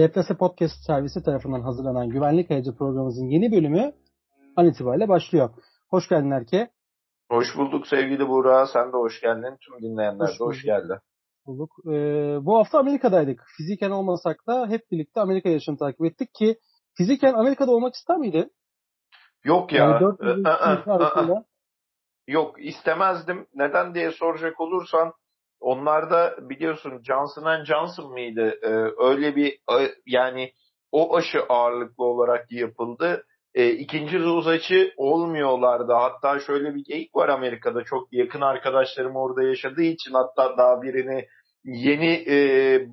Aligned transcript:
Deprese 0.00 0.36
Podcast 0.36 0.84
servisi 0.86 1.22
tarafından 1.22 1.60
hazırlanan 1.60 2.08
Güvenlik 2.08 2.50
Ayacı 2.50 2.76
programımızın 2.76 3.26
yeni 3.26 3.52
bölümü 3.52 3.92
an 4.56 4.66
itibariyle 4.66 5.08
başlıyor. 5.08 5.50
Hoş 5.90 6.08
geldin 6.08 6.30
Erke. 6.30 6.70
Hoş 7.30 7.56
bulduk 7.56 7.86
sevgili 7.86 8.28
Buğra. 8.28 8.66
Sen 8.66 8.92
de 8.92 8.96
hoş 8.96 9.20
geldin. 9.20 9.56
Tüm 9.60 9.82
dinleyenler 9.82 10.28
hoş 10.28 10.40
de 10.40 10.44
hoş 10.44 10.62
geldi. 10.62 11.00
Bulduk. 11.46 11.70
Ee, 11.86 11.90
bu 12.46 12.58
hafta 12.58 12.78
Amerika'daydık. 12.78 13.44
Fiziken 13.56 13.90
olmasak 13.90 14.46
da 14.46 14.68
hep 14.68 14.90
birlikte 14.90 15.20
Amerika 15.20 15.48
yarışını 15.48 15.78
takip 15.78 16.04
ettik 16.04 16.34
ki 16.34 16.58
fiziken 16.94 17.34
Amerika'da 17.34 17.70
olmak 17.70 17.94
ister 17.94 18.16
miydin? 18.16 18.52
Yok 19.44 19.72
ya. 19.72 19.84
Yani 19.84 20.00
4 20.00 20.20
ee, 20.20 21.44
Yok 22.26 22.64
istemezdim. 22.64 23.46
Neden 23.54 23.94
diye 23.94 24.10
soracak 24.10 24.60
olursan 24.60 25.12
Onlarda 25.60 26.36
biliyorsun 26.40 27.02
Johnson 27.02 27.64
Johnson 27.64 28.12
mıydı? 28.12 28.58
Ee, 28.62 28.68
öyle 29.06 29.36
bir 29.36 29.58
yani 30.06 30.52
o 30.92 31.16
aşı 31.16 31.42
ağırlıklı 31.48 32.04
olarak 32.04 32.52
yapıldı. 32.52 33.24
E, 33.54 33.70
ikinci 33.70 34.20
doz 34.20 34.48
aşı 34.48 34.92
olmuyorlardı. 34.96 35.92
Hatta 35.92 36.40
şöyle 36.40 36.74
bir 36.74 36.84
geyik 36.84 37.16
var 37.16 37.28
Amerika'da. 37.28 37.84
Çok 37.84 38.12
yakın 38.12 38.40
arkadaşlarım 38.40 39.16
orada 39.16 39.42
yaşadığı 39.42 39.82
için 39.82 40.12
hatta 40.12 40.58
daha 40.58 40.82
birini 40.82 41.26
yeni 41.64 42.24
e, 42.28 42.36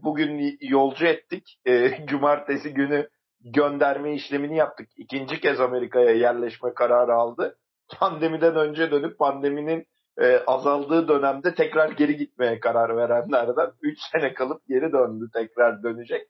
bugün 0.04 0.58
yolcu 0.62 1.06
ettik. 1.06 1.60
E, 1.66 1.92
cumartesi 2.08 2.74
günü 2.74 3.08
gönderme 3.54 4.14
işlemini 4.14 4.58
yaptık. 4.58 4.90
İkinci 4.98 5.40
kez 5.40 5.60
Amerika'ya 5.60 6.12
yerleşme 6.12 6.74
kararı 6.74 7.14
aldı. 7.14 7.58
Pandemiden 8.00 8.56
önce 8.56 8.92
dönüp 8.92 9.20
pandeminin 9.20 9.86
e, 10.22 10.44
azaldığı 10.48 11.08
dönemde 11.08 11.56
tekrar 11.56 11.92
geri 11.92 12.18
gitmeye 12.18 12.60
karar 12.60 12.98
verenlerden 12.98 13.72
3 13.82 14.00
sene 14.12 14.34
kalıp 14.34 14.68
geri 14.68 14.92
döndü 14.94 15.30
tekrar 15.34 15.84
dönecek. 15.84 16.28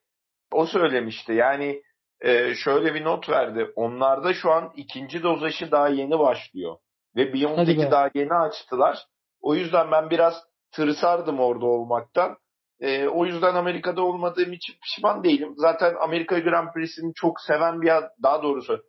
O 0.52 0.66
söylemişti 0.66 1.34
yani 1.34 1.82
e, 2.22 2.56
şöyle 2.56 2.94
bir 2.94 3.04
not 3.04 3.30
verdi. 3.30 3.72
Onlarda 3.76 4.34
şu 4.34 4.52
an 4.52 4.74
ikinci 4.76 5.24
doz 5.24 5.44
aşı 5.44 5.72
daha 5.72 5.88
yeni 5.88 6.20
başlıyor. 6.20 6.78
Ve 7.16 7.34
BioNTech'i 7.34 7.92
daha 7.92 8.10
yeni 8.14 8.34
açtılar. 8.34 8.98
O 9.42 9.56
yüzden 9.56 9.92
ben 9.92 10.10
biraz 10.10 10.34
tırsardım 10.72 11.40
orada 11.40 11.66
olmaktan. 11.66 12.38
E, 12.80 13.08
o 13.08 13.26
yüzden 13.26 13.56
Amerika'da 13.56 14.02
olmadığım 14.02 14.54
için 14.54 14.74
pişman 14.84 15.24
değilim. 15.24 15.54
Zaten 15.58 15.96
Amerika 16.00 16.40
Grand 16.40 16.74
Prix'sini 16.74 17.14
çok 17.14 17.42
seven 17.42 17.82
bir 17.82 17.92
daha 18.24 18.44
doğrusu 18.44 18.84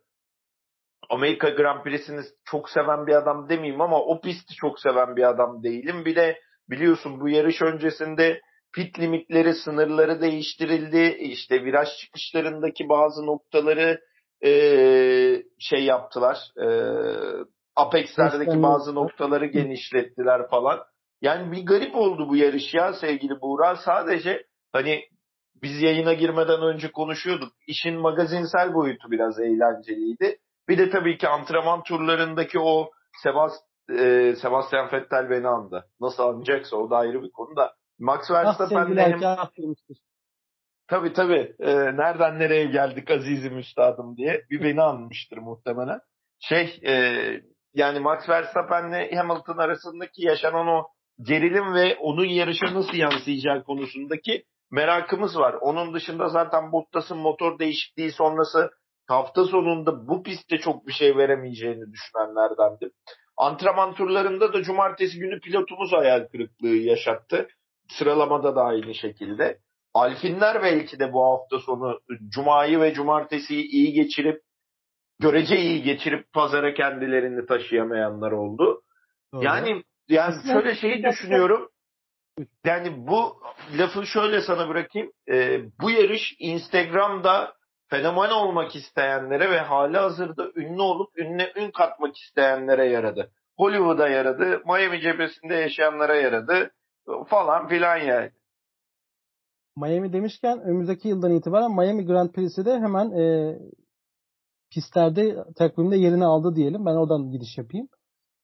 Amerika 1.09 1.49
Grand 1.49 1.83
Prix'sini 1.83 2.21
çok 2.45 2.69
seven 2.69 3.07
bir 3.07 3.13
adam 3.13 3.49
demeyeyim 3.49 3.81
ama 3.81 4.01
o 4.01 4.21
pisti 4.21 4.55
çok 4.55 4.79
seven 4.79 5.15
bir 5.15 5.29
adam 5.29 5.63
değilim. 5.63 6.05
Bir 6.05 6.15
de 6.15 6.39
biliyorsun 6.69 7.19
bu 7.19 7.29
yarış 7.29 7.61
öncesinde 7.61 8.41
pit 8.75 8.99
limitleri, 8.99 9.53
sınırları 9.53 10.21
değiştirildi. 10.21 11.17
İşte 11.19 11.63
viraj 11.63 11.87
çıkışlarındaki 12.01 12.89
bazı 12.89 13.25
noktaları 13.25 13.99
e, 14.45 14.51
şey 15.59 15.83
yaptılar. 15.83 16.37
E, 16.57 16.67
Apex'lerdeki 17.75 18.63
bazı 18.63 18.95
noktaları 18.95 19.45
genişlettiler 19.45 20.49
falan. 20.49 20.79
Yani 21.21 21.51
bir 21.51 21.65
garip 21.65 21.95
oldu 21.95 22.29
bu 22.29 22.35
yarış 22.35 22.73
ya 22.73 22.93
sevgili 22.93 23.41
Buğra. 23.41 23.75
Sadece 23.75 24.45
hani 24.71 25.03
biz 25.63 25.81
yayına 25.81 26.13
girmeden 26.13 26.61
önce 26.61 26.91
konuşuyorduk. 26.91 27.53
İşin 27.67 27.99
magazinsel 27.99 28.73
boyutu 28.73 29.11
biraz 29.11 29.39
eğlenceliydi. 29.39 30.37
Bir 30.69 30.77
de 30.77 30.89
tabii 30.89 31.17
ki 31.17 31.27
antrenman 31.27 31.83
turlarındaki 31.83 32.59
o 32.59 32.91
Sebast 33.23 33.63
e, 33.89 34.35
Sebastian 34.41 34.91
Vettel 34.91 35.29
beni 35.29 35.47
andı. 35.47 35.85
Nasıl 36.01 36.23
anlayacaksa 36.23 36.77
o 36.77 36.89
da 36.89 36.97
ayrı 36.97 37.23
bir 37.23 37.31
konu 37.31 37.55
da. 37.55 37.73
Max 37.99 38.31
ah, 38.31 38.33
Verstappen 38.33 38.95
benim... 38.95 39.19
Tabii 40.87 41.13
tabii. 41.13 41.55
E, 41.59 41.75
nereden 41.75 42.39
nereye 42.39 42.65
geldik 42.65 43.11
azizim 43.11 43.57
üstadım 43.57 44.17
diye 44.17 44.45
bir 44.49 44.63
beni 44.63 44.81
anmıştır 44.81 45.37
muhtemelen. 45.37 45.99
Şey 46.39 46.79
e, 46.87 46.93
yani 47.73 47.99
Max 47.99 48.29
Verstappen'le 48.29 49.15
Hamilton 49.15 49.57
arasındaki 49.57 50.25
yaşanan 50.25 50.67
o 50.67 50.87
gerilim 51.21 51.73
ve 51.73 51.97
onun 51.97 52.25
yarışa 52.25 52.73
nasıl 52.73 52.93
yansıyacağı 52.93 53.63
konusundaki 53.63 54.43
merakımız 54.71 55.37
var. 55.37 55.53
Onun 55.61 55.93
dışında 55.93 56.27
zaten 56.27 56.71
Bottas'ın 56.71 57.17
motor 57.17 57.59
değişikliği 57.59 58.11
sonrası 58.11 58.71
hafta 59.09 59.45
sonunda 59.45 60.07
bu 60.07 60.23
pistte 60.23 60.57
çok 60.57 60.87
bir 60.87 60.93
şey 60.93 61.17
veremeyeceğini 61.17 61.93
düşünenlerdendim. 61.93 62.91
Antrenman 63.37 63.93
turlarında 63.93 64.53
da 64.53 64.63
cumartesi 64.63 65.19
günü 65.19 65.39
pilotumuz 65.39 65.91
hayal 65.93 66.27
kırıklığı 66.27 66.75
yaşattı. 66.75 67.47
Sıralamada 67.89 68.55
da 68.55 68.61
aynı 68.63 68.95
şekilde. 68.95 69.59
Alfinler 69.93 70.61
belki 70.61 70.99
de 70.99 71.13
bu 71.13 71.25
hafta 71.25 71.59
sonu 71.59 71.99
cumayı 72.29 72.79
ve 72.79 72.93
cumartesiyi 72.93 73.63
iyi 73.63 73.93
geçirip 73.93 74.41
görece 75.19 75.57
iyi 75.57 75.83
geçirip 75.83 76.33
pazara 76.33 76.73
kendilerini 76.73 77.45
taşıyamayanlar 77.45 78.31
oldu. 78.31 78.81
Doğru. 79.33 79.43
Yani 79.43 79.83
yani 80.09 80.35
şöyle 80.53 80.75
şeyi 80.75 81.03
düşünüyorum. 81.03 81.69
Yani 82.65 83.07
bu 83.07 83.41
lafı 83.77 84.05
şöyle 84.05 84.41
sana 84.41 84.69
bırakayım. 84.69 85.11
Ee, 85.31 85.61
bu 85.81 85.91
yarış 85.91 86.35
Instagram'da 86.39 87.58
fenomen 87.89 88.29
olmak 88.29 88.75
isteyenlere 88.75 89.51
ve 89.51 89.59
hali 89.59 89.97
hazırda 89.97 90.51
ünlü 90.55 90.81
olup 90.81 91.19
ününe 91.19 91.51
ün 91.55 91.71
katmak 91.71 92.17
isteyenlere 92.17 92.85
yaradı. 92.85 93.31
Hollywood'a 93.57 94.09
yaradı, 94.09 94.61
Miami 94.65 95.01
cephesinde 95.01 95.55
yaşayanlara 95.55 96.15
yaradı 96.15 96.71
falan 97.27 97.67
filan 97.67 97.97
yani. 97.97 98.31
Miami 99.77 100.13
demişken 100.13 100.59
önümüzdeki 100.59 101.07
yıldan 101.07 101.31
itibaren 101.31 101.71
Miami 101.71 102.05
Grand 102.05 102.29
Prix'si 102.29 102.65
de 102.65 102.73
hemen 102.73 103.11
e, 103.11 103.55
pistlerde 104.71 105.43
takvimde 105.57 105.97
yerini 105.97 106.25
aldı 106.25 106.55
diyelim. 106.55 106.85
Ben 106.85 106.95
oradan 106.95 107.31
gidiş 107.31 107.57
yapayım. 107.57 107.87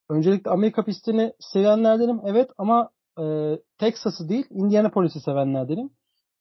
Öncelikle 0.09 0.51
Amerika 0.51 0.85
pistini 0.85 1.33
sevenlerdenim 1.39 2.21
evet 2.25 2.49
ama 2.57 2.89
e, 3.19 3.23
Texas'ı 3.77 4.29
değil 4.29 4.45
Indianapolis'i 4.49 5.19
sevenlerdenim. 5.19 5.89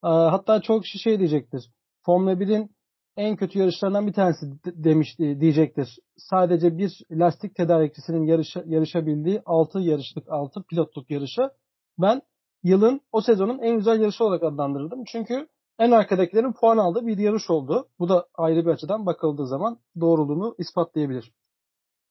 E, 0.05 0.09
hatta 0.09 0.61
çok 0.61 0.83
kişi 0.83 0.99
şey 0.99 1.19
diyecektir. 1.19 1.71
Formula 2.07 2.33
1'in 2.33 2.74
en 3.17 3.37
kötü 3.37 3.59
yarışlarından 3.59 4.07
bir 4.07 4.13
tanesi 4.13 4.47
demiş 4.65 5.19
diyecektir. 5.19 5.99
Sadece 6.17 6.79
bir 6.79 7.01
lastik 7.11 7.55
tedarikçisinin 7.55 8.27
yarışa, 8.27 8.63
yarışabildiği 8.67 9.43
6 9.47 9.79
yarışlık 9.79 10.25
6 10.29 10.63
pilotluk 10.63 11.11
yarışı 11.11 11.51
ben 11.99 12.23
yılın 12.63 13.01
o 13.13 13.21
sezonun 13.21 13.59
en 13.59 13.77
güzel 13.77 14.01
yarışı 14.01 14.25
olarak 14.25 14.43
adlandırdım. 14.43 15.05
Çünkü 15.05 15.49
en 15.79 15.91
arkadakilerin 15.91 16.53
puan 16.53 16.79
aldığı 16.79 17.07
bir 17.07 17.19
yarış 17.19 17.51
oldu. 17.51 17.89
Bu 17.99 18.09
da 18.09 18.27
ayrı 18.35 18.67
bir 18.67 18.71
açıdan 18.71 19.07
bakıldığı 19.07 19.47
zaman 19.47 19.79
doğruluğunu 20.01 20.55
ispatlayabilir. 20.59 21.33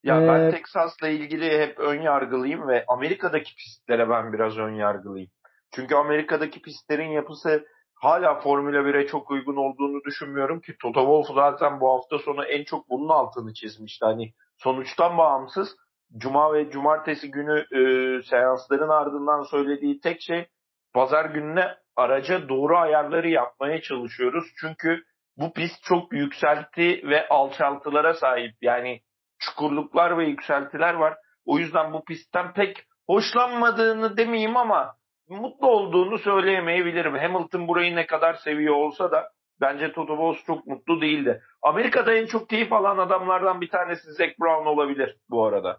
Ya 0.04 0.22
ee, 0.22 0.28
ben 0.28 0.52
Texas'la 0.52 1.08
ilgili 1.08 1.60
hep 1.60 1.80
ön 1.80 2.02
yargılıyım 2.02 2.68
ve 2.68 2.86
Amerika'daki 2.88 3.56
pistlere 3.56 4.10
ben 4.10 4.34
biraz 4.34 4.58
ön 4.58 4.74
yargılıyım. 4.74 5.32
Çünkü 5.72 5.96
Amerika'daki 5.96 6.62
pistlerin 6.62 7.12
yapısı 7.12 7.66
hala 8.04 8.40
Formula 8.40 8.78
1'e 8.78 9.08
çok 9.08 9.32
uygun 9.32 9.56
olduğunu 9.56 10.04
düşünmüyorum 10.04 10.62
ki 10.62 10.76
Toto 10.82 11.00
Wolff 11.00 11.36
zaten 11.36 11.80
bu 11.80 11.90
hafta 11.90 12.20
sonu 12.20 12.46
en 12.46 12.64
çok 12.64 12.90
bunun 12.90 13.10
altını 13.10 13.54
çizmişti. 13.54 14.06
Hani 14.06 14.34
sonuçtan 14.58 15.18
bağımsız 15.18 15.76
Cuma 16.18 16.54
ve 16.54 16.70
Cumartesi 16.70 17.32
günü 17.32 17.60
e, 17.60 17.82
seansların 18.24 18.90
ardından 18.90 19.44
söylediği 19.44 20.00
tek 20.00 20.22
şey 20.22 20.48
pazar 20.94 21.26
gününe 21.26 21.68
araca 21.96 22.50
doğru 22.50 22.78
ayarları 22.78 23.30
yapmaya 23.30 23.82
çalışıyoruz. 23.82 24.46
Çünkü 24.62 25.04
bu 25.38 25.54
pist 25.54 25.84
çok 25.84 26.14
yükselti 26.14 27.02
ve 27.04 27.28
alçaltılara 27.28 28.14
sahip. 28.14 28.56
Yani 28.62 29.02
çukurluklar 29.40 30.18
ve 30.18 30.26
yükseltiler 30.26 30.94
var. 30.94 31.18
O 31.46 31.60
yüzden 31.60 31.94
bu 31.94 32.04
pistten 32.04 32.54
pek 32.54 32.78
hoşlanmadığını 33.08 34.18
demeyeyim 34.18 34.58
ama 34.58 34.96
mutlu 35.30 35.68
olduğunu 35.68 36.18
söyleyemeyebilirim. 36.18 37.16
Hamilton 37.16 37.68
burayı 37.68 37.96
ne 37.96 38.08
kadar 38.08 38.34
seviyor 38.34 38.76
olsa 38.76 39.12
da 39.12 39.30
bence 39.62 39.92
Toto 39.92 40.14
Wolff 40.14 40.46
çok 40.46 40.68
mutlu 40.68 41.02
değildi. 41.02 41.42
Amerika'da 41.62 42.14
en 42.14 42.26
çok 42.26 42.50
keyif 42.50 42.74
alan 42.74 42.98
adamlardan 42.98 43.62
bir 43.62 43.70
tanesi 43.70 44.12
Zac 44.12 44.32
Brown 44.42 44.66
olabilir 44.66 45.18
bu 45.30 45.46
arada. 45.46 45.78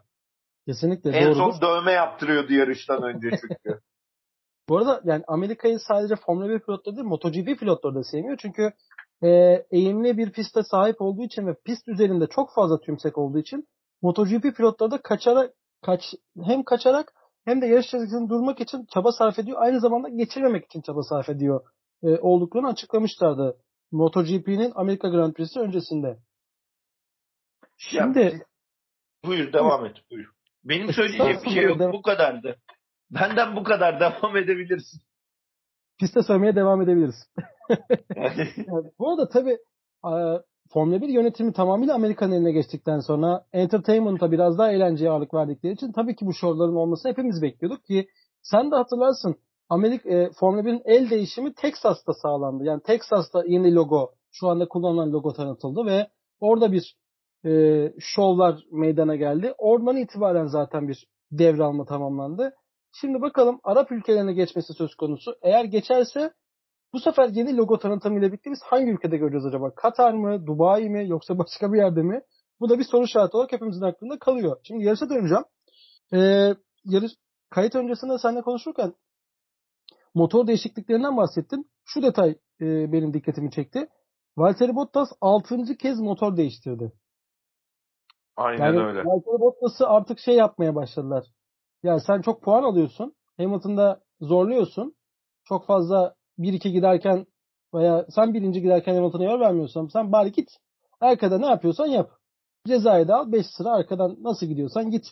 Kesinlikle 0.67 1.11
En 1.11 1.25
doğrudur. 1.25 1.39
son 1.39 1.61
dövme 1.61 1.93
yaptırıyordu 1.93 2.53
yarıştan 2.53 3.03
önce 3.03 3.31
çünkü. 3.31 3.81
bu 4.69 4.79
arada 4.79 5.01
yani 5.05 5.25
Amerika'yı 5.27 5.79
sadece 5.79 6.15
Formula 6.17 6.49
1 6.49 6.61
pilotları 6.61 6.97
değil 6.97 7.07
MotoGP 7.07 7.59
pilotları 7.61 7.95
da 7.95 8.05
sevmiyor. 8.05 8.37
Çünkü 8.37 8.73
e, 9.23 9.29
eğimli 9.71 10.19
bir 10.19 10.33
piste 10.33 10.63
sahip 10.63 11.01
olduğu 11.01 11.23
için 11.23 11.47
ve 11.47 11.55
pist 11.65 11.89
üzerinde 11.89 12.27
çok 12.27 12.55
fazla 12.55 12.81
tümsek 12.81 13.19
olduğu 13.19 13.39
için 13.39 13.69
MotoGP 14.03 14.57
pilotları 14.57 14.91
da 14.91 15.03
kaçarak 15.03 15.51
kaç, 15.83 16.03
hem 16.45 16.63
kaçarak 16.63 17.13
hem 17.45 17.63
de 17.63 17.67
yarış 17.67 17.87
çizgisinde 17.87 18.29
durmak 18.29 18.61
için 18.61 18.87
çaba 18.95 19.13
sarf 19.13 19.39
ediyor. 19.39 19.59
Aynı 19.61 19.81
zamanda 19.81 20.09
geçirmemek 20.09 20.65
için 20.65 20.81
çaba 20.81 21.03
sarf 21.03 21.29
ediyor 21.29 21.61
e, 22.03 22.19
olduklarını 22.19 22.69
açıklamışlardı. 22.69 23.57
MotoGP'nin 23.93 24.73
Amerika 24.75 25.09
Grand 25.09 25.33
Prix'si 25.33 25.61
öncesinde. 25.61 26.19
Şimdi 27.77 28.19
ya, 28.19 28.33
buyur 29.25 29.53
devam 29.53 29.87
et 29.87 29.97
buyur. 30.11 30.31
Benim 30.65 30.93
söyleyeceğim 30.93 31.39
bir 31.45 31.51
şey 31.51 31.63
yok 31.63 31.93
bu 31.93 32.03
kadardı. 32.03 32.57
Benden 33.11 33.57
bu 33.57 33.65
kadar 33.65 34.01
devam 34.01 34.37
edebilirsin. 34.37 35.01
Piste 35.99 36.23
sövmeye 36.23 36.57
devam 36.57 36.83
edebiliriz. 36.83 37.31
yani, 38.17 38.49
bu 38.99 39.11
arada 39.11 39.29
tabii 39.29 39.59
Formula 40.73 41.01
1 41.01 41.09
yönetimi 41.09 41.53
tamamıyla 41.53 41.95
Amerikan 41.95 42.33
eline 42.33 42.53
geçtikten 42.53 43.01
sonra 43.01 43.45
entertainment'a 43.53 44.33
biraz 44.33 44.59
daha 44.59 44.73
eğlenceye 44.73 45.11
ağırlık 45.11 45.35
verdikleri 45.35 45.73
için 45.73 45.93
tabii 45.93 46.17
ki 46.17 46.27
bu 46.27 46.35
şovların 46.35 46.75
olmasını 46.77 47.13
hepimiz 47.13 47.43
bekliyorduk 47.43 47.85
ki 47.85 48.09
sen 48.43 48.71
de 48.71 48.77
hatırlarsın 48.77 49.37
Amerika 49.69 50.11
e, 50.11 50.31
Formula 50.31 50.63
1'in 50.63 50.83
el 50.85 51.11
değişimi 51.11 51.55
Texas'ta 51.55 52.13
sağlandı. 52.13 52.65
Yani 52.65 52.83
Texas'ta 52.83 53.43
yeni 53.47 53.75
logo 53.75 54.11
şu 54.33 54.49
anda 54.49 54.69
kullanılan 54.69 55.13
logo 55.13 55.33
tanıtıldı 55.33 55.87
ve 55.87 56.07
orada 56.41 56.73
bir 56.73 56.97
e, 57.47 57.93
şovlar 57.99 58.65
meydana 58.73 59.17
geldi. 59.17 59.55
Oradan 59.59 59.97
itibaren 59.97 60.47
zaten 60.47 60.89
bir 60.89 61.07
devralma 61.33 61.85
tamamlandı. 61.85 62.55
Şimdi 63.01 63.23
bakalım 63.23 63.61
Arap 63.65 63.93
ülkelerine 63.93 64.33
geçmesi 64.33 64.75
söz 64.75 64.95
konusu. 64.95 65.37
Eğer 65.43 65.65
geçerse 65.65 66.33
bu 66.95 67.01
sefer 67.01 67.29
yeni 67.29 67.57
logo 67.57 67.79
tanıtımıyla 67.79 68.29
birlikte 68.29 68.51
biz 68.51 68.63
hangi 68.63 68.91
ülkede 68.91 69.17
göreceğiz 69.17 69.47
acaba? 69.47 69.75
Katar 69.75 70.13
mı, 70.13 70.47
Dubai 70.47 70.89
mi 70.89 71.09
yoksa 71.09 71.39
başka 71.39 71.73
bir 71.73 71.79
yerde 71.79 72.03
mi? 72.03 72.21
Bu 72.61 72.69
da 72.69 72.79
bir 72.79 72.85
soru 72.85 73.05
işareti 73.05 73.37
olarak 73.37 73.53
hepimizin 73.53 73.83
aklında 73.83 74.19
kalıyor. 74.19 74.57
Şimdi 74.63 74.85
yarışa 74.85 75.11
döneceğim. 75.11 75.45
Ee, 76.13 76.55
yarış 76.85 77.13
kayıt 77.51 77.75
öncesinde 77.75 78.19
seninle 78.19 78.43
konuşurken 78.43 78.95
motor 80.15 80.47
değişikliklerinden 80.47 81.17
bahsettin. 81.17 81.71
Şu 81.85 82.03
detay 82.03 82.31
e, 82.61 82.93
benim 82.93 83.15
dikkatimi 83.15 83.51
çekti. 83.51 83.89
Valtteri 84.37 84.77
Bottas 84.77 85.09
6. 85.21 85.77
kez 85.77 86.01
motor 86.01 86.37
değiştirdi. 86.37 86.93
Aynen 88.37 88.65
yani 88.65 88.87
öyle. 88.87 88.99
Valtteri 88.99 89.41
Bottas'ı 89.41 89.89
artık 89.89 90.19
şey 90.19 90.35
yapmaya 90.35 90.75
başladılar. 90.75 91.25
Ya 91.83 92.01
sen 92.01 92.21
çok 92.21 92.43
puan 92.43 92.63
alıyorsun. 92.63 93.15
Hamilton'da 93.37 94.01
zorluyorsun. 94.21 94.95
Çok 95.45 95.67
fazla 95.67 96.15
1-2 96.39 96.69
giderken 96.69 97.27
veya 97.75 98.07
sen 98.15 98.35
birinci 98.35 98.63
giderken 98.63 98.95
Hamilton'a 98.95 99.25
yer 99.25 99.41
vermiyorsan 99.41 99.87
sen 99.87 100.13
bari 100.13 100.33
git. 100.33 100.49
Arkada 101.01 101.39
ne 101.39 101.47
yapıyorsan 101.47 101.87
yap. 101.87 102.11
Cezayı 102.67 103.09
da 103.09 103.17
al 103.17 103.33
5 103.33 103.47
sıra 103.47 103.71
arkadan 103.71 104.17
nasıl 104.23 104.47
gidiyorsan 104.47 104.91
git 104.91 105.05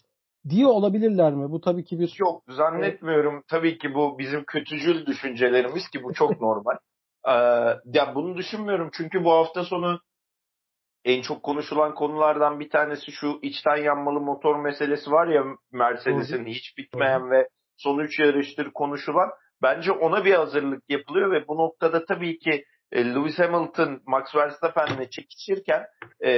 diye 0.49 0.67
olabilirler 0.67 1.33
mi? 1.35 1.51
Bu 1.51 1.61
tabii 1.61 1.85
ki 1.85 1.99
bir... 1.99 2.17
Yok 2.19 2.43
zannetmiyorum. 2.49 3.35
Evet. 3.35 3.45
Tabii 3.49 3.79
ki 3.79 3.95
bu 3.95 4.19
bizim 4.19 4.45
kötücül 4.45 5.07
düşüncelerimiz 5.07 5.89
ki 5.89 6.03
bu 6.03 6.13
çok 6.15 6.31
normal. 6.41 6.77
Ee, 7.29 7.33
ya 7.85 8.15
bunu 8.15 8.37
düşünmüyorum 8.37 8.91
çünkü 8.93 9.25
bu 9.25 9.33
hafta 9.33 9.65
sonu 9.65 10.01
en 11.05 11.23
çok 11.23 11.43
konuşulan 11.43 11.95
konulardan 11.95 12.61
bir 12.61 12.71
tanesi 12.71 13.13
şu 13.13 13.39
içten 13.43 13.77
yanmalı 13.77 14.21
motor 14.21 14.57
meselesi 14.57 15.11
var 15.11 15.27
ya 15.27 15.45
Mercedes'in 15.73 16.47
hiç 16.47 16.79
bitmeyen 16.79 17.21
Doğru. 17.21 17.31
ve 17.31 17.49
son 17.77 17.99
üç 17.99 18.19
yarıştır 18.19 18.71
konuşulan. 18.71 19.31
Bence 19.63 19.93
ona 19.93 20.25
bir 20.25 20.35
hazırlık 20.35 20.91
yapılıyor 20.91 21.33
ve 21.33 21.49
bu 21.49 21.57
noktada 21.57 22.05
tabii 22.05 22.39
ki 22.39 22.65
e, 22.93 23.05
Lewis 23.05 23.39
Hamilton 23.39 24.01
Max 24.07 24.35
Verstappen'le 24.35 25.11
çekişirken 25.11 25.87
e, 26.25 26.33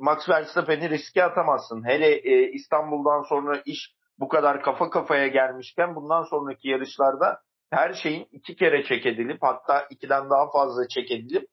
Max 0.00 0.28
Verstappen'i 0.28 0.90
riske 0.90 1.24
atamazsın. 1.24 1.84
Hele 1.88 2.14
e, 2.14 2.52
İstanbul'dan 2.52 3.22
sonra 3.22 3.62
iş 3.64 3.92
bu 4.18 4.28
kadar 4.28 4.62
kafa 4.62 4.90
kafaya 4.90 5.26
gelmişken 5.26 5.94
bundan 5.94 6.22
sonraki 6.22 6.68
yarışlarda 6.68 7.38
her 7.70 7.94
şeyin 7.94 8.28
iki 8.32 8.56
kere 8.56 8.84
çek 8.84 9.06
edilip 9.06 9.38
hatta 9.42 9.86
ikiden 9.90 10.30
daha 10.30 10.50
fazla 10.50 10.88
çek 10.88 11.10
edilip 11.10 11.46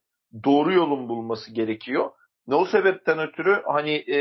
doğru 0.43 0.73
yolun 0.73 1.09
bulması 1.09 1.53
gerekiyor. 1.53 2.11
Ne 2.47 2.55
o 2.55 2.65
sebepten 2.65 3.19
ötürü 3.19 3.61
hani 3.65 3.95
e, 4.11 4.17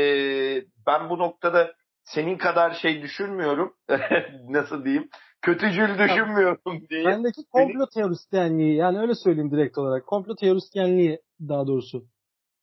ben 0.87 1.09
bu 1.09 1.19
noktada 1.19 1.73
senin 2.03 2.37
kadar 2.37 2.71
şey 2.71 3.01
düşünmüyorum. 3.01 3.73
Nasıl 4.49 4.85
diyeyim? 4.85 5.09
Kötücül 5.41 5.97
düşünmüyorum 5.97 6.87
diye. 6.89 7.05
Bendeki 7.05 7.41
komplo 7.51 7.85
teorisyenliği 7.95 8.75
yani 8.75 8.99
öyle 8.99 9.15
söyleyeyim 9.15 9.51
direkt 9.51 9.77
olarak. 9.77 10.07
Komplo 10.07 10.35
teorisyenliği 10.35 11.19
daha 11.49 11.67
doğrusu. 11.67 12.05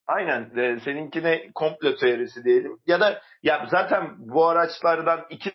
Aynen. 0.07 0.57
E, 0.57 0.79
seninkine 0.79 1.51
komplo 1.55 1.95
teorisi 1.95 2.43
diyelim. 2.43 2.79
Ya 2.87 2.99
da 2.99 3.21
ya 3.43 3.67
zaten 3.71 4.15
bu 4.17 4.45
araçlardan 4.45 5.19
iki 5.29 5.51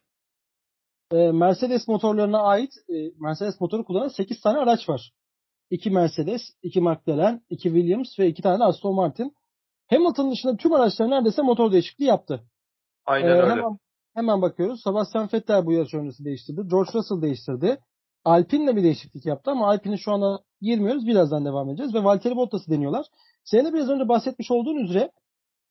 e, 1.12 1.32
Mercedes 1.32 1.88
motorlarına 1.88 2.42
ait 2.42 2.72
e, 2.88 2.94
Mercedes 3.20 3.60
motoru 3.60 3.84
kullanan 3.84 4.08
8 4.08 4.40
tane 4.40 4.58
araç 4.58 4.88
var. 4.88 5.12
2 5.70 5.90
Mercedes, 5.90 6.42
2 6.62 6.80
McLaren, 6.80 7.40
2 7.50 7.62
Williams 7.62 8.18
ve 8.18 8.26
2 8.26 8.42
tane 8.42 8.64
Aston 8.64 8.94
Martin. 8.94 9.36
Hamilton 9.90 10.30
dışında 10.30 10.56
tüm 10.56 10.72
araçlar 10.72 11.10
neredeyse 11.10 11.42
motor 11.42 11.72
değişikliği 11.72 12.04
yaptı. 12.04 12.44
Aynen 13.06 13.28
ee, 13.28 13.32
öyle. 13.32 13.50
Hemen, 13.50 13.78
hemen 14.14 14.42
bakıyoruz. 14.42 14.80
Sebastian 14.84 15.28
Vettel 15.32 15.66
bu 15.66 15.72
yarış 15.72 15.94
öncesi 15.94 16.24
değiştirdi. 16.24 16.60
George 16.70 16.90
Russell 16.94 17.22
değiştirdi. 17.22 17.78
Alpine 18.24 18.66
de 18.66 18.76
bir 18.76 18.82
değişiklik 18.82 19.26
yaptı 19.26 19.50
ama 19.50 19.68
Alpine'i 19.68 19.98
şu 19.98 20.12
anda 20.12 20.38
girmiyoruz. 20.60 21.06
Birazdan 21.06 21.44
devam 21.44 21.68
edeceğiz. 21.68 21.94
Ve 21.94 22.04
Valtteri 22.04 22.36
Bottas'ı 22.36 22.70
deniyorlar. 22.70 23.06
Senin 23.44 23.64
de 23.64 23.74
biraz 23.74 23.88
önce 23.88 24.08
bahsetmiş 24.08 24.50
olduğun 24.50 24.76
üzere 24.76 25.10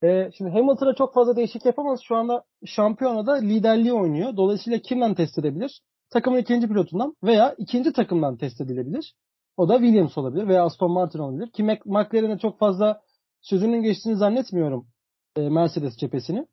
e, 0.04 0.32
şimdi 0.38 0.52
Hamilton'a 0.52 0.96
çok 0.96 1.14
fazla 1.14 1.36
değişik 1.36 1.66
yapamaz. 1.66 2.00
Şu 2.04 2.16
anda 2.16 2.44
şampiyonada 2.66 3.34
liderliği 3.34 3.94
oynuyor. 3.94 4.38
Dolayısıyla 4.38 4.80
kimden 4.80 5.14
test 5.14 5.40
edebilir? 5.40 5.82
Takımın 6.10 6.38
ikinci 6.38 6.68
pilotundan 6.68 7.16
veya 7.24 7.56
ikinci 7.58 7.94
takımdan 7.94 8.38
test 8.38 8.62
edilebilir. 8.62 9.14
O 9.58 9.70
da 9.70 9.78
Williams 9.78 10.18
olabilir 10.18 10.48
veya 10.48 10.64
Aston 10.64 10.92
Martin 10.92 11.20
olabilir. 11.20 11.52
Ki 11.52 11.64
McLaren'e 11.86 12.38
çok 12.38 12.60
fazla 12.60 13.02
sözünün 13.42 13.82
geçtiğini 13.82 14.16
zannetmiyorum 14.16 14.88
e, 15.36 15.50
Mercedes 15.50 15.98
cephesini. 15.98 16.48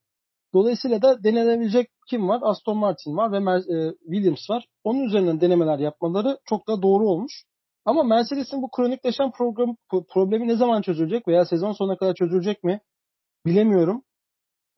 Dolayısıyla 0.54 1.02
da 1.02 1.24
denenebilecek 1.24 1.90
kim 2.10 2.28
var? 2.28 2.40
Aston 2.42 2.78
Martin 2.78 3.16
var 3.16 3.32
ve 3.32 3.36
e, 3.36 3.92
Williams 4.04 4.50
var. 4.50 4.66
Onun 4.84 5.04
üzerinden 5.04 5.40
denemeler 5.40 5.78
yapmaları 5.78 6.38
çok 6.44 6.68
da 6.68 6.82
doğru 6.82 7.08
olmuş. 7.08 7.44
Ama 7.84 8.02
Mercedes'in 8.02 8.62
bu 8.62 8.70
kronikleşen 8.70 9.30
program, 9.30 9.76
problemi 10.08 10.48
ne 10.48 10.56
zaman 10.56 10.82
çözülecek 10.82 11.28
veya 11.28 11.44
sezon 11.44 11.72
sonuna 11.72 11.96
kadar 11.96 12.14
çözülecek 12.14 12.64
mi 12.64 12.80
bilemiyorum. 13.46 14.02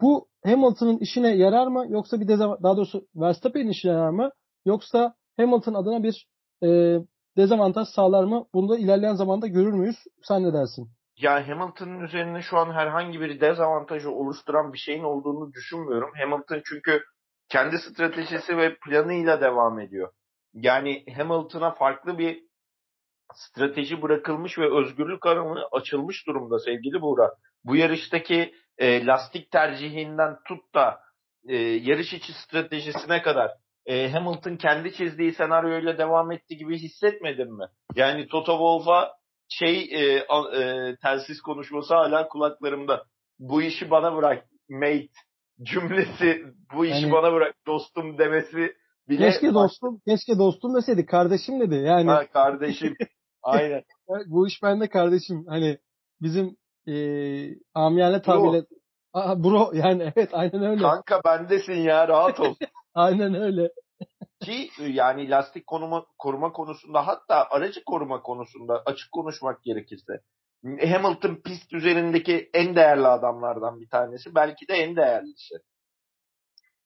Bu 0.00 0.28
Hamilton'ın 0.44 0.98
işine 0.98 1.36
yarar 1.36 1.66
mı 1.66 1.84
yoksa 1.88 2.20
bir 2.20 2.28
dezavant 2.28 2.62
daha 2.62 2.76
doğrusu 2.76 3.06
Verstappen'in 3.16 3.70
işine 3.70 3.92
yarar 3.92 4.10
mı 4.10 4.30
yoksa 4.64 5.14
Hamilton 5.36 5.74
adına 5.74 6.02
bir 6.02 6.28
e, 6.62 6.98
dezavantaj 7.36 7.88
sağlar 7.88 8.24
mı? 8.24 8.46
Bunu 8.54 8.68
da 8.68 8.78
ilerleyen 8.78 9.14
zamanda 9.14 9.46
görür 9.46 9.72
müyüz? 9.72 9.96
Sen 10.22 10.42
ne 10.42 10.52
dersin? 10.52 10.90
Ya 11.20 11.48
Hamilton'ın 11.48 12.00
üzerine 12.00 12.42
şu 12.42 12.58
an 12.58 12.72
herhangi 12.72 13.20
bir 13.20 13.40
dezavantajı 13.40 14.10
oluşturan 14.10 14.72
bir 14.72 14.78
şeyin 14.78 15.04
olduğunu 15.04 15.52
düşünmüyorum. 15.52 16.10
Hamilton 16.14 16.62
çünkü 16.64 17.04
kendi 17.48 17.78
stratejisi 17.78 18.56
ve 18.56 18.76
planıyla 18.76 19.40
devam 19.40 19.80
ediyor. 19.80 20.12
Yani 20.54 21.04
Hamilton'a 21.16 21.74
farklı 21.74 22.18
bir 22.18 22.42
strateji 23.34 24.02
bırakılmış 24.02 24.58
ve 24.58 24.78
özgürlük 24.78 25.26
alanı 25.26 25.68
açılmış 25.72 26.26
durumda 26.26 26.58
sevgili 26.58 27.00
Buğra. 27.00 27.30
Bu 27.64 27.76
yarıştaki 27.76 28.54
e, 28.78 29.06
lastik 29.06 29.50
tercihinden 29.50 30.36
tut 30.48 30.74
da 30.74 31.00
e, 31.48 31.56
yarış 31.56 32.12
içi 32.12 32.32
stratejisine 32.32 33.22
kadar 33.22 33.50
e, 33.86 34.10
Hamilton 34.12 34.56
kendi 34.56 34.92
çizdiği 34.94 35.32
senaryoyla 35.32 35.98
devam 35.98 36.32
etti 36.32 36.56
gibi 36.56 36.78
hissetmedin 36.78 37.56
mi? 37.58 37.64
Yani 37.94 38.28
Toto 38.28 38.52
Wolff'a 38.52 39.19
şey 39.50 39.88
e, 39.92 40.24
e, 40.60 40.96
telsiz 41.02 41.40
konuşması 41.40 41.94
hala 41.94 42.28
kulaklarımda. 42.28 43.04
Bu 43.38 43.62
işi 43.62 43.90
bana 43.90 44.16
bırak 44.16 44.44
mate 44.68 45.08
cümlesi 45.62 46.42
bu 46.74 46.86
işi 46.86 47.02
yani, 47.02 47.12
bana 47.12 47.32
bırak 47.32 47.54
dostum 47.66 48.18
demesi 48.18 48.74
bile 49.08 49.30
keşke 49.30 49.54
dostum 49.54 50.00
keşke 50.08 50.38
dostum 50.38 50.74
deseydi. 50.74 51.06
Kardeşim 51.06 51.60
dedi 51.60 51.74
yani. 51.74 52.10
Ha, 52.10 52.26
kardeşim. 52.32 52.96
Aynen. 53.42 53.82
Bu 54.26 54.48
iş 54.48 54.62
bende 54.62 54.88
kardeşim. 54.88 55.44
Hani 55.48 55.78
bizim 56.22 56.56
e, 56.86 56.94
amiyane 57.74 58.22
tabirle 58.22 58.64
bro. 59.14 59.44
bro 59.44 59.70
yani 59.74 60.12
evet 60.16 60.28
aynen 60.32 60.62
öyle. 60.62 60.82
Kanka 60.82 61.20
bendesin 61.24 61.74
ya 61.74 62.08
rahat 62.08 62.40
ol. 62.40 62.54
Aynen 62.94 63.34
öyle 63.34 63.70
ki 64.40 64.70
yani 64.78 65.30
lastik 65.30 65.66
konuma, 65.66 66.06
koruma 66.18 66.52
konusunda 66.52 67.06
hatta 67.06 67.46
aracı 67.50 67.84
koruma 67.84 68.22
konusunda 68.22 68.82
açık 68.86 69.12
konuşmak 69.12 69.62
gerekirse 69.62 70.12
Hamilton 70.64 71.34
pist 71.44 71.72
üzerindeki 71.72 72.50
en 72.54 72.76
değerli 72.76 73.06
adamlardan 73.06 73.80
bir 73.80 73.88
tanesi. 73.88 74.34
Belki 74.34 74.68
de 74.68 74.74
en 74.74 74.96
değerlisi. 74.96 75.54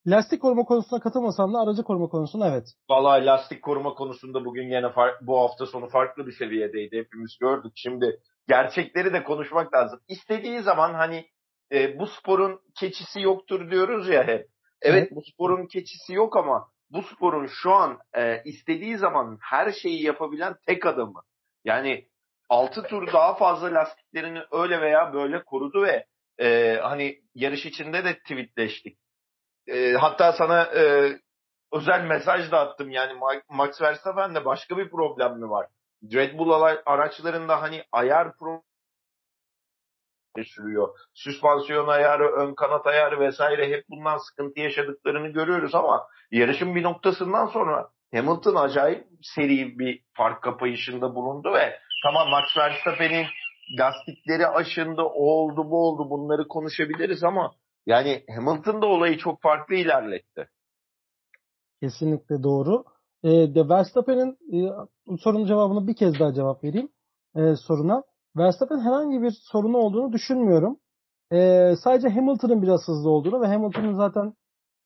Lastik 0.06 0.42
koruma 0.42 0.64
konusuna 0.64 1.00
katılmasam 1.00 1.54
da 1.54 1.58
aracı 1.58 1.82
koruma 1.82 2.08
konusunda 2.08 2.48
evet. 2.48 2.66
Vallahi 2.90 3.26
lastik 3.26 3.62
koruma 3.62 3.94
konusunda 3.94 4.44
bugün 4.44 4.62
yine 4.62 4.92
bu 5.22 5.40
hafta 5.40 5.66
sonu 5.66 5.88
farklı 5.88 6.26
bir 6.26 6.32
seviyedeydi. 6.32 6.98
Hepimiz 6.98 7.38
gördük. 7.40 7.72
Şimdi 7.74 8.20
gerçekleri 8.48 9.12
de 9.12 9.24
konuşmak 9.24 9.74
lazım. 9.74 10.00
İstediği 10.08 10.62
zaman 10.62 10.94
hani 10.94 11.26
e, 11.72 11.98
bu 11.98 12.06
sporun 12.06 12.60
keçisi 12.80 13.20
yoktur 13.20 13.70
diyoruz 13.70 14.08
ya 14.08 14.22
hep. 14.22 14.28
Evet, 14.28 14.48
evet 14.82 15.10
bu 15.14 15.22
sporun 15.32 15.66
keçisi 15.66 16.12
yok 16.12 16.36
ama 16.36 16.68
bu 16.90 17.02
sporun 17.02 17.46
şu 17.46 17.72
an 17.72 17.98
e, 18.16 18.42
istediği 18.44 18.98
zaman 18.98 19.38
her 19.40 19.72
şeyi 19.72 20.02
yapabilen 20.02 20.54
tek 20.66 20.86
adamı. 20.86 21.22
Yani 21.64 22.08
6 22.48 22.82
tur 22.82 23.12
daha 23.12 23.34
fazla 23.34 23.74
lastiklerini 23.74 24.42
öyle 24.52 24.80
veya 24.80 25.12
böyle 25.12 25.44
korudu 25.44 25.82
ve 25.82 26.06
e, 26.38 26.78
hani 26.82 27.20
yarış 27.34 27.66
içinde 27.66 28.04
de 28.04 28.18
tweetleştik. 28.18 28.98
E, 29.66 29.92
hatta 29.92 30.32
sana 30.32 30.62
e, 30.62 31.12
özel 31.72 32.04
mesaj 32.04 32.50
da 32.50 32.60
attım 32.60 32.90
yani 32.90 33.20
Max 33.48 33.82
Verstappen'de 33.82 34.44
başka 34.44 34.76
bir 34.76 34.90
problem 34.90 35.38
mi 35.38 35.50
var? 35.50 35.66
Red 36.12 36.38
Bull 36.38 36.52
araçlarında 36.86 37.62
hani 37.62 37.84
ayar 37.92 38.36
sürüyor. 40.42 40.88
Süspansiyon 41.14 41.88
ayarı, 41.88 42.32
ön 42.32 42.54
kanat 42.54 42.86
ayarı 42.86 43.20
vesaire 43.20 43.70
hep 43.70 43.84
bundan 43.88 44.18
sıkıntı 44.18 44.60
yaşadıklarını 44.60 45.28
görüyoruz 45.28 45.74
ama 45.74 46.06
yarışın 46.30 46.74
bir 46.74 46.82
noktasından 46.82 47.46
sonra 47.46 47.88
Hamilton 48.14 48.54
acayip 48.54 49.06
seri 49.22 49.78
bir 49.78 50.02
fark 50.12 50.42
kapayışında 50.42 51.14
bulundu 51.14 51.52
ve 51.52 51.78
tamam 52.04 52.28
Max 52.30 52.44
Verstappen'in 52.56 53.26
lastikleri 53.78 54.46
aşındı, 54.46 55.02
o 55.02 55.30
oldu 55.30 55.70
bu 55.70 55.88
oldu 55.88 56.10
bunları 56.10 56.48
konuşabiliriz 56.48 57.24
ama 57.24 57.52
yani 57.86 58.24
Hamilton 58.36 58.82
da 58.82 58.86
olayı 58.86 59.18
çok 59.18 59.42
farklı 59.42 59.74
ilerletti. 59.74 60.48
Kesinlikle 61.82 62.42
doğru. 62.42 62.84
E, 63.24 63.28
de 63.28 63.68
Verstappen'in 63.68 64.38
e, 64.52 64.58
sorunun 65.18 65.46
cevabını 65.46 65.86
bir 65.86 65.96
kez 65.96 66.20
daha 66.20 66.32
cevap 66.32 66.64
vereyim 66.64 66.88
e, 67.36 67.56
soruna. 67.56 68.02
Verstappen 68.36 68.80
herhangi 68.80 69.22
bir 69.22 69.30
sorunu 69.30 69.76
olduğunu 69.76 70.12
düşünmüyorum. 70.12 70.78
E, 71.32 71.70
sadece 71.84 72.08
Hamilton'ın 72.08 72.62
biraz 72.62 72.88
hızlı 72.88 73.10
olduğunu 73.10 73.40
ve 73.40 73.46
Hamilton'ın 73.46 73.94
zaten 73.94 74.34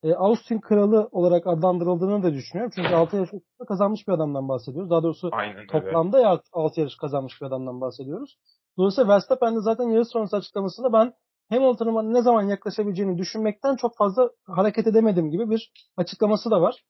e, 0.02 0.14
Austin 0.14 0.60
kralı 0.60 1.08
olarak 1.12 1.46
adlandırıldığını 1.46 2.22
da 2.22 2.34
düşünüyorum. 2.34 2.72
Çünkü 2.74 2.94
6 2.94 3.16
yarış 3.16 3.30
kazanmış 3.68 4.08
bir 4.08 4.12
adamdan 4.12 4.48
bahsediyoruz. 4.48 4.90
Daha 4.90 5.02
doğrusu 5.02 5.28
Aynen, 5.32 5.66
toplamda 5.66 6.18
evet. 6.18 6.40
6 6.52 6.80
yarış 6.80 6.96
kazanmış 6.96 7.40
bir 7.40 7.46
adamdan 7.46 7.80
bahsediyoruz. 7.80 8.38
Dolayısıyla 8.78 9.08
Verstappen 9.14 9.56
de 9.56 9.60
zaten 9.60 9.84
yarış 9.84 10.08
sonrası 10.08 10.36
açıklamasında 10.36 10.92
ben 10.92 11.12
Hamilton'ın 11.50 12.14
ne 12.14 12.22
zaman 12.22 12.42
yaklaşabileceğini 12.42 13.18
düşünmekten 13.18 13.76
çok 13.76 13.96
fazla 13.96 14.30
hareket 14.46 14.86
edemedim 14.86 15.30
gibi 15.30 15.50
bir 15.50 15.72
açıklaması 15.96 16.50
da 16.50 16.60
var. 16.60 16.84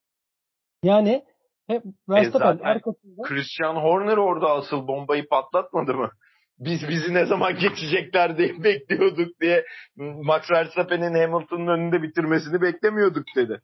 Yani 0.83 1.25
hep 1.67 1.83
Verstappen 2.09 2.59
e 2.59 2.69
arkasında... 2.69 3.23
Christian 3.23 3.77
Horner 3.77 4.17
orada 4.17 4.51
asıl 4.51 4.89
bombayı 4.89 5.29
patlatmadı 5.29 5.95
mı? 5.95 6.11
Biz 6.59 6.89
bizi 6.89 7.15
ne 7.15 7.27
zaman 7.27 7.55
geçecekler 7.59 8.39
diye 8.39 8.49
bekliyorduk 8.65 9.41
diye 9.41 9.65
Max 9.97 10.51
Verstappen'in 10.51 11.15
Hamilton'ın 11.15 11.67
önünde 11.67 12.03
bitirmesini 12.03 12.63
beklemiyorduk 12.63 13.25
dedi. 13.37 13.61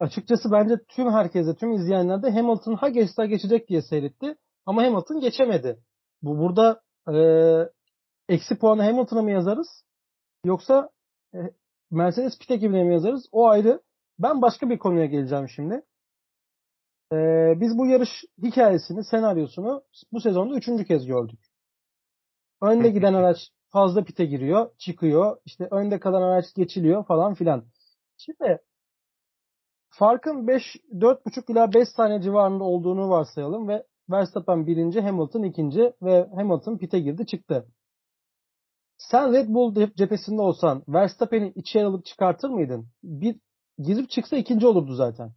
Açıkçası 0.00 0.52
bence 0.52 0.74
tüm 0.88 1.12
herkese, 1.12 1.54
tüm 1.54 1.72
izleyenler 1.72 2.22
de 2.22 2.30
Hamilton 2.30 2.74
ha 2.74 2.88
geçse 2.88 3.26
geçecek 3.26 3.68
diye 3.68 3.82
seyretti. 3.82 4.34
Ama 4.66 4.82
Hamilton 4.82 5.20
geçemedi. 5.20 5.78
Bu 6.22 6.38
burada 6.38 6.80
e, 7.08 7.18
eksi 8.34 8.58
puanı 8.58 8.82
Hamilton'a 8.82 9.22
mı 9.22 9.30
yazarız? 9.30 9.84
Yoksa 10.44 10.90
e, 11.34 11.38
Mercedes 11.90 12.38
pit 12.38 12.50
ekibine 12.50 12.84
mi 12.84 12.92
yazarız? 12.92 13.28
O 13.32 13.48
ayrı. 13.48 13.80
Ben 14.18 14.42
başka 14.42 14.70
bir 14.70 14.78
konuya 14.78 15.06
geleceğim 15.06 15.48
şimdi. 15.48 15.82
Ee, 17.12 17.60
biz 17.60 17.78
bu 17.78 17.86
yarış 17.86 18.24
hikayesini, 18.42 19.04
senaryosunu 19.04 19.82
bu 20.12 20.20
sezonda 20.20 20.54
üçüncü 20.54 20.84
kez 20.84 21.06
gördük. 21.06 21.49
Önde 22.60 22.90
giden 22.90 23.14
araç 23.14 23.38
fazla 23.68 24.04
pite 24.04 24.24
giriyor, 24.24 24.70
çıkıyor. 24.78 25.36
İşte 25.44 25.68
önde 25.70 26.00
kalan 26.00 26.22
araç 26.22 26.54
geçiliyor 26.54 27.06
falan 27.06 27.34
filan. 27.34 27.64
Şimdi 28.16 28.58
farkın 29.90 30.46
5 30.46 30.62
4,5 30.92 31.52
ila 31.52 31.72
5 31.72 31.88
saniye 31.88 32.22
civarında 32.22 32.64
olduğunu 32.64 33.10
varsayalım 33.10 33.68
ve 33.68 33.86
Verstappen 34.10 34.66
birinci, 34.66 35.00
Hamilton 35.00 35.42
ikinci 35.42 35.92
ve 36.02 36.28
Hamilton 36.34 36.78
pite 36.78 37.00
girdi 37.00 37.26
çıktı. 37.26 37.66
Sen 38.98 39.32
Red 39.32 39.48
Bull 39.48 39.90
cephesinde 39.96 40.42
olsan 40.42 40.84
Verstappen'i 40.88 41.52
içeri 41.54 41.84
alıp 41.84 42.04
çıkartır 42.04 42.48
mıydın? 42.48 42.88
Bir 43.02 43.36
girip 43.78 44.10
çıksa 44.10 44.36
ikinci 44.36 44.66
olurdu 44.66 44.94
zaten. 44.94 45.32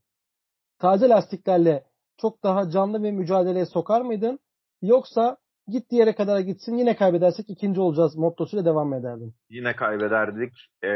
Taze 0.80 1.10
lastiklerle 1.10 1.88
çok 2.18 2.44
daha 2.44 2.70
canlı 2.70 3.03
bir 3.03 3.12
mücadeleye 3.12 3.65
sokar 3.65 4.01
mıydın? 4.01 4.39
Yoksa 4.82 5.38
gittiği 5.67 5.96
yere 5.96 6.15
kadar 6.15 6.39
gitsin 6.39 6.77
yine 6.77 6.96
kaybedersek 6.96 7.50
ikinci 7.50 7.82
olacağız 7.82 8.15
mottosuyla 8.15 8.65
devam 8.65 8.89
mı 8.89 8.96
ederdin? 8.96 9.36
Yine 9.50 9.75
kaybederdik 9.75 10.53
e, 10.84 10.89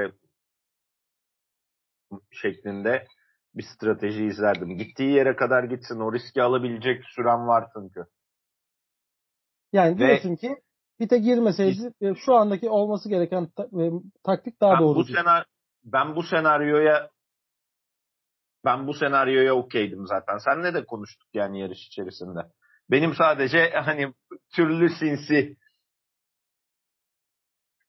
şeklinde 2.32 3.08
bir 3.56 3.66
strateji 3.76 4.26
izlerdim. 4.26 4.78
Gittiği 4.78 5.12
yere 5.12 5.36
kadar 5.36 5.64
gitsin 5.64 6.00
o 6.00 6.14
riski 6.14 6.44
alabilecek 6.44 7.04
süren 7.06 7.48
var 7.48 7.68
çünkü. 7.74 8.06
Yani 9.74 9.98
diyorsun 9.98 10.32
Ve, 10.32 10.36
ki 10.36 10.56
pite 11.00 11.18
girmeseydi 11.18 11.94
e, 12.02 12.16
şu 12.16 12.34
andaki 12.34 12.70
olması 12.70 13.10
gereken 13.10 13.48
ta, 13.48 13.64
e, 13.64 13.92
taktik 14.24 14.62
daha 14.62 14.80
doğru. 14.80 14.96
Bu 14.96 15.04
senaryo, 15.04 15.46
ben 15.84 16.16
bu 16.16 16.24
senaryoya 16.24 17.10
ben 18.66 18.88
bu 18.88 18.94
senaryoya 18.94 19.54
okeydim 19.56 20.08
zaten. 20.08 20.38
Senle 20.38 20.74
de 20.74 20.86
konuştuk 20.86 21.28
yani 21.34 21.60
yarış 21.60 21.88
içerisinde. 21.88 22.40
Benim 22.92 23.14
sadece 23.14 23.70
hani 23.70 24.14
türlü 24.56 24.90
sinsi 24.90 25.58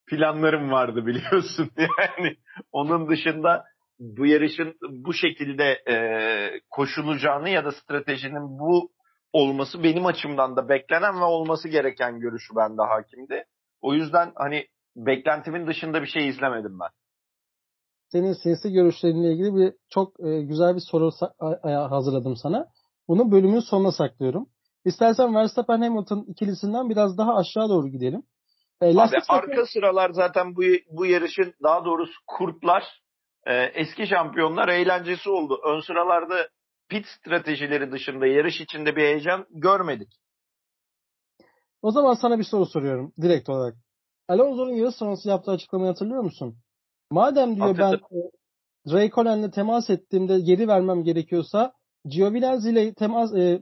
planlarım 0.06 0.70
vardı 0.70 1.06
biliyorsun. 1.06 1.70
Yani 1.78 2.36
onun 2.72 3.08
dışında 3.08 3.64
bu 3.98 4.26
yarışın 4.26 4.74
bu 4.90 5.14
şekilde 5.14 5.64
e, 5.90 5.96
koşulacağını 6.70 7.48
ya 7.48 7.64
da 7.64 7.72
stratejinin 7.72 8.58
bu 8.58 8.92
olması 9.32 9.82
benim 9.82 10.06
açımdan 10.06 10.56
da 10.56 10.68
beklenen 10.68 11.20
ve 11.20 11.24
olması 11.24 11.68
gereken 11.68 12.20
görüşü 12.20 12.56
bende 12.56 12.82
hakimdi. 12.82 13.44
O 13.80 13.94
yüzden 13.94 14.32
hani 14.34 14.66
beklentimin 14.96 15.66
dışında 15.66 16.02
bir 16.02 16.06
şey 16.06 16.28
izlemedim 16.28 16.80
ben. 16.80 16.88
Senin 18.08 18.32
siyasi 18.32 18.72
görüşlerinle 18.72 19.32
ilgili 19.32 19.54
bir 19.54 19.72
çok 19.90 20.20
e, 20.20 20.42
güzel 20.42 20.74
bir 20.74 20.82
soru 20.90 21.10
hazırladım 21.90 22.36
sana. 22.36 22.66
Bunu 23.08 23.32
bölümün 23.32 23.60
sonuna 23.60 23.92
saklıyorum. 23.92 24.46
İstersen 24.84 25.34
Verstappen 25.34 25.80
Hamilton 25.80 26.24
ikilisinden 26.28 26.90
biraz 26.90 27.18
daha 27.18 27.34
aşağı 27.34 27.68
doğru 27.68 27.88
gidelim. 27.88 28.22
E, 28.82 28.86
Abi 28.86 29.16
arka 29.28 29.66
sıralar 29.66 30.10
zaten 30.10 30.56
bu 30.56 30.62
bu 30.90 31.06
yarışın 31.06 31.54
daha 31.62 31.84
doğrusu 31.84 32.12
kurtlar 32.26 32.84
e, 33.46 33.54
eski 33.54 34.06
şampiyonlar 34.06 34.68
eğlencesi 34.68 35.30
oldu. 35.30 35.60
Ön 35.64 35.80
sıralarda 35.80 36.48
pit 36.88 37.06
stratejileri 37.06 37.92
dışında 37.92 38.26
yarış 38.26 38.60
içinde 38.60 38.96
bir 38.96 39.02
heyecan 39.02 39.46
görmedik. 39.50 40.08
O 41.82 41.90
zaman 41.90 42.14
sana 42.14 42.38
bir 42.38 42.44
soru 42.44 42.66
soruyorum 42.66 43.12
direkt 43.22 43.48
olarak. 43.48 43.74
Alonso'nun 44.28 44.72
yarış 44.72 44.94
sonrası 44.94 45.28
yaptığı 45.28 45.50
açıklamayı 45.50 45.90
hatırlıyor 45.90 46.22
musun? 46.22 46.56
Madem 47.10 47.56
diyor 47.56 47.68
Hatırladım. 47.68 48.00
ben 48.12 48.18
e, 48.18 48.94
Raikkonen'le 48.94 49.50
temas 49.50 49.90
ettiğimde 49.90 50.40
geri 50.40 50.68
vermem 50.68 51.04
gerekiyorsa 51.04 51.72
Giovinazzi 52.04 52.70
ile 52.70 52.94
temas 52.94 53.34
e, 53.34 53.60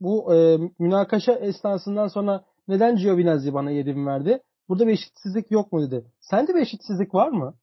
bu 0.00 0.34
e, 0.34 0.58
münakaşa 0.78 1.32
esnasından 1.32 2.08
sonra 2.08 2.44
neden 2.68 2.96
Giovinazzi 2.96 3.54
bana 3.54 3.70
7 3.70 4.06
verdi? 4.06 4.42
Burada 4.68 4.86
bir 4.86 4.92
eşitsizlik 4.92 5.50
yok 5.50 5.72
mu 5.72 5.82
dedi. 5.82 6.04
Sence 6.20 6.54
bir 6.54 6.60
eşitsizlik 6.60 7.14
var 7.14 7.28
mı? 7.28 7.54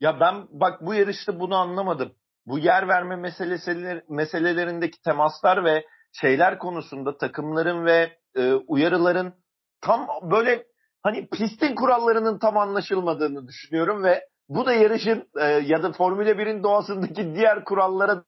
Ya 0.00 0.20
ben 0.20 0.34
bak 0.50 0.86
bu 0.86 0.94
yarışta 0.94 1.40
bunu 1.40 1.56
anlamadım. 1.56 2.12
Bu 2.46 2.58
yer 2.58 2.88
verme 2.88 3.16
meseleleri, 3.16 4.02
meselelerindeki 4.08 5.02
temaslar 5.02 5.64
ve 5.64 5.84
şeyler 6.12 6.58
konusunda 6.58 7.16
takımların 7.16 7.84
ve 7.84 8.18
e, 8.36 8.52
uyarıların 8.52 9.34
tam 9.80 10.08
böyle 10.22 10.66
hani 11.02 11.28
pistin 11.28 11.74
kurallarının 11.74 12.38
tam 12.38 12.58
anlaşılmadığını 12.58 13.46
düşünüyorum 13.46 14.04
ve 14.04 14.24
bu 14.48 14.66
da 14.66 14.72
yarışın 14.72 15.28
e, 15.40 15.44
ya 15.44 15.82
da 15.82 15.92
Formula 15.92 16.30
1'in 16.30 16.62
doğasındaki 16.62 17.34
diğer 17.34 17.64
kurallara 17.64 18.24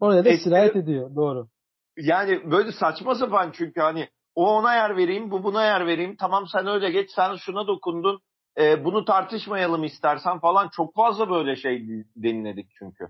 Oraya 0.00 0.24
da 0.24 0.36
sirayet 0.36 0.76
ediyor. 0.76 1.16
Doğru. 1.16 1.48
Yani 1.96 2.50
böyle 2.50 2.72
saçma 2.72 3.14
sapan 3.14 3.50
çünkü 3.52 3.80
hani 3.80 4.08
o 4.34 4.50
ona 4.50 4.74
yer 4.74 4.96
vereyim, 4.96 5.30
bu 5.30 5.44
buna 5.44 5.64
yer 5.64 5.86
vereyim. 5.86 6.16
Tamam 6.16 6.44
sen 6.52 6.66
öyle 6.66 6.90
geç, 6.90 7.10
sen 7.10 7.36
şuna 7.36 7.66
dokundun. 7.66 8.20
E, 8.58 8.84
bunu 8.84 9.04
tartışmayalım 9.04 9.84
istersen 9.84 10.38
falan. 10.38 10.68
Çok 10.68 10.94
fazla 10.94 11.30
böyle 11.30 11.56
şey 11.56 11.88
dinledik 12.22 12.70
çünkü. 12.78 13.08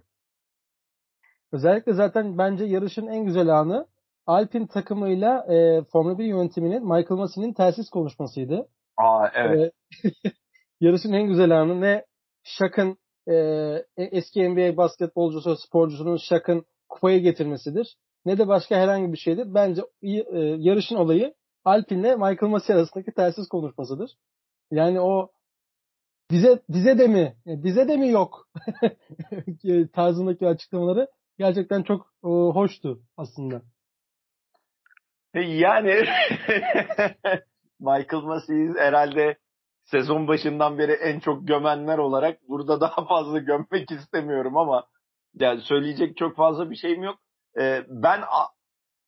Özellikle 1.53 1.93
zaten 1.93 2.39
bence 2.39 2.65
yarışın 2.65 3.07
en 3.07 3.25
güzel 3.25 3.49
anı 3.49 3.87
Alpin 4.27 4.67
takımıyla 4.67 5.47
e, 5.55 5.85
Formula 5.93 6.19
1 6.19 6.25
yönetiminin 6.25 6.83
Michael 6.83 7.19
Massey'nin 7.19 7.53
telsiz 7.53 7.91
konuşmasıydı. 7.91 8.69
Aa 8.97 9.29
evet. 9.35 9.73
E, 10.05 10.09
yarışın 10.81 11.13
en 11.13 11.27
güzel 11.27 11.61
anı 11.61 11.81
ne 11.81 12.05
Şak'ın 12.45 12.99
e, 13.29 13.35
eski 13.97 14.49
NBA 14.49 14.77
basketbolcusu, 14.77 15.57
sporcusunun 15.57 16.17
Şak'ın 16.17 16.65
kupayı 16.89 17.21
getirmesidir. 17.21 17.97
Ne 18.25 18.39
de 18.39 18.49
başka 18.49 18.77
herhangi 18.77 19.13
bir 19.13 19.19
şeydir. 19.19 19.55
Bence 19.55 19.83
e, 20.03 20.39
yarışın 20.39 20.97
olayı 20.97 21.35
Alpin'le 21.65 22.17
Michael 22.17 22.51
Massey 22.51 22.77
arasındaki 22.77 23.13
telsiz 23.13 23.49
konuşmasıdır. 23.49 24.11
Yani 24.71 25.01
o 25.01 25.31
bize 26.31 26.63
bize 26.69 26.99
de 26.99 27.07
mi 27.07 27.37
e, 27.47 27.65
bize 27.65 27.89
de 27.89 27.97
mi 27.97 28.09
yok 28.09 28.49
tarzındaki 29.93 30.47
açıklamaları 30.47 31.09
gerçekten 31.39 31.83
çok 31.83 32.13
e, 32.25 32.29
hoştu 32.29 33.03
aslında. 33.17 33.63
Yani 35.35 35.95
Michael 37.81 38.23
Massey'i 38.23 38.75
herhalde 38.79 39.39
sezon 39.85 40.29
başından 40.29 40.79
beri 40.79 40.93
en 40.93 41.21
çok 41.21 41.49
gömenler 41.49 41.99
olarak 41.99 42.49
burada 42.49 42.81
daha 42.81 43.07
fazla 43.07 43.39
gömmek 43.39 43.91
istemiyorum 43.91 44.57
ama 44.57 44.87
yani 45.41 45.61
söyleyecek 45.61 46.17
çok 46.17 46.37
fazla 46.37 46.71
bir 46.71 46.77
şeyim 46.77 47.03
yok. 47.03 47.19
Ee, 47.61 47.85
ben 47.89 48.21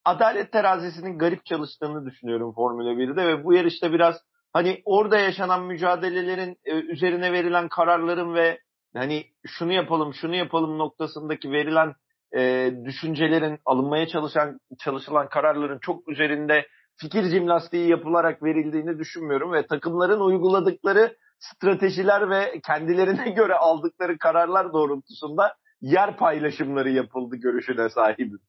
adalet 0.04 0.52
terazisinin 0.52 1.18
garip 1.18 1.46
çalıştığını 1.46 2.06
düşünüyorum 2.06 2.54
Formula 2.54 2.92
1'de 2.92 3.26
ve 3.26 3.44
bu 3.44 3.54
yarışta 3.54 3.92
biraz 3.92 4.16
hani 4.52 4.82
orada 4.84 5.18
yaşanan 5.18 5.62
mücadelelerin 5.62 6.56
e, 6.64 6.72
üzerine 6.72 7.32
verilen 7.32 7.68
kararların 7.68 8.34
ve 8.34 8.58
hani 8.94 9.24
şunu 9.46 9.72
yapalım 9.72 10.14
şunu 10.14 10.36
yapalım 10.36 10.78
noktasındaki 10.78 11.52
verilen 11.52 11.94
e, 12.36 12.72
düşüncelerin 12.84 13.58
alınmaya 13.64 14.08
çalışan 14.08 14.60
çalışılan 14.78 15.28
kararların 15.28 15.78
çok 15.78 16.08
üzerinde 16.08 16.66
fikir 16.96 17.22
jimnastiği 17.22 17.88
yapılarak 17.88 18.42
verildiğini 18.42 18.98
düşünmüyorum 18.98 19.52
ve 19.52 19.66
takımların 19.66 20.20
uyguladıkları 20.20 21.16
stratejiler 21.38 22.30
ve 22.30 22.60
kendilerine 22.66 23.30
göre 23.36 23.54
aldıkları 23.54 24.18
kararlar 24.18 24.72
doğrultusunda 24.72 25.54
yer 25.80 26.16
paylaşımları 26.16 26.90
yapıldı 26.90 27.36
görüşüne 27.36 27.88
sahibim. 27.88 28.40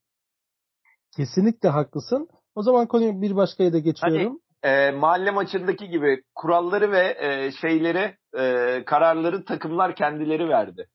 Kesinlikle 1.16 1.68
haklısın. 1.68 2.28
O 2.54 2.62
zaman 2.62 2.86
konuyu 2.86 3.22
bir 3.22 3.36
başkaya 3.36 3.72
da 3.72 3.78
geçiyorum. 3.78 4.40
Hani, 4.62 4.74
e, 4.74 4.90
mahalle 4.90 5.30
maçındaki 5.30 5.88
gibi 5.88 6.22
kuralları 6.34 6.92
ve 6.92 7.16
e, 7.20 7.52
şeyleri, 7.60 8.16
e, 8.38 8.84
kararları 8.84 9.44
takımlar 9.44 9.94
kendileri 9.94 10.48
verdi. 10.48 10.88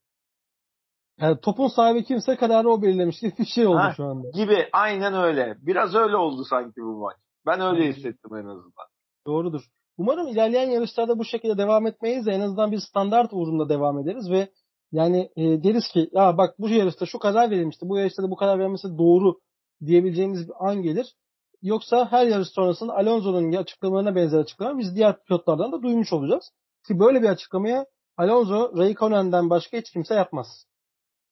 Yani 1.20 1.39
topun 1.41 1.67
sahibi 1.67 2.03
kimse 2.03 2.36
kararı 2.36 2.70
o 2.70 2.82
belirlemiş 2.82 3.20
gibi 3.20 3.34
bir 3.39 3.46
şey 3.46 3.67
oldu 3.67 3.77
ha, 3.77 3.94
şu 3.98 4.03
anda. 4.03 4.29
Gibi 4.29 4.70
aynen 4.74 5.13
öyle. 5.13 5.58
Biraz 5.62 5.96
öyle 5.96 6.15
oldu 6.15 6.44
sanki 6.50 6.82
bu 6.82 7.00
maç. 7.00 7.17
Ben 7.46 7.62
öyle 7.62 7.88
hissettim 7.88 8.36
en 8.36 8.46
azından. 8.46 8.88
Doğrudur. 9.27 9.62
Umarım 9.98 10.27
ilerleyen 10.27 10.70
yarışlarda 10.70 11.20
bu 11.20 11.25
şekilde 11.25 11.58
devam 11.58 11.88
etmeyiz 11.88 12.25
de 12.25 12.32
en 12.32 12.39
azından 12.39 12.72
bir 12.72 12.79
standart 12.79 13.29
uğrunda 13.34 13.70
devam 13.70 14.00
ederiz 14.00 14.32
ve 14.32 14.50
yani 14.91 15.29
e, 15.36 15.63
deriz 15.63 15.88
ki 15.88 16.10
ya 16.13 16.38
bak 16.38 16.60
bu 16.60 16.70
yarışta 16.70 17.06
şu 17.06 17.20
karar 17.20 17.51
verilmişti. 17.51 17.89
Bu 17.89 17.98
yarışta 17.98 18.24
da 18.24 18.32
bu 18.32 18.36
karar 18.36 18.60
verilmesi 18.60 18.98
doğru 18.98 19.39
diyebileceğimiz 19.86 20.48
bir 20.48 20.53
an 20.60 20.82
gelir. 20.82 21.15
Yoksa 21.62 22.12
her 22.12 22.27
yarış 22.27 22.48
sonrasında 22.48 22.96
Alonso'nun 22.96 23.53
açıklamalarına 23.53 24.15
benzer 24.15 24.39
açıklama 24.39 24.79
biz 24.79 24.96
diğer 24.96 25.24
pilotlardan 25.24 25.72
da 25.72 25.82
duymuş 25.82 26.13
olacağız. 26.13 26.51
Ki 26.88 27.00
böyle 27.00 27.22
bir 27.22 27.29
açıklamaya 27.29 27.86
Alonso, 28.17 28.77
Raikkonen'den 28.77 29.50
başka 29.50 29.77
hiç 29.77 29.91
kimse 29.91 30.15
yapmaz. 30.15 30.65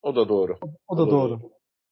O 0.02 0.16
da 0.16 0.30
doğru. 0.30 0.58
O, 0.62 0.68
o 0.88 0.98
da, 0.98 1.04
o 1.04 1.08
da 1.08 1.12
doğru. 1.12 1.42
doğru. 1.42 1.52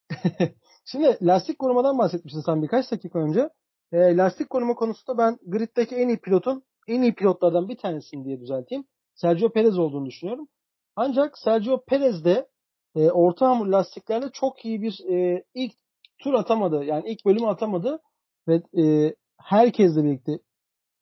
Şimdi 0.86 1.17
lastik 1.22 1.60
korumadan 1.60 1.98
bahsetmiştin 1.98 2.41
sen 2.41 2.62
birkaç 2.63 2.91
dakika 2.91 3.20
önce. 3.20 3.50
E, 3.91 4.17
lastik 4.17 4.50
koruma 4.50 4.75
konusunda 4.75 5.17
ben 5.17 5.38
griddeki 5.48 5.96
en 5.96 6.08
iyi 6.08 6.17
pilotun 6.17 6.63
en 6.88 7.01
iyi 7.01 7.15
pilotlardan 7.15 7.70
bir 7.70 7.77
tanesini 7.77 8.25
diye 8.25 8.39
düzelteyim. 8.39 8.86
Sergio 9.15 9.50
Perez 9.50 9.77
olduğunu 9.77 10.05
düşünüyorum. 10.05 10.48
Ancak 10.95 11.38
Sergio 11.38 11.83
Perez 11.88 12.25
de 12.25 12.47
e, 12.95 13.12
orta 13.12 13.50
hamur 13.50 13.67
lastiklerle 13.67 14.29
çok 14.33 14.65
iyi 14.65 14.81
bir 14.81 15.00
e, 15.09 15.43
ilk 15.53 15.73
tur 16.19 16.33
atamadı. 16.33 16.83
Yani 16.83 17.09
ilk 17.09 17.25
bölümü 17.25 17.47
atamadı 17.47 18.00
ve 18.47 18.81
e, 18.83 19.15
herkesle 19.41 20.03
birlikte 20.03 20.31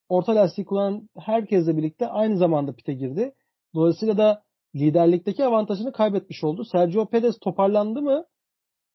orta 0.10 0.36
lastik 0.36 0.68
kullanan 0.68 1.10
herkesle 1.20 1.78
birlikte 1.78 2.08
aynı 2.08 2.38
zamanda 2.38 2.76
pite 2.76 2.94
girdi. 2.94 3.34
Dolayısıyla 3.76 4.18
da 4.18 4.44
liderlikteki 4.76 5.46
avantajını 5.46 5.92
kaybetmiş 5.92 6.44
oldu. 6.44 6.66
Sergio 6.66 7.10
Perez 7.10 7.40
toparlandı 7.40 8.02
mı? 8.02 8.26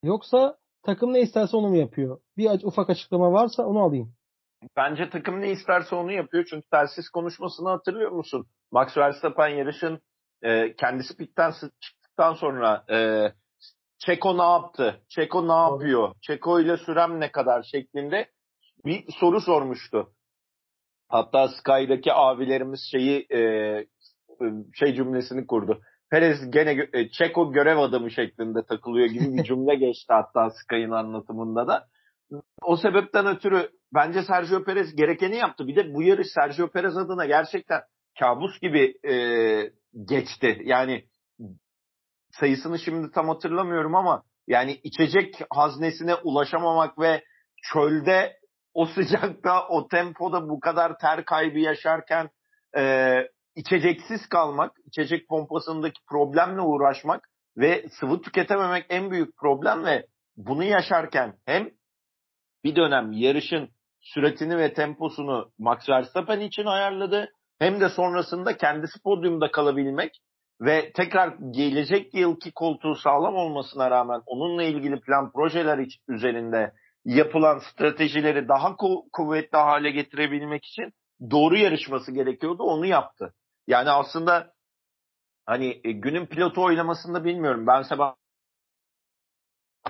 Yoksa 0.02 0.56
takım 0.82 1.12
ne 1.12 1.20
isterse 1.20 1.56
onu 1.56 1.68
mu 1.68 1.76
yapıyor? 1.76 2.20
Bir 2.36 2.64
ufak 2.64 2.90
açıklama 2.90 3.32
varsa 3.32 3.66
onu 3.66 3.80
alayım. 3.80 4.14
Bence 4.76 5.10
takım 5.10 5.40
ne 5.40 5.50
isterse 5.50 5.94
onu 5.94 6.12
yapıyor. 6.12 6.46
Çünkü 6.50 6.68
telsiz 6.68 7.08
konuşmasını 7.08 7.68
hatırlıyor 7.68 8.10
musun? 8.10 8.46
Max 8.72 8.96
Verstappen 8.96 9.48
yarışın 9.48 10.00
e, 10.42 10.76
kendisi 10.76 11.16
pitten 11.16 11.52
çıktıktan 11.80 12.34
sonra 12.34 12.84
e, 12.90 12.98
Çeko 13.98 14.38
ne 14.38 14.42
yaptı? 14.42 15.00
Çeko 15.08 15.48
ne 15.48 15.72
yapıyor? 15.72 16.14
Çeko 16.22 16.60
ile 16.60 16.76
sürem 16.76 17.20
ne 17.20 17.32
kadar 17.32 17.62
şeklinde 17.62 18.28
bir 18.84 19.04
soru 19.20 19.40
sormuştu. 19.40 20.12
Hatta 21.08 21.48
Sky'daki 21.48 22.12
abilerimiz 22.12 22.80
şeyi 22.90 23.26
e, 23.32 23.40
şey 24.74 24.94
cümlesini 24.94 25.46
kurdu. 25.46 25.80
Perez 26.10 26.50
gene 26.50 26.88
e, 26.92 27.10
Çeko 27.10 27.52
görev 27.52 27.78
adamı 27.78 28.10
şeklinde 28.10 28.64
takılıyor 28.68 29.06
gibi 29.06 29.36
bir 29.36 29.44
cümle 29.48 29.74
geçti 29.74 30.12
hatta 30.12 30.50
Sky'ın 30.50 30.90
anlatımında 30.90 31.66
da. 31.66 31.86
O 32.62 32.76
sebepten 32.76 33.26
ötürü 33.26 33.70
bence 33.94 34.22
Sergio 34.22 34.64
Perez 34.64 34.96
gerekeni 34.96 35.36
yaptı. 35.36 35.66
Bir 35.66 35.76
de 35.76 35.94
bu 35.94 36.02
yarış 36.02 36.26
Sergio 36.34 36.68
Perez 36.68 36.96
adına 36.96 37.26
gerçekten 37.26 37.80
kabus 38.18 38.60
gibi 38.60 38.94
e, 39.08 39.14
geçti. 40.04 40.62
Yani 40.64 41.04
sayısını 42.30 42.78
şimdi 42.78 43.10
tam 43.10 43.28
hatırlamıyorum 43.28 43.94
ama 43.94 44.22
yani 44.46 44.80
içecek 44.82 45.34
haznesine 45.50 46.14
ulaşamamak 46.14 46.98
ve 46.98 47.24
çölde 47.72 48.36
o 48.74 48.86
sıcakta 48.86 49.68
o 49.68 49.88
tempoda 49.88 50.48
bu 50.48 50.60
kadar 50.60 50.98
ter 50.98 51.24
kaybı 51.24 51.58
yaşarken 51.58 52.30
e, 52.76 53.14
içeceksiz 53.56 54.28
kalmak, 54.28 54.72
içecek 54.84 55.28
pompasındaki 55.28 56.00
problemle 56.10 56.60
uğraşmak 56.60 57.28
ve 57.56 57.88
sıvı 57.88 58.22
tüketememek 58.22 58.86
en 58.88 59.10
büyük 59.10 59.36
problem 59.36 59.84
ve 59.84 60.06
bunu 60.36 60.64
yaşarken 60.64 61.34
hem 61.46 61.70
bir 62.64 62.76
dönem 62.76 63.12
yarışın 63.12 63.70
süratini 64.00 64.58
ve 64.58 64.74
temposunu 64.74 65.52
Max 65.58 65.88
Verstappen 65.88 66.40
için 66.40 66.64
ayarladı 66.64 67.32
hem 67.58 67.80
de 67.80 67.88
sonrasında 67.88 68.56
kendisi 68.56 69.02
podyumda 69.02 69.50
kalabilmek 69.50 70.20
ve 70.60 70.92
tekrar 70.92 71.28
gelecek 71.50 72.14
yılki 72.14 72.52
koltuğu 72.52 72.94
sağlam 72.94 73.34
olmasına 73.36 73.90
rağmen 73.90 74.22
onunla 74.26 74.62
ilgili 74.62 75.00
plan 75.00 75.32
projeler 75.32 75.86
üzerinde 76.08 76.72
yapılan 77.04 77.58
stratejileri 77.58 78.48
daha 78.48 78.68
ku- 78.68 79.08
kuvvetli 79.12 79.58
hale 79.58 79.90
getirebilmek 79.90 80.64
için 80.64 80.92
doğru 81.30 81.56
yarışması 81.56 82.12
gerekiyordu. 82.12 82.62
Onu 82.62 82.86
yaptı. 82.86 83.34
Yani 83.66 83.90
aslında 83.90 84.52
hani 85.46 85.80
e, 85.84 85.92
günün 85.92 86.26
pilotu 86.26 86.64
oylamasında 86.64 87.24
bilmiyorum. 87.24 87.66
Ben 87.66 87.82
Sebastian 87.82 88.16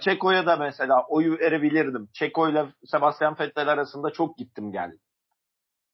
Çeko'ya 0.01 0.47
da 0.47 0.57
mesela 0.57 1.07
oyu 1.09 1.39
verebilirdim. 1.39 2.09
Çeko 2.13 2.49
ile 2.49 2.67
Sebastian 2.85 3.37
Vettel 3.41 3.69
arasında 3.69 4.11
çok 4.11 4.39
gittim 4.39 4.73
geldim. 4.73 4.99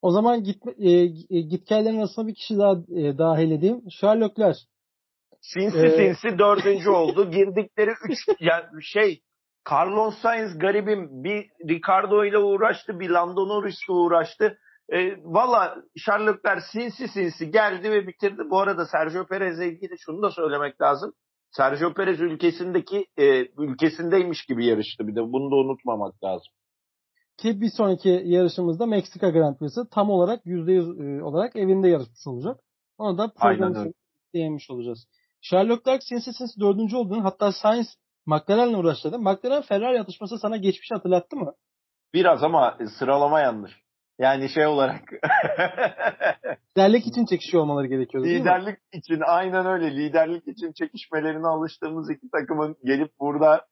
O 0.03 0.11
zaman 0.11 0.43
git, 0.43 0.57
e, 0.77 0.89
e 1.37 1.41
gitgellerin 1.41 1.99
arasında 1.99 2.27
bir 2.27 2.35
kişi 2.35 2.57
daha 2.57 2.71
e, 2.71 3.17
dahil 3.17 3.51
edeyim. 3.51 3.81
Charles 3.99 4.29
Leclerc. 4.29 4.59
Sinsi 5.41 5.77
ee... 5.77 5.89
sinsi 5.89 6.39
dördüncü 6.39 6.89
oldu. 6.89 7.31
Girdikleri 7.31 7.91
üç 8.09 8.19
yani 8.39 8.65
şey 8.81 9.21
Carlos 9.71 10.15
Sainz 10.21 10.59
garibim 10.59 11.23
bir 11.23 11.49
Ricardo 11.69 12.25
ile 12.25 12.37
uğraştı, 12.37 12.99
bir 12.99 13.09
Lando 13.09 13.47
Norris 13.47 13.77
ile 13.89 13.95
uğraştı. 13.95 14.57
E, 14.89 15.17
Valla 15.23 15.75
Charles 16.05 16.35
Leclerc 16.35 16.61
sinsi 16.71 17.07
sinsi 17.07 17.51
geldi 17.51 17.91
ve 17.91 18.07
bitirdi. 18.07 18.41
Bu 18.49 18.59
arada 18.59 18.85
Sergio 18.85 19.25
Perez'le 19.25 19.61
ilgili 19.61 19.95
şunu 19.99 20.21
da 20.21 20.31
söylemek 20.31 20.81
lazım. 20.81 21.13
Sergio 21.51 21.93
Perez 21.93 22.21
ülkesindeki 22.21 23.05
e, 23.17 23.45
ülkesindeymiş 23.57 24.45
gibi 24.45 24.65
yarıştı 24.65 25.07
bir 25.07 25.15
de. 25.15 25.21
Bunu 25.21 25.51
da 25.51 25.55
unutmamak 25.55 26.23
lazım. 26.23 26.53
Ki 27.37 27.61
bir 27.61 27.69
sonraki 27.69 28.21
yarışımızda 28.25 28.85
Meksika 28.85 29.29
Grand 29.29 29.57
Prix'si 29.57 29.81
tam 29.91 30.09
olarak 30.09 30.45
%100 30.45 31.19
e, 31.19 31.23
olarak 31.23 31.55
evinde 31.55 31.87
yarışmış 31.87 32.27
olacak. 32.27 32.59
Onu 32.97 33.17
da 33.17 33.33
programı 33.35 33.91
değinmiş 34.33 34.69
olacağız. 34.69 35.07
Leclerc 35.53 36.05
sinsi 36.05 36.33
sinsi 36.33 36.59
dördüncü 36.59 36.95
olduğunu 36.95 37.23
hatta 37.23 37.51
Sainz 37.51 37.97
McLaren'le 38.25 38.73
uğraştı. 38.73 39.19
McLaren 39.19 39.61
Ferrari 39.61 40.01
atışması 40.01 40.39
sana 40.39 40.57
geçmiş 40.57 40.91
hatırlattı 40.91 41.35
mı? 41.35 41.53
Biraz 42.13 42.43
ama 42.43 42.77
sıralama 42.99 43.39
yanlış. 43.39 43.83
Yani 44.19 44.49
şey 44.49 44.67
olarak. 44.67 45.01
Liderlik 46.77 47.07
için 47.07 47.25
çekişiyor 47.25 47.63
olmaları 47.63 47.87
gerekiyor 47.87 48.23
değil 48.23 48.39
Liderlik 48.39 48.79
için 48.93 49.21
aynen 49.25 49.65
öyle. 49.65 49.95
Liderlik 49.95 50.47
için 50.47 50.71
çekişmelerine 50.71 51.47
alıştığımız 51.47 52.09
iki 52.09 52.29
takımın 52.29 52.75
gelip 52.83 53.11
burada 53.19 53.65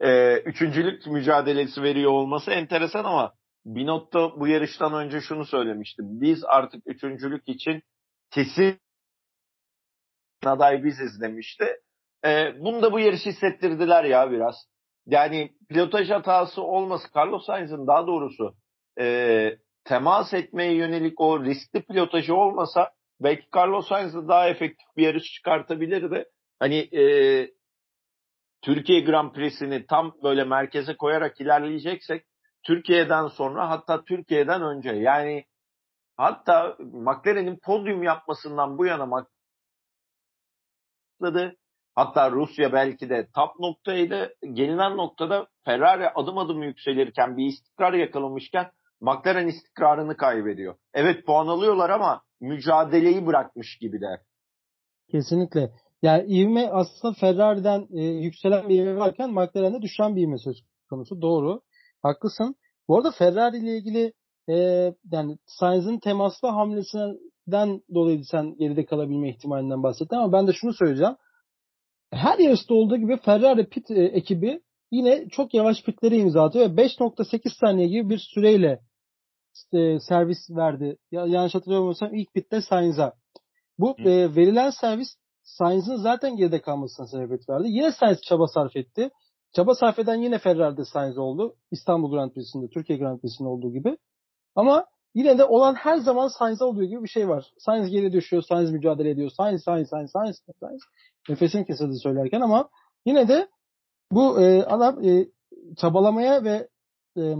e, 0.00 0.36
üçüncülük 0.38 1.06
mücadelesi 1.06 1.82
veriyor 1.82 2.12
olması 2.12 2.50
enteresan 2.50 3.04
ama 3.04 3.34
Binotto 3.66 4.40
bu 4.40 4.46
yarıştan 4.46 4.94
önce 4.94 5.20
şunu 5.20 5.44
söylemişti. 5.44 6.02
Biz 6.04 6.44
artık 6.44 6.82
üçüncülük 6.86 7.48
için 7.48 7.82
kesin 8.30 8.78
aday 10.44 10.84
biziz 10.84 11.20
demişti. 11.20 11.64
E, 12.24 12.60
bunu 12.60 12.82
da 12.82 12.92
bu 12.92 13.00
yarış 13.00 13.26
hissettirdiler 13.26 14.04
ya 14.04 14.30
biraz. 14.30 14.54
Yani 15.06 15.50
pilotaj 15.68 16.10
hatası 16.10 16.62
olması 16.62 17.08
Carlos 17.16 17.46
Sainz'ın 17.46 17.86
daha 17.86 18.06
doğrusu 18.06 18.54
e, 19.00 19.58
temas 19.84 20.34
etmeye 20.34 20.74
yönelik 20.74 21.20
o 21.20 21.44
riskli 21.44 21.82
pilotajı 21.82 22.34
olmasa 22.34 22.90
belki 23.20 23.46
Carlos 23.56 23.88
Sainz 23.88 24.28
daha 24.28 24.48
efektif 24.48 24.86
bir 24.96 25.02
yarış 25.02 25.32
çıkartabilirdi. 25.32 26.24
Hani 26.58 26.76
e, 26.76 27.02
Türkiye 28.62 29.00
Grand 29.00 29.32
Prix'sini 29.32 29.86
tam 29.86 30.14
böyle 30.22 30.44
merkeze 30.44 30.96
koyarak 30.96 31.40
ilerleyeceksek 31.40 32.26
Türkiye'den 32.62 33.26
sonra 33.26 33.70
hatta 33.70 34.04
Türkiye'den 34.04 34.62
önce 34.62 34.90
yani 34.90 35.44
hatta 36.16 36.76
McLaren'in 36.78 37.58
podyum 37.64 38.02
yapmasından 38.02 38.78
bu 38.78 38.86
yana 38.86 39.10
başladı. 41.20 41.56
Hatta 41.94 42.30
Rusya 42.30 42.72
belki 42.72 43.10
de 43.10 43.28
top 43.34 43.60
noktaydı. 43.60 44.34
Gelinen 44.52 44.96
noktada 44.96 45.46
Ferrari 45.64 46.08
adım 46.10 46.38
adım 46.38 46.62
yükselirken 46.62 47.36
bir 47.36 47.46
istikrar 47.46 47.92
yakalamışken 47.92 48.70
McLaren 49.00 49.46
istikrarını 49.46 50.16
kaybediyor. 50.16 50.74
Evet 50.94 51.26
puan 51.26 51.46
alıyorlar 51.46 51.90
ama 51.90 52.22
mücadeleyi 52.40 53.26
bırakmış 53.26 53.78
gibiler. 53.80 54.20
Kesinlikle. 55.10 55.70
Yani 56.02 56.32
ivme 56.32 56.68
aslında 56.68 57.14
Ferrari'den 57.14 57.88
e, 57.92 58.02
yükselen 58.04 58.68
bir 58.68 58.82
ivme 58.82 58.96
varken 58.96 59.30
McLaren'de 59.30 59.82
düşen 59.82 60.16
bir 60.16 60.22
ivme 60.22 60.38
söz 60.38 60.56
konusu. 60.90 61.22
Doğru. 61.22 61.60
Haklısın. 62.02 62.54
Bu 62.88 62.96
arada 62.96 63.10
Ferrari 63.10 63.58
ile 63.58 63.76
ilgili 63.78 64.12
e, 64.48 64.54
yani 65.12 65.38
Sainz'in 65.46 65.98
temaslı 65.98 66.48
hamlesinden 66.48 67.80
dolayı 67.94 68.24
sen 68.24 68.56
geride 68.58 68.84
kalabilme 68.84 69.30
ihtimalinden 69.30 69.82
bahsettin 69.82 70.16
ama 70.16 70.32
ben 70.32 70.46
de 70.46 70.52
şunu 70.52 70.72
söyleyeceğim. 70.72 71.16
Her 72.12 72.38
yarışta 72.38 72.74
olduğu 72.74 72.96
gibi 72.96 73.16
Ferrari 73.16 73.68
pit 73.68 73.90
e, 73.90 74.04
ekibi 74.04 74.60
yine 74.90 75.28
çok 75.28 75.54
yavaş 75.54 75.82
pitleri 75.84 76.16
imza 76.16 76.42
atıyor 76.42 76.70
ve 76.70 76.82
5.8 76.82 77.58
saniye 77.60 77.88
gibi 77.88 78.10
bir 78.10 78.18
süreyle 78.34 78.80
işte, 79.54 79.98
servis 80.08 80.38
verdi. 80.50 80.96
Ya, 81.10 81.26
yanlış 81.26 81.54
hatırlamıyorsam 81.54 82.14
ilk 82.14 82.34
pitte 82.34 82.60
Sainz'a. 82.60 83.12
Bu 83.78 83.96
e, 83.98 84.36
verilen 84.36 84.70
servis 84.70 85.08
Sainz'ın 85.42 85.96
zaten 85.96 86.36
geride 86.36 86.60
kalmasına 86.60 87.06
sebebiyet 87.06 87.48
verdi. 87.48 87.68
Yine 87.68 87.92
Sainz 87.92 88.20
çaba 88.22 88.46
sarf 88.46 88.76
etti. 88.76 89.10
Çaba 89.56 89.74
sarf 89.74 89.98
eden 89.98 90.14
yine 90.14 90.38
Ferrari'de 90.38 90.84
Sainz 90.84 91.18
oldu. 91.18 91.54
İstanbul 91.70 92.10
Grand 92.10 92.30
Prix'sinde, 92.30 92.68
Türkiye 92.68 92.98
Grand 92.98 93.20
Prix'sinde 93.20 93.48
olduğu 93.48 93.72
gibi. 93.72 93.98
Ama 94.54 94.86
yine 95.14 95.38
de 95.38 95.44
olan 95.44 95.74
her 95.74 95.96
zaman 95.96 96.28
Sainz'e 96.28 96.64
olduğu 96.64 96.84
gibi 96.84 97.02
bir 97.02 97.08
şey 97.08 97.28
var. 97.28 97.52
Sainz 97.58 97.90
geri 97.90 98.12
düşüyor, 98.12 98.42
Sainz 98.42 98.70
mücadele 98.70 99.10
ediyor. 99.10 99.30
Sainz, 99.36 99.62
Sainz, 99.62 99.88
Sainz, 99.88 100.10
Sainz, 100.10 100.42
Sainz. 100.60 100.80
Nefesim 101.28 101.64
kesildi 101.64 101.98
söylerken 101.98 102.40
ama 102.40 102.68
yine 103.06 103.28
de 103.28 103.48
bu 104.12 104.40
e, 104.40 104.64
adam 104.64 105.04
e, 105.04 105.28
çabalamaya 105.76 106.44
ve 106.44 106.68
e, 107.16 107.34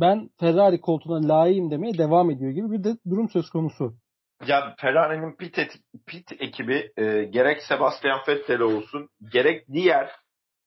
ben 0.00 0.30
Ferrari 0.40 0.80
koltuğuna 0.80 1.28
layığım 1.28 1.70
demeye 1.70 1.98
devam 1.98 2.30
ediyor 2.30 2.50
gibi 2.50 2.70
bir 2.70 2.84
de 2.84 2.96
durum 3.10 3.28
söz 3.28 3.50
konusu. 3.50 3.94
Ya 4.46 4.74
Ferrari'nin 4.78 5.36
pit, 5.36 5.58
et, 5.58 5.72
pit 6.06 6.32
ekibi 6.32 6.92
e, 6.96 7.24
gerek 7.24 7.62
Sebastian 7.62 8.20
Vettel 8.28 8.60
olsun 8.60 9.08
gerek 9.32 9.68
diğer 9.72 10.10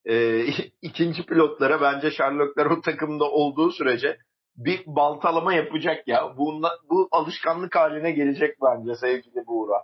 e, 0.06 0.46
ikinci 0.82 1.26
pilotlara 1.26 1.82
bence 1.82 2.12
Sherlockler 2.12 2.66
o 2.66 2.82
takımda 2.82 3.26
olduğu 3.26 3.72
sürece 3.72 4.18
bir 4.56 4.84
baltalama 4.86 5.54
yapacak 5.54 6.08
ya. 6.08 6.38
Bunla, 6.38 6.72
bu 6.90 7.08
alışkanlık 7.12 7.76
haline 7.76 8.12
gelecek 8.12 8.58
bence 8.62 8.96
sevgili 8.96 9.48
Buğra. 9.48 9.84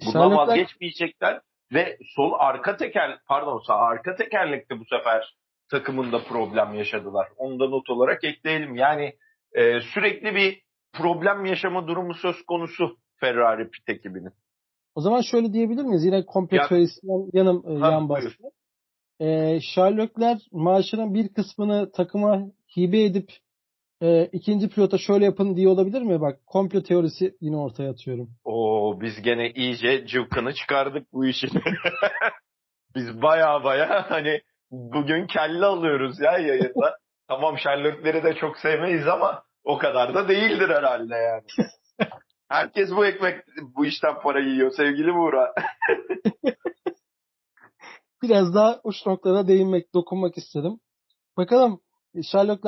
Bundan 0.00 0.12
Sherlockler... 0.12 0.36
vazgeçmeyecekler 0.36 1.40
ve 1.72 1.98
sol 2.16 2.32
arka 2.38 2.76
teker 2.76 3.18
pardon 3.28 3.62
sağ 3.66 3.74
arka 3.74 4.14
tekerlekte 4.14 4.78
bu 4.80 4.84
sefer 4.84 5.34
takımında 5.70 6.24
problem 6.24 6.74
yaşadılar. 6.74 7.28
Onu 7.36 7.60
da 7.60 7.68
not 7.68 7.90
olarak 7.90 8.24
ekleyelim. 8.24 8.76
Yani 8.76 9.16
e, 9.52 9.80
sürekli 9.80 10.34
bir 10.34 10.62
problem 10.92 11.44
yaşama 11.44 11.88
durumu 11.88 12.14
söz 12.14 12.42
konusu 12.42 12.96
Ferrari 13.16 13.70
pit 13.70 13.88
ekibinin. 13.88 14.32
O 14.94 15.00
zaman 15.00 15.20
şöyle 15.20 15.52
diyebilir 15.52 15.82
miyiz? 15.82 16.04
Yine 16.04 16.26
komple 16.26 16.56
ya, 16.56 16.68
yanım 17.32 17.62
e, 17.66 17.78
ha, 17.78 17.90
yan 17.90 18.08
bahsediyor. 18.08 18.50
E, 19.20 19.58
Sherlockler 19.60 20.38
maaşının 20.52 21.14
bir 21.14 21.28
kısmını 21.28 21.92
takıma 21.92 22.42
hibe 22.76 23.04
edip 23.04 23.30
e, 24.02 24.24
ikinci 24.24 24.68
pilota 24.68 24.98
şöyle 24.98 25.24
yapın 25.24 25.56
diye 25.56 25.68
olabilir 25.68 26.02
mi? 26.02 26.20
Bak 26.20 26.38
komplo 26.46 26.82
teorisi 26.82 27.36
yine 27.40 27.56
ortaya 27.56 27.90
atıyorum. 27.90 28.30
Oo 28.44 29.00
biz 29.00 29.22
gene 29.22 29.50
iyice 29.50 30.06
cıvkını 30.06 30.54
çıkardık 30.54 31.12
bu 31.12 31.26
işin. 31.26 31.50
biz 32.96 33.22
baya 33.22 33.64
baya 33.64 34.10
hani 34.10 34.40
bugün 34.70 35.26
kelle 35.26 35.66
alıyoruz 35.66 36.20
ya 36.20 36.38
yayında. 36.38 36.98
tamam 37.28 37.58
Sherlockleri 37.58 38.24
de 38.24 38.34
çok 38.34 38.58
sevmeyiz 38.58 39.06
ama 39.06 39.42
o 39.64 39.78
kadar 39.78 40.14
da 40.14 40.28
değildir 40.28 40.68
herhalde 40.68 41.14
yani. 41.14 41.44
Herkes 42.48 42.90
bu 42.90 43.06
ekmek, 43.06 43.44
bu 43.76 43.86
işten 43.86 44.20
para 44.20 44.40
yiyor 44.40 44.70
sevgili 44.70 45.14
Buğra. 45.14 45.54
Biraz 48.22 48.54
daha 48.54 48.80
uç 48.84 49.06
noktada 49.06 49.48
değinmek, 49.48 49.94
dokunmak 49.94 50.38
istedim. 50.38 50.80
Bakalım 51.36 51.80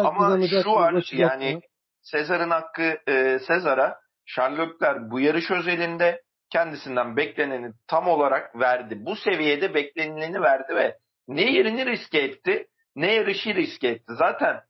Ama 0.06 0.18
kazanacak. 0.18 0.66
Ama 0.66 0.74
şu 0.74 0.80
var 0.80 1.12
yani 1.12 1.60
Sezar'ın 2.02 2.50
hakkı 2.50 2.98
e, 3.08 3.38
Sezar'a 3.38 4.00
Sherlockler 4.24 5.10
bu 5.10 5.20
yarış 5.20 5.50
özelinde 5.50 6.22
kendisinden 6.50 7.16
bekleneni 7.16 7.72
tam 7.86 8.08
olarak 8.08 8.60
verdi. 8.60 8.96
Bu 9.06 9.16
seviyede 9.16 9.74
beklenileni 9.74 10.40
verdi 10.40 10.74
ve 10.74 10.98
ne 11.28 11.52
yerini 11.52 11.86
riske 11.86 12.18
etti 12.18 12.66
ne 12.96 13.14
yarışı 13.14 13.54
riske 13.54 13.88
etti. 13.88 14.12
Zaten 14.18 14.60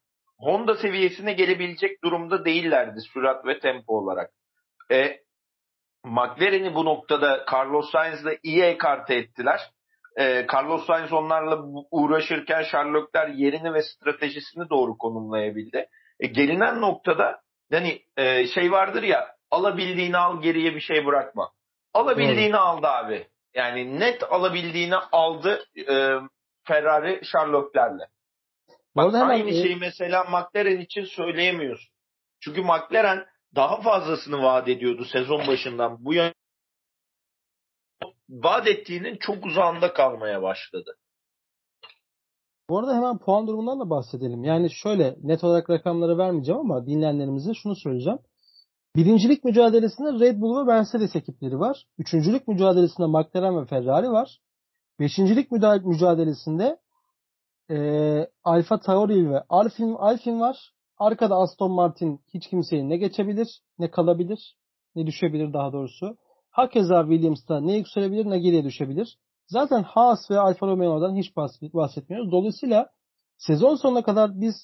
Honda 0.43 0.75
seviyesine 0.75 1.33
gelebilecek 1.33 2.05
durumda 2.05 2.45
değillerdi 2.45 3.01
sürat 3.01 3.47
ve 3.47 3.59
tempo 3.59 3.99
olarak. 3.99 4.31
E, 4.91 5.21
McLaren'i 6.05 6.75
bu 6.75 6.85
noktada 6.85 7.45
Carlos 7.53 7.91
Sainz'la 7.91 8.33
iyi 8.43 8.63
ekarte 8.63 9.15
ettiler. 9.15 9.61
E, 10.17 10.47
Carlos 10.55 10.87
Sainz 10.87 11.13
onlarla 11.13 11.63
uğraşırken 11.91 12.63
Sherlockler 12.63 13.29
yerini 13.29 13.75
ve 13.75 13.83
stratejisini 13.83 14.71
doğru 14.71 14.99
konumlayabildi. 14.99 15.87
E, 16.21 16.27
gelinen 16.27 16.81
noktada 16.81 17.41
yani 17.71 18.03
e, 18.17 18.47
şey 18.47 18.73
vardır 18.73 19.03
ya 19.03 19.37
alabildiğini 19.51 20.17
al 20.17 20.43
geriye 20.43 20.75
bir 20.75 20.81
şey 20.81 21.07
bırakma. 21.07 21.51
Alabildiğini 21.95 22.43
evet. 22.43 22.55
aldı 22.55 22.87
abi. 22.87 23.27
Yani 23.55 24.01
net 24.01 24.23
alabildiğini 24.31 24.97
aldı 24.97 25.65
e, 25.89 26.19
Ferrari 26.65 27.21
Sherlocklerle. 27.25 28.05
Bak 28.97 29.15
aynı 29.15 29.51
hemen... 29.51 29.63
şeyi 29.63 29.77
mesela 29.77 30.25
McLaren 30.25 30.81
için 30.81 31.05
söyleyemiyorsun. 31.05 31.93
Çünkü 32.41 32.63
McLaren 32.63 33.27
daha 33.55 33.81
fazlasını 33.81 34.43
vaat 34.43 34.69
ediyordu 34.69 35.05
sezon 35.13 35.47
başından 35.47 36.05
bu 36.05 36.15
yana 36.15 36.33
vaat 38.29 38.69
ettiğinin 38.69 39.17
çok 39.21 39.47
uzağında 39.47 39.93
kalmaya 39.93 40.43
başladı. 40.43 40.97
Bu 42.69 42.79
arada 42.79 42.97
hemen 42.97 43.19
puan 43.19 43.47
durumundan 43.47 43.81
da 43.81 43.91
bahsedelim. 43.91 44.45
Yani 44.45 44.71
şöyle 44.71 45.17
net 45.23 45.45
olarak 45.45 45.71
rakamları 45.71 46.19
vermeyeceğim 46.19 46.61
ama 46.61 46.87
dinleyenlerimize 46.87 47.55
şunu 47.55 47.77
söyleyeceğim. 47.77 48.19
Birincilik 48.97 49.45
mücadelesinde 49.45 50.27
Red 50.27 50.41
Bull 50.41 50.61
ve 50.61 50.65
Mercedes 50.65 51.17
ekipleri 51.17 51.59
var. 51.59 51.87
Üçüncülük 51.99 52.49
mücadelesinde 52.49 53.07
McLaren 53.07 53.63
ve 53.63 53.67
Ferrari 53.67 54.11
var. 54.11 54.41
Beşincilik 55.01 55.53
mücadelesinde 55.85 56.79
e, 57.71 57.77
Alfa 58.45 58.81
Tauri 58.81 59.31
ve 59.31 59.43
Alfin, 59.49 59.95
Alfin 59.95 60.41
var. 60.41 60.73
Arkada 60.99 61.37
Aston 61.37 61.71
Martin 61.71 62.21
hiç 62.35 62.49
kimseyi 62.49 62.89
ne 62.89 62.97
geçebilir 62.97 63.63
ne 63.79 63.91
kalabilir 63.91 64.57
ne 64.95 65.07
düşebilir 65.07 65.53
daha 65.53 65.73
doğrusu. 65.73 66.17
Hakeza 66.51 67.03
Williams'ta 67.03 67.61
ne 67.61 67.77
yükselebilir 67.77 68.31
ne 68.31 68.39
geriye 68.39 68.65
düşebilir. 68.65 69.19
Zaten 69.47 69.83
Haas 69.83 70.31
ve 70.31 70.39
Alfa 70.39 70.67
Romeo'dan 70.67 71.17
hiç 71.17 71.37
bahsetmiyoruz. 71.37 72.33
Dolayısıyla 72.33 72.89
sezon 73.39 73.75
sonuna 73.75 74.03
kadar 74.03 74.41
biz 74.41 74.55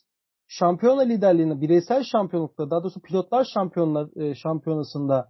şampiyona 0.48 1.02
liderliğini 1.02 1.61
bireysel 1.61 2.04
şampiyonlukta 2.04 2.70
daha 2.70 2.82
doğrusu 2.82 3.00
pilotlar 3.00 3.44
şampiyonlar 3.54 4.16
e, 4.16 4.34
şampiyonasında 4.34 5.28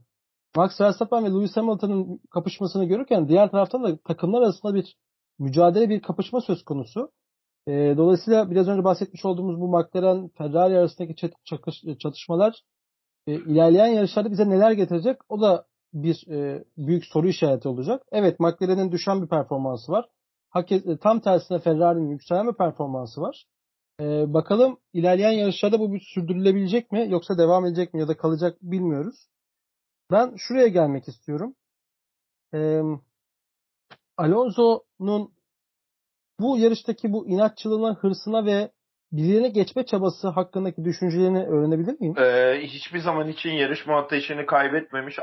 Max 0.56 0.80
Verstappen 0.80 1.24
ve 1.24 1.28
Lewis 1.28 1.56
Hamilton'ın 1.56 2.20
kapışmasını 2.30 2.84
görürken 2.84 3.28
diğer 3.28 3.50
taraftan 3.50 3.84
da 3.84 3.96
takımlar 3.96 4.42
arasında 4.42 4.74
bir 4.74 4.96
mücadele 5.38 5.88
bir 5.88 6.02
kapışma 6.02 6.40
söz 6.40 6.64
konusu. 6.64 7.10
E, 7.68 7.94
dolayısıyla 7.96 8.50
biraz 8.50 8.68
önce 8.68 8.84
bahsetmiş 8.84 9.24
olduğumuz 9.24 9.60
bu 9.60 9.68
McLaren 9.68 10.28
Ferrari 10.28 10.78
arasındaki 10.78 11.30
çatışmalar 11.98 12.62
e, 13.26 13.34
ilerleyen 13.34 13.86
yarışlarda 13.86 14.30
bize 14.30 14.50
neler 14.50 14.72
getirecek 14.72 15.16
o 15.28 15.40
da 15.40 15.66
bir 15.92 16.28
e, 16.30 16.64
büyük 16.76 17.04
soru 17.04 17.28
işareti 17.28 17.68
olacak. 17.68 18.02
Evet 18.12 18.40
McLaren'in 18.40 18.92
düşen 18.92 19.22
bir 19.22 19.28
performansı 19.28 19.92
var. 19.92 20.08
Hak 20.50 20.72
e, 20.72 20.98
tam 20.98 21.20
tersine 21.20 21.58
Ferrari'nin 21.58 22.10
yükselen 22.10 22.48
bir 22.48 22.56
performansı 22.56 23.20
var. 23.20 23.44
E, 24.00 24.34
bakalım 24.34 24.78
ilerleyen 24.92 25.32
yarışlarda 25.32 25.80
bu 25.80 25.92
bir 25.92 26.00
sürdürülebilecek 26.14 26.92
mi 26.92 27.06
yoksa 27.10 27.38
devam 27.38 27.66
edecek 27.66 27.94
mi 27.94 28.00
ya 28.00 28.08
da 28.08 28.16
kalacak 28.16 28.58
bilmiyoruz. 28.62 29.28
Ben 30.10 30.34
şuraya 30.36 30.68
gelmek 30.68 31.08
istiyorum. 31.08 31.54
E, 32.54 32.82
Alonso'nun 34.16 35.37
bu 36.40 36.58
yarıştaki 36.58 37.12
bu 37.12 37.28
inatçılığına, 37.28 37.94
hırsına 37.94 38.46
ve 38.46 38.70
birilerine 39.12 39.48
geçme 39.48 39.86
çabası 39.86 40.28
hakkındaki 40.28 40.84
düşüncelerini 40.84 41.46
öğrenebilir 41.46 42.00
miyim? 42.00 42.18
Ee, 42.18 42.60
hiçbir 42.62 42.98
zaman 42.98 43.28
için 43.28 43.50
yarışma 43.50 43.98
ateşini 43.98 44.46
kaybetmemiş. 44.46 45.18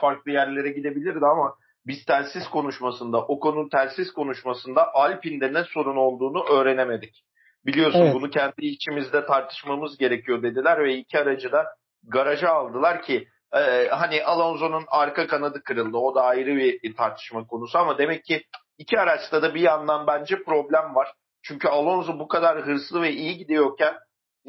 Farklı 0.00 0.30
yerlere 0.30 0.72
gidebilirdi 0.72 1.26
ama 1.26 1.54
biz 1.86 2.04
telsiz 2.04 2.48
konuşmasında, 2.48 3.26
o 3.26 3.40
konu 3.40 3.68
telsiz 3.68 4.12
konuşmasında 4.12 4.94
Alpine'de 4.94 5.52
ne 5.52 5.64
sorun 5.64 5.96
olduğunu 5.96 6.44
öğrenemedik. 6.44 7.24
Biliyorsun 7.66 8.00
evet. 8.00 8.14
bunu 8.14 8.30
kendi 8.30 8.66
içimizde 8.66 9.26
tartışmamız 9.26 9.98
gerekiyor 9.98 10.42
dediler 10.42 10.84
ve 10.84 10.96
iki 10.96 11.18
aracı 11.18 11.52
da 11.52 11.64
garaja 12.02 12.48
aldılar 12.48 13.02
ki 13.02 13.28
Ee, 13.54 13.88
hani 13.88 14.24
Alonso'nun 14.24 14.84
arka 14.88 15.26
kanadı 15.26 15.62
kırıldı. 15.64 15.96
O 15.96 16.14
da 16.14 16.22
ayrı 16.22 16.56
bir 16.56 16.96
tartışma 16.96 17.46
konusu 17.46 17.78
ama 17.78 17.98
demek 17.98 18.24
ki 18.24 18.42
iki 18.82 19.00
araçta 19.00 19.42
da 19.42 19.54
bir 19.54 19.60
yandan 19.60 20.06
bence 20.06 20.42
problem 20.42 20.94
var. 20.94 21.12
Çünkü 21.42 21.68
Alonso 21.68 22.18
bu 22.18 22.28
kadar 22.28 22.66
hırslı 22.66 23.02
ve 23.02 23.12
iyi 23.12 23.38
gidiyorken 23.38 23.94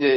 e, 0.01 0.07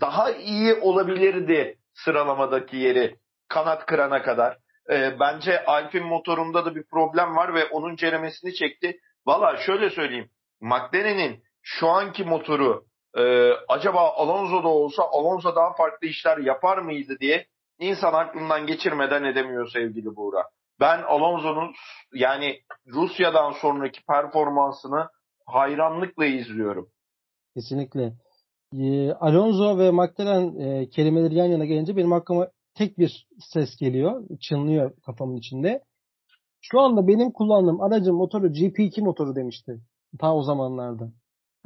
daha 0.00 0.30
iyi 0.30 0.74
olabilirdi 0.74 1.78
sıralamadaki 1.94 2.76
yeri 2.76 3.16
kanat 3.48 3.86
kırana 3.86 4.22
kadar. 4.22 4.58
E, 4.90 5.20
bence 5.20 5.64
Alpin 5.64 6.04
motorunda 6.04 6.64
da 6.64 6.74
bir 6.74 6.84
problem 6.90 7.36
var 7.36 7.54
ve 7.54 7.64
onun 7.64 7.96
ceremesini 7.96 8.54
çekti. 8.54 8.98
Valla 9.26 9.56
şöyle 9.56 9.90
söyleyeyim. 9.90 10.30
McLaren'in 10.60 11.42
şu 11.62 11.88
anki 11.88 12.24
motoru 12.24 12.84
e, 13.18 13.52
acaba 13.68 14.00
Alonso'da 14.00 14.68
olsa 14.68 15.02
Alonso 15.02 15.56
daha 15.56 15.72
farklı 15.72 16.06
işler 16.06 16.38
yapar 16.38 16.78
mıydı 16.78 17.16
diye 17.20 17.46
insan 17.78 18.12
aklından 18.12 18.66
geçirmeden 18.66 19.24
edemiyor 19.24 19.70
sevgili 19.72 20.16
Buğra. 20.16 20.44
Ben 20.80 21.02
Alonso'nun 21.02 21.74
yani 22.14 22.60
Rusya'dan 22.86 23.52
sonraki 23.52 24.00
performansını 24.04 25.08
hayranlıkla 25.46 26.26
izliyorum. 26.26 26.88
Kesinlikle. 27.54 28.12
Ee, 28.72 29.12
Alonso 29.12 29.78
ve 29.78 29.90
McLaren 29.90 30.60
e, 30.60 30.88
kelimeleri 30.88 31.34
yan 31.34 31.46
yana 31.46 31.64
gelince 31.64 31.96
benim 31.96 32.12
aklıma 32.12 32.48
tek 32.74 32.98
bir 32.98 33.26
ses 33.38 33.76
geliyor. 33.76 34.24
Çınlıyor 34.40 34.92
kafamın 35.06 35.36
içinde. 35.36 35.82
Şu 36.60 36.80
anda 36.80 37.08
benim 37.08 37.32
kullandığım 37.32 37.80
aracın 37.80 38.14
motoru 38.14 38.46
GP2 38.46 39.00
motoru 39.00 39.36
demişti. 39.36 39.80
Ta 40.18 40.34
o 40.34 40.42
zamanlarda. 40.42 41.12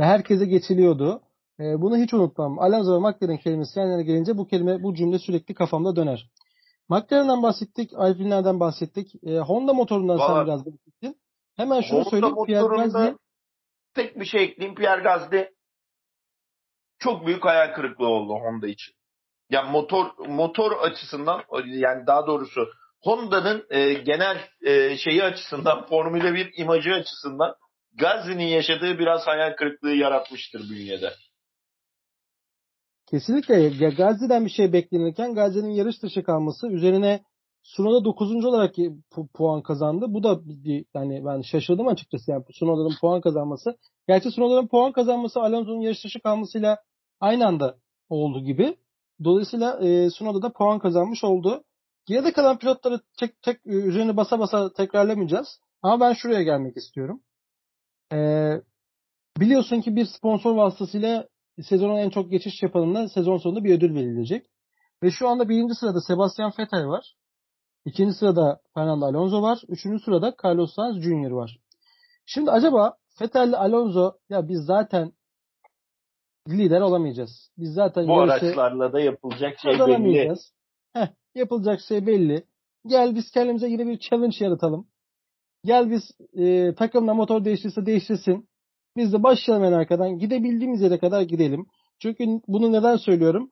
Ve 0.01 0.05
herkese 0.05 0.47
geçiliyordu. 0.47 1.23
E, 1.61 1.81
bunu 1.81 1.97
hiç 1.97 2.15
unutmam. 2.15 2.59
Alonso 2.59 2.95
ve 2.95 2.99
McLaren 2.99 3.37
kelimesi 3.37 3.81
yan 3.81 3.87
yana 3.87 4.03
gelince 4.03 4.39
bu 4.39 4.47
kelime, 4.47 4.83
bu 4.83 4.95
cümle 4.95 5.19
sürekli 5.19 5.55
kafamda 5.55 5.97
döner. 5.97 6.31
McLaren'den 6.91 7.43
bahsettik, 7.43 7.91
Alpine'den 7.95 8.61
bahsettik. 8.61 9.15
E, 9.27 9.39
Honda 9.39 9.73
motorundan 9.73 10.19
Vallahi, 10.19 10.37
sen 10.37 10.47
biraz 10.47 10.67
bahsettin. 10.67 11.21
Hemen 11.57 11.81
şunu 11.81 11.99
Honda 11.99 12.11
söyleyeyim. 12.11 12.37
Pierre 12.47 12.77
Gasly... 12.77 13.17
Tek 13.95 14.21
bir 14.21 14.25
şey 14.25 14.45
ekleyeyim. 14.45 14.75
Pierre 14.75 15.03
Gasly 15.03 15.51
çok 16.99 17.27
büyük 17.27 17.45
hayal 17.45 17.75
kırıklığı 17.75 18.09
oldu 18.09 18.33
Honda 18.33 18.69
için. 18.69 18.95
Yani 19.51 19.71
motor 19.71 20.27
motor 20.29 20.73
açısından 20.73 21.43
yani 21.67 22.07
daha 22.07 22.27
doğrusu 22.27 22.69
Honda'nın 23.03 23.67
e, 23.71 23.93
genel 23.93 24.49
e, 24.63 24.97
şeyi 24.97 25.25
açısından 25.25 25.87
Formula 25.89 26.35
1 26.35 26.53
imajı 26.57 26.93
açısından 26.93 27.55
Gazi'nin 27.95 28.47
yaşadığı 28.47 28.99
biraz 28.99 29.27
hayal 29.27 29.57
kırıklığı 29.57 29.95
yaratmıştır 29.95 30.71
bünyede. 30.71 31.11
Kesinlikle 33.11 33.55
ya 33.57 33.89
Gazi'den 33.89 34.45
bir 34.45 34.51
şey 34.51 34.73
beklenirken 34.73 35.35
Gazi'nin 35.35 35.71
yarış 35.71 36.03
dışı 36.03 36.23
kalması 36.23 36.69
üzerine 36.69 37.25
Sunoda 37.63 38.05
9. 38.05 38.45
olarak 38.45 38.77
pu- 38.79 39.29
puan 39.35 39.63
kazandı. 39.63 40.07
Bu 40.09 40.23
da 40.23 40.49
bir 40.49 40.85
yani 40.95 41.25
ben 41.25 41.41
şaşırdım 41.41 41.89
açıkçası 41.89 42.31
yani 42.31 42.45
Sunoda'nın 42.51 42.95
puan 43.01 43.21
kazanması. 43.21 43.77
Gerçi 44.09 44.31
Sunoda'nın 44.31 44.69
puan 44.69 44.93
kazanması 44.93 45.41
Alonso'nun 45.41 45.81
yarış 45.81 46.05
dışı 46.05 46.21
kalmasıyla 46.21 46.79
aynı 47.21 47.47
anda 47.47 47.77
oldu 48.09 48.41
gibi. 48.45 48.77
Dolayısıyla 49.25 49.81
e, 49.81 50.11
Sunoda 50.11 50.43
da 50.43 50.53
puan 50.53 50.79
kazanmış 50.79 51.25
oldu. 51.25 51.65
Geride 52.07 52.33
kalan 52.33 52.59
pilotları 52.59 53.01
tek 53.19 53.43
tek 53.43 53.57
e, 53.67 53.71
üzerine 53.71 54.17
basa 54.17 54.39
basa 54.39 54.73
tekrarlamayacağız. 54.73 55.61
Ama 55.83 56.01
ben 56.01 56.13
şuraya 56.13 56.43
gelmek 56.43 56.77
istiyorum. 56.77 57.21
Ee, 58.13 58.61
biliyorsun 59.41 59.81
ki 59.81 59.97
bir 59.97 60.07
sponsor 60.07 60.55
vasıtasıyla 60.57 61.29
sezonun 61.63 61.97
en 61.97 62.11
çok 62.11 62.31
geçiş 62.31 62.63
yapanına 62.63 63.09
sezon 63.09 63.37
sonunda 63.37 63.65
bir 63.65 63.75
ödül 63.75 63.95
verilecek. 63.95 64.47
Ve 65.03 65.11
şu 65.11 65.29
anda 65.29 65.49
birinci 65.49 65.75
sırada 65.75 66.01
Sebastian 66.01 66.53
Vettel 66.59 66.87
var. 66.87 67.17
İkinci 67.85 68.15
sırada 68.15 68.61
Fernando 68.75 69.07
Alonso 69.07 69.43
var. 69.43 69.63
Üçüncü 69.69 70.05
sırada 70.05 70.35
Carlos 70.45 70.75
Sainz 70.75 71.03
Jr. 71.05 71.31
var. 71.31 71.59
Şimdi 72.27 72.51
acaba 72.51 72.97
Vettel 73.21 73.49
ile 73.49 73.57
Alonso 73.57 74.13
ya 74.29 74.49
biz 74.49 74.61
zaten 74.65 75.13
lider 76.49 76.81
olamayacağız. 76.81 77.51
Biz 77.59 77.75
zaten 77.75 78.09
bu 78.09 78.13
yarışı 78.13 78.47
araçlarla 78.47 78.93
da 78.93 79.01
yapılacak 79.01 79.59
şey 79.59 79.73
belli. 79.73 80.35
Heh, 80.93 81.09
yapılacak 81.35 81.81
şey 81.81 82.07
belli. 82.07 82.45
Gel 82.87 83.15
biz 83.15 83.31
kendimize 83.31 83.69
yine 83.69 83.87
bir 83.87 83.99
challenge 83.99 84.37
yaratalım. 84.41 84.89
Gel 85.65 85.91
biz 85.91 86.03
e, 86.33 86.75
takımla 86.75 87.15
motor 87.15 87.45
değiştirse 87.45 87.87
değiştirsin. 87.87 88.49
Biz 88.97 89.13
de 89.13 89.23
başlayalım 89.23 89.65
en 89.65 89.73
arkadan. 89.73 90.19
Gidebildiğimiz 90.19 90.83
yere 90.83 90.99
kadar 90.99 91.23
gidelim. 91.23 91.67
Çünkü 92.03 92.25
bunu 92.49 92.73
neden 92.73 92.97
söylüyorum? 92.97 93.51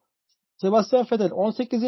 Sebastian 0.57 1.07
Vettel 1.11 1.31
18. 1.31 1.83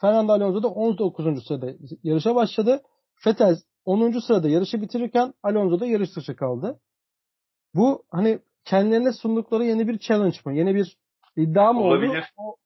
Fernando 0.00 0.32
Alonso 0.32 0.62
da 0.62 0.68
19. 0.68 1.44
sırada 1.46 1.72
yarışa 2.02 2.34
başladı. 2.34 2.82
Vettel 3.26 3.56
10. 3.84 4.18
sırada 4.18 4.48
yarışı 4.48 4.82
bitirirken 4.82 5.34
Alonso 5.42 5.80
da 5.80 5.86
yarış 5.86 6.16
dışı 6.16 6.36
kaldı. 6.36 6.80
Bu 7.74 8.04
hani 8.10 8.38
kendilerine 8.64 9.12
sundukları 9.12 9.64
yeni 9.64 9.88
bir 9.88 9.98
challenge 9.98 10.38
mı? 10.44 10.54
Yeni 10.54 10.74
bir 10.74 10.96
iddia 11.36 11.72
mı 11.72 11.80
Olabilir. 11.80 12.24
oldu? 12.36 12.56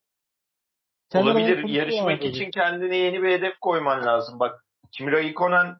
Olabilir. 1.14 1.68
Yarışmak 1.68 2.24
için 2.24 2.50
kendine 2.50 2.96
yeni 2.96 3.22
bir 3.22 3.29
hedef 3.29 3.61
koyman 3.61 4.07
lazım. 4.07 4.40
Bak 4.40 4.64
Kimi 4.92 5.12
Raikkonen 5.12 5.77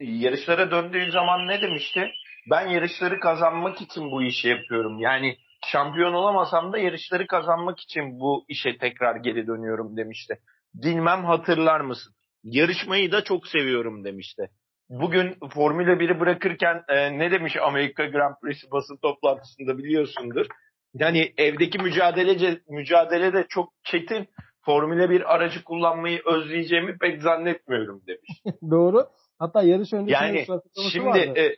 yarışlara 0.00 0.70
döndüğü 0.70 1.10
zaman 1.10 1.46
ne 1.48 1.62
demişti? 1.62 2.10
Ben 2.50 2.68
yarışları 2.68 3.20
kazanmak 3.20 3.80
için 3.80 4.10
bu 4.10 4.22
işi 4.22 4.48
yapıyorum. 4.48 4.98
Yani 4.98 5.36
şampiyon 5.66 6.12
olamasam 6.12 6.72
da 6.72 6.78
yarışları 6.78 7.26
kazanmak 7.26 7.80
için 7.80 8.20
bu 8.20 8.44
işe 8.48 8.78
tekrar 8.78 9.16
geri 9.16 9.46
dönüyorum 9.46 9.96
demişti. 9.96 10.38
Bilmem 10.74 11.24
hatırlar 11.24 11.80
mısın? 11.80 12.14
Yarışmayı 12.42 13.12
da 13.12 13.24
çok 13.24 13.46
seviyorum 13.46 14.04
demişti. 14.04 14.50
Bugün 14.88 15.36
Formula 15.54 15.92
1'i 15.92 16.20
bırakırken 16.20 16.82
e, 16.88 17.18
ne 17.18 17.30
demiş 17.30 17.56
Amerika 17.62 18.04
Grand 18.04 18.34
Prix 18.42 18.70
basın 18.72 18.96
toplantısında 18.96 19.78
biliyorsundur. 19.78 20.46
Yani 20.94 21.32
evdeki 21.36 21.78
mücadelece 21.78 22.60
mücadele 22.68 23.32
de 23.32 23.46
çok 23.48 23.72
çetin. 23.84 24.28
Formula 24.64 25.10
1 25.10 25.34
aracı 25.34 25.64
kullanmayı 25.64 26.22
özleyeceğimi 26.24 26.98
pek 26.98 27.22
zannetmiyorum 27.22 28.02
demiş. 28.06 28.42
Doğru. 28.70 29.06
Hatta 29.38 29.62
yarış 29.62 29.92
öncesi 29.92 30.24
yani 30.24 30.46
şimdi 30.92 31.06
vardı. 31.06 31.40
e, 31.40 31.56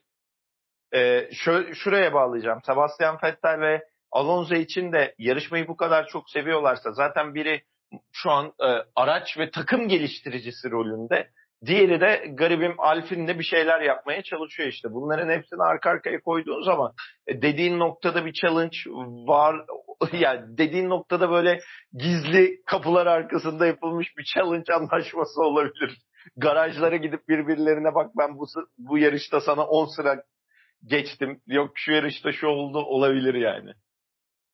e, 0.93 0.99
şö- 1.19 1.75
şuraya 1.75 2.13
bağlayacağım. 2.13 2.61
Sebastian 2.67 3.19
Vettel 3.25 3.61
ve 3.61 3.83
Alonso 4.13 4.55
için 4.55 4.93
de 4.93 5.15
yarışmayı 5.19 5.69
bu 5.69 5.77
kadar 5.77 6.07
çok 6.07 6.31
seviyorlarsa 6.31 6.93
zaten 6.93 7.35
biri 7.35 7.63
şu 8.13 8.31
an 8.31 8.47
e, 8.47 8.69
araç 8.97 9.39
ve 9.39 9.51
takım 9.51 9.89
geliştiricisi 9.89 10.71
rolünde. 10.71 11.29
Diğeri 11.67 12.01
de 12.01 12.25
garibim 12.35 12.75
Alfin'de 12.79 13.39
bir 13.39 13.45
şeyler 13.45 13.81
yapmaya 13.81 14.23
çalışıyor 14.23 14.69
işte. 14.69 14.89
Bunların 14.91 15.29
hepsini 15.29 15.63
arka 15.63 15.91
arkaya 15.91 16.21
koyduğun 16.21 16.63
zaman 16.63 16.93
e, 17.27 17.43
dediğin 17.43 17.79
noktada 17.79 18.27
bir 18.27 18.33
challenge 18.33 18.77
var. 19.27 19.57
Yani 20.13 20.59
dediğin 20.59 20.89
noktada 20.89 21.31
böyle 21.31 21.61
gizli 21.93 22.63
kapılar 22.67 23.07
arkasında 23.07 23.67
yapılmış 23.67 24.17
bir 24.19 24.25
challenge 24.35 24.73
anlaşması 24.73 25.43
olabilir. 25.43 25.99
Garajlara 26.37 26.97
gidip 26.97 27.29
birbirlerine 27.29 27.95
bak 27.95 28.11
ben 28.19 28.39
bu 28.39 28.47
bu 28.79 28.99
yarışta 28.99 29.41
sana 29.41 29.67
10 29.67 29.87
sıra 29.87 30.23
geçtim. 30.87 31.41
Yok 31.47 31.71
şu 31.75 31.93
yarışta 31.93 32.33
şu 32.33 32.47
oldu 32.47 32.79
olabilir 32.79 33.35
yani. 33.35 33.71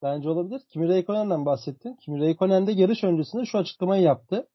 Bence 0.02 0.28
olabilir. 0.28 0.60
Kimi 0.72 0.86
Räikkönen'den 0.86 1.46
bahsettin. 1.46 1.96
Kimi 1.96 2.18
Räikkönen 2.18 2.66
de 2.66 2.72
yarış 2.72 3.04
öncesinde 3.04 3.44
şu 3.44 3.58
açıklamayı 3.58 4.02
yaptı. 4.02 4.48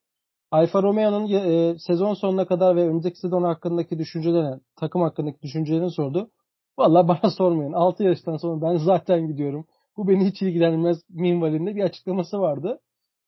Alfa 0.52 0.84
Romeo'nun 0.84 1.30
e, 1.30 1.80
sezon 1.80 2.14
sonuna 2.14 2.46
kadar 2.48 2.76
ve 2.76 2.82
önümüzdeki 2.82 3.20
sezon 3.20 3.44
hakkındaki 3.44 4.00
düşüncelerini, 4.00 4.60
takım 4.76 5.02
hakkındaki 5.02 5.42
düşüncelerini 5.42 5.92
sordu. 5.92 6.32
Valla 6.78 7.08
bana 7.08 7.32
sormayın. 7.32 7.74
6 7.74 8.04
yarıştan 8.04 8.38
sonra 8.38 8.62
ben 8.62 8.78
zaten 8.78 9.28
gidiyorum. 9.28 9.66
Bu 9.98 10.08
beni 10.08 10.26
hiç 10.26 10.42
ilgilenmez 10.42 10.98
minvalinde 11.10 11.76
bir 11.76 11.84
açıklaması 11.84 12.40
vardı. 12.40 12.80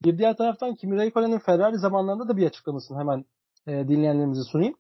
Bir 0.04 0.18
diğer 0.18 0.38
taraftan 0.38 0.76
Kimi 0.76 0.96
Räikkönen'in 0.96 1.40
Ferrari 1.40 1.78
zamanlarında 1.78 2.28
da 2.28 2.38
bir 2.38 2.48
açıklamasını 2.48 3.00
hemen 3.00 3.26
e, 3.68 3.88
dinleyenlerimize 3.88 4.44
sunayım. 4.44 4.76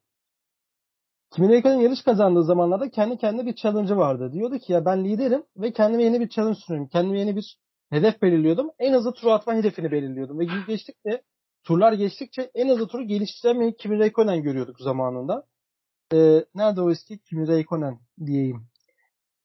Kimi 1.36 1.48
Räikkönen 1.48 1.82
yarış 1.82 2.04
kazandığı 2.04 2.44
zamanlarda 2.44 2.90
kendi 2.90 3.18
kendine 3.18 3.46
bir 3.46 3.56
challenge'ı 3.56 3.98
vardı. 3.98 4.32
Diyordu 4.34 4.58
ki 4.58 4.74
ya 4.74 4.86
ben 4.86 5.06
liderim 5.06 5.44
ve 5.58 5.72
kendime 5.72 6.04
yeni 6.04 6.20
bir 6.20 6.30
challenge 6.30 6.60
sunuyorum. 6.60 6.90
Kendime 6.90 7.20
yeni 7.20 7.36
bir 7.36 7.58
hedef 7.90 8.22
belirliyordum. 8.22 8.70
En 8.80 8.94
hızlı 8.94 9.14
tur 9.14 9.28
atma 9.28 9.54
hedefini 9.54 9.92
belirliyordum. 9.92 10.40
Ve 10.40 10.46
gün 10.46 10.66
geçtikçe 10.68 11.22
turlar 11.64 11.94
geçtikçe 11.94 12.52
en 12.56 12.70
hızlı 12.70 12.88
turu 12.88 13.04
geliştiremeyi 13.04 13.76
Kimi 13.76 13.96
Räikkönen 13.96 14.42
görüyorduk 14.42 14.80
zamanında. 14.80 15.44
Ee, 16.14 16.46
nerede 16.56 16.82
o 16.82 16.92
eski 16.92 17.20
Kimi 17.20 17.48
Räikkönen 17.48 17.98
diyeyim. 18.26 18.68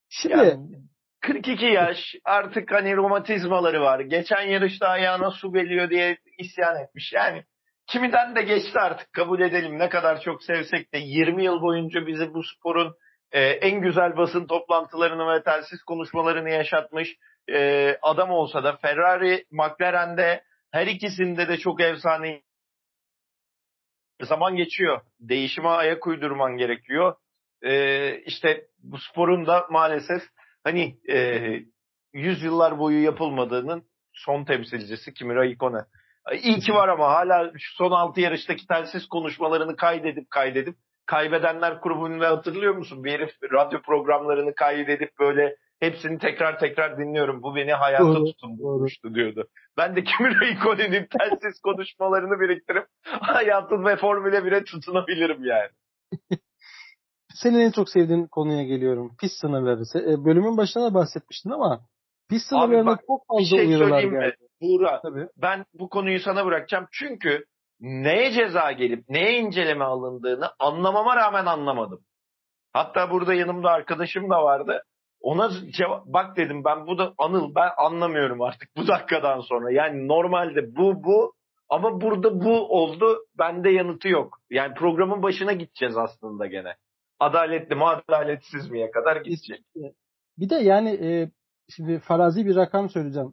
Şimdi 0.09 0.37
yani, 0.37 0.85
42 1.21 1.65
yaş 1.65 1.99
artık 2.25 2.73
hani 2.73 2.97
romatizmaları 2.97 3.81
var. 3.81 4.01
Geçen 4.01 4.43
yarışta 4.43 4.89
ayağına 4.89 5.31
su 5.31 5.53
geliyor 5.53 5.91
diye 5.91 6.19
isyan 6.39 6.77
etmiş. 6.77 7.13
Yani 7.13 7.45
Kiminden 7.87 8.37
de 8.37 8.43
geçti 8.43 8.79
artık 8.79 9.13
kabul 9.13 9.41
edelim 9.41 9.79
ne 9.79 9.89
kadar 9.89 10.21
çok 10.21 10.43
sevsek 10.43 10.95
de 10.95 10.99
20 10.99 11.45
yıl 11.45 11.61
boyunca 11.61 12.07
bizi 12.07 12.35
bu 12.35 12.43
sporun 12.43 12.95
e, 13.33 13.41
en 13.41 13.81
güzel 13.81 14.17
basın 14.17 14.47
toplantılarını 14.47 15.35
ve 15.35 15.43
telsiz 15.43 15.83
konuşmalarını 15.83 16.51
yaşatmış 16.51 17.09
e, 17.53 17.91
adam 18.03 18.31
olsa 18.31 18.65
da 18.65 18.77
Ferrari, 18.77 19.45
McLaren'de 19.51 20.45
her 20.71 20.87
ikisinde 20.87 21.49
de 21.49 21.57
çok 21.57 21.81
efsane 21.81 22.43
zaman 24.23 24.57
geçiyor. 24.57 25.01
Değişime 25.21 25.69
ayak 25.69 26.07
uydurman 26.07 26.57
gerekiyor. 26.57 27.17
Ee, 27.63 28.19
işte 28.27 28.67
bu 28.79 28.99
sporun 28.99 29.47
da 29.47 29.67
maalesef 29.71 30.23
hani 30.65 30.99
e, 31.11 31.43
yüzyıllar 32.13 32.79
boyu 32.79 33.03
yapılmadığının 33.03 33.85
son 34.13 34.45
temsilcisi 34.45 35.15
Kimi 35.15 35.35
Raikkonen. 35.35 35.85
İyi 36.33 36.61
ki 36.61 36.73
var 36.73 36.89
ama 36.89 37.09
hala 37.09 37.53
şu 37.59 37.77
son 37.77 37.91
altı 37.91 38.21
yarıştaki 38.21 38.67
telsiz 38.67 39.07
konuşmalarını 39.07 39.77
kaydedip 39.77 40.31
kaydedip 40.31 40.77
kaybedenler 41.07 41.73
grubunu 41.73 42.25
hatırlıyor 42.25 42.75
musun? 42.75 43.05
Bir 43.05 43.13
herif 43.13 43.31
radyo 43.53 43.83
programlarını 43.83 44.55
kaydedip 44.55 45.19
böyle 45.19 45.57
hepsini 45.81 46.19
tekrar 46.19 46.59
tekrar 46.59 46.99
dinliyorum. 46.99 47.43
Bu 47.43 47.57
beni 47.57 47.73
hayatta 47.73 48.05
doğru, 48.05 48.25
tutundurmuştu 48.25 49.15
diyordu. 49.15 49.49
Ben 49.77 49.97
de 49.97 50.05
Kimi 50.19 50.41
Raikkonen'in 50.41 51.09
telsiz 51.19 51.61
konuşmalarını 51.63 52.41
biriktirip 52.41 52.87
hayatın 53.03 53.85
ve 53.85 53.97
Formüle 53.97 54.39
1'e 54.39 54.65
tutunabilirim 54.65 55.45
yani. 55.45 55.71
Senin 57.35 57.61
en 57.61 57.71
çok 57.71 57.89
sevdiğin 57.89 58.27
konuya 58.27 58.63
geliyorum. 58.63 59.17
Pist 59.21 59.41
sınırları. 59.41 60.13
E, 60.13 60.25
bölümün 60.25 60.57
başında 60.57 60.85
da 60.85 60.95
bahsetmiştin 60.95 61.51
ama 61.51 61.81
pist 62.31 62.49
sınırlarına 62.49 62.99
çok 63.07 63.27
fazla 63.29 63.57
şey 63.57 63.67
uyarılar 63.67 64.03
geldi. 64.03 64.15
Mi? 64.15 64.33
Buğra, 64.65 65.01
Tabii. 65.03 65.29
ben 65.37 65.65
bu 65.75 65.89
konuyu 65.89 66.21
sana 66.21 66.47
bırakacağım. 66.47 66.87
Çünkü 66.93 67.45
neye 67.81 68.33
ceza 68.33 68.73
gelip 68.73 69.09
neye 69.09 69.39
inceleme 69.39 69.85
alındığını 69.85 70.51
anlamama 70.59 71.17
rağmen 71.17 71.47
anlamadım. 71.47 72.01
Hatta 72.73 73.11
burada 73.11 73.35
yanımda 73.35 73.71
arkadaşım 73.71 74.31
da 74.31 74.45
vardı. 74.45 74.83
Ona 75.21 75.51
cevap, 75.79 76.07
bak 76.07 76.37
dedim 76.37 76.65
ben 76.65 76.87
bu 76.87 76.99
da 76.99 77.15
Anıl 77.19 77.55
ben 77.55 77.71
anlamıyorum 77.77 78.43
artık 78.43 78.69
bu 78.77 78.87
dakikadan 78.89 79.41
sonra. 79.41 79.73
Yani 79.73 80.09
normalde 80.09 80.77
bu 80.77 81.05
bu 81.05 81.35
ama 81.69 82.01
burada 82.01 82.41
bu 82.45 82.79
oldu 82.81 83.19
bende 83.39 83.71
yanıtı 83.71 84.09
yok. 84.09 84.39
Yani 84.51 84.75
programın 84.75 85.23
başına 85.23 85.53
gideceğiz 85.53 85.97
aslında 85.97 86.47
gene. 86.47 86.77
Adaletli 87.21 87.75
mi 87.75 87.85
adaletsiz 87.85 88.71
miye 88.71 88.91
kadar 88.91 89.17
gidecek. 89.17 89.61
Bir 90.39 90.51
de 90.51 90.55
yani 90.55 90.91
e, 90.91 91.31
şimdi 91.77 91.99
farazi 91.99 92.47
bir 92.47 92.57
rakam 92.57 92.91
söyleyeceğim. 92.91 93.33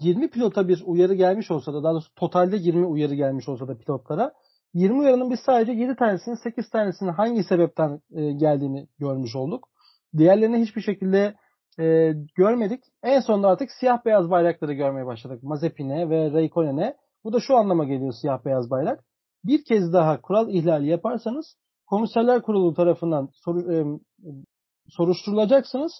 20 0.00 0.30
pilota 0.30 0.68
bir 0.68 0.82
uyarı 0.86 1.14
gelmiş 1.14 1.50
olsa 1.50 1.74
da 1.74 1.82
daha 1.82 1.92
doğrusu 1.92 2.14
totalde 2.14 2.56
20 2.56 2.86
uyarı 2.86 3.14
gelmiş 3.14 3.48
olsa 3.48 3.68
da 3.68 3.78
pilotlara 3.78 4.32
20 4.74 4.98
uyarının 4.98 5.30
biz 5.30 5.40
sadece 5.40 5.72
7 5.72 5.96
tanesinin 5.96 6.34
8 6.34 6.70
tanesinin 6.70 7.12
hangi 7.12 7.44
sebepten 7.44 8.00
e, 8.14 8.32
geldiğini 8.32 8.88
görmüş 8.98 9.36
olduk. 9.36 9.68
Diğerlerini 10.16 10.60
hiçbir 10.60 10.80
şekilde 10.80 11.34
e, 11.78 12.12
görmedik. 12.36 12.84
En 13.02 13.20
sonunda 13.20 13.48
artık 13.48 13.70
siyah 13.70 14.04
beyaz 14.04 14.30
bayrakları 14.30 14.72
görmeye 14.72 15.06
başladık. 15.06 15.42
Mazepin'e 15.42 16.10
ve 16.10 16.32
Raikkonen'e. 16.32 16.96
Bu 17.24 17.32
da 17.32 17.40
şu 17.40 17.56
anlama 17.56 17.84
geliyor 17.84 18.12
siyah 18.20 18.44
beyaz 18.44 18.70
bayrak. 18.70 19.04
Bir 19.44 19.64
kez 19.64 19.92
daha 19.92 20.20
kural 20.20 20.48
ihlali 20.48 20.86
yaparsanız 20.86 21.56
komiserler 21.86 22.42
kurulu 22.42 22.74
tarafından 22.74 23.28
soru, 23.32 23.72
e, 23.72 23.84
soruşturulacaksınız 24.88 25.92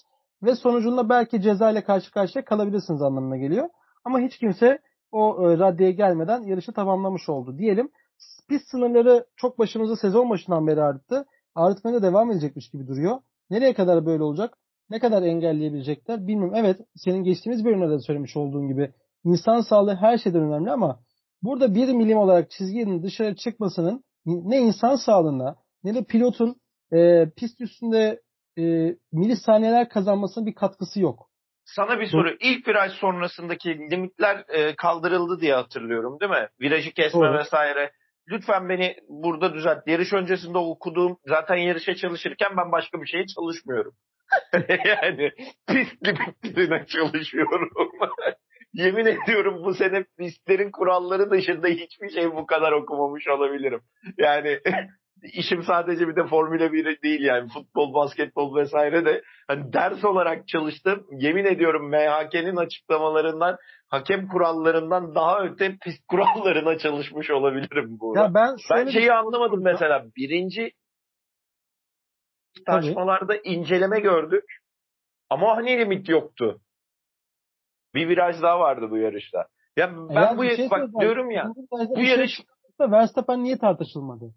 ve 0.43 0.55
sonucunda 0.55 1.09
belki 1.09 1.41
ceza 1.41 1.71
ile 1.71 1.83
karşı 1.83 2.11
karşıya 2.11 2.45
kalabilirsiniz 2.45 3.01
anlamına 3.01 3.37
geliyor. 3.37 3.69
Ama 4.07 4.19
hiç 4.19 4.37
kimse 4.37 4.79
o 5.11 5.49
e, 5.49 5.57
raddeye 5.57 5.91
gelmeden 5.91 6.43
yarışı 6.43 6.71
tamamlamış 6.71 7.29
oldu 7.29 7.57
diyelim. 7.57 7.89
Pist 8.49 8.67
sınırları 8.67 9.25
çok 9.35 9.59
başımızı 9.59 9.95
sezon 9.95 10.29
başından 10.29 10.67
beri 10.67 10.81
arttı. 10.81 11.25
Artmaya 11.55 11.93
da 11.93 12.03
devam 12.03 12.31
edecekmiş 12.31 12.69
gibi 12.69 12.87
duruyor. 12.87 13.17
Nereye 13.49 13.73
kadar 13.73 14.05
böyle 14.05 14.23
olacak? 14.23 14.57
Ne 14.89 14.99
kadar 14.99 15.23
engelleyebilecekler 15.23 16.27
bilmiyorum. 16.27 16.55
Evet 16.57 16.79
senin 16.95 17.23
geçtiğimiz 17.23 17.65
bölümlerde 17.65 17.93
de 17.93 17.99
söylemiş 17.99 18.37
olduğun 18.37 18.67
gibi 18.67 18.93
insan 19.23 19.61
sağlığı 19.61 19.95
her 19.95 20.17
şeyden 20.17 20.41
önemli 20.41 20.71
ama 20.71 20.99
burada 21.43 21.75
bir 21.75 21.93
milim 21.93 22.17
olarak 22.17 22.51
çizginin 22.51 23.03
dışarı 23.03 23.35
çıkmasının 23.35 24.03
ne 24.25 24.57
insan 24.57 24.95
sağlığına 24.95 25.55
ne 25.83 25.95
de 25.95 26.03
pilotun 26.03 26.55
e, 26.93 27.29
pist 27.29 27.61
üstünde 27.61 28.21
e, 28.57 28.95
milisaniyeler 29.11 29.89
kazanmasının 29.89 30.45
bir 30.45 30.55
katkısı 30.55 30.99
yok. 30.99 31.29
Sana 31.67 31.99
bir 31.99 32.07
soru. 32.07 32.35
İlk 32.39 32.67
viraj 32.67 32.93
sonrasındaki 32.93 33.69
limitler 33.91 34.45
e, 34.49 34.75
kaldırıldı 34.75 35.41
diye 35.41 35.53
hatırlıyorum 35.53 36.19
değil 36.19 36.31
mi? 36.31 36.47
Virajı 36.61 36.91
kesme 36.91 37.21
Doğru. 37.21 37.37
vesaire. 37.37 37.91
Lütfen 38.31 38.69
beni 38.69 38.95
burada 39.09 39.53
düzelt. 39.53 39.87
Yarış 39.87 40.13
öncesinde 40.13 40.57
okuduğum 40.57 41.17
zaten 41.25 41.55
yarışa 41.55 41.95
çalışırken 41.95 42.49
ben 42.57 42.71
başka 42.71 43.01
bir 43.01 43.07
şeye 43.07 43.25
çalışmıyorum. 43.27 43.93
yani 44.85 45.31
pist 45.67 46.07
limitlerine 46.07 46.85
çalışıyorum. 46.85 47.69
Yemin 48.73 49.05
ediyorum 49.05 49.63
bu 49.63 49.73
sene 49.73 50.05
pistlerin 50.19 50.71
kuralları 50.71 51.31
dışında 51.31 51.67
hiçbir 51.67 52.09
şey 52.09 52.31
bu 52.31 52.45
kadar 52.45 52.71
okumamış 52.71 53.27
olabilirim. 53.27 53.81
Yani 54.17 54.59
işim 55.23 55.63
sadece 55.63 56.07
bir 56.07 56.15
de 56.15 56.27
Formula 56.27 56.73
1 56.73 57.01
değil 57.01 57.21
yani 57.21 57.49
futbol, 57.49 57.93
basketbol 57.93 58.55
vesaire 58.55 59.05
de 59.05 59.23
hani 59.47 59.73
ders 59.73 60.05
olarak 60.05 60.47
çalıştım. 60.47 61.07
Yemin 61.11 61.45
ediyorum 61.45 61.89
MHK'nin 61.89 62.55
açıklamalarından, 62.55 63.57
hakem 63.87 64.27
kurallarından 64.27 65.15
daha 65.15 65.43
öte 65.43 65.77
pist 65.81 66.07
kurallarına 66.07 66.77
çalışmış 66.77 67.31
olabilirim 67.31 67.97
bu. 67.99 68.17
Ya 68.17 68.33
ben, 68.33 68.55
ben 68.71 68.85
şeyi 68.85 68.93
şey 68.93 69.11
anlamadım 69.11 69.63
mesela. 69.63 70.05
Birinci 70.15 70.71
tartışmalarda 72.65 73.35
inceleme 73.35 73.99
gördük. 73.99 74.43
Ama 75.29 75.57
hani 75.57 75.77
limit 75.77 76.09
yoktu. 76.09 76.61
Bir 77.93 78.09
viraj 78.09 78.41
daha 78.41 78.59
vardı 78.59 78.87
bu 78.89 78.97
yarışta. 78.97 79.47
Ya 79.77 79.91
ben 79.91 80.21
ya 80.21 80.37
bu 80.37 80.43
şey 80.43 80.69
bak 80.71 80.89
diyorum 81.01 81.31
ya 81.31 81.51
bu 81.95 81.99
yarış 81.99 82.31
Verstappen 82.79 83.43
niye 83.43 83.57
tartışılmadı? 83.57 84.33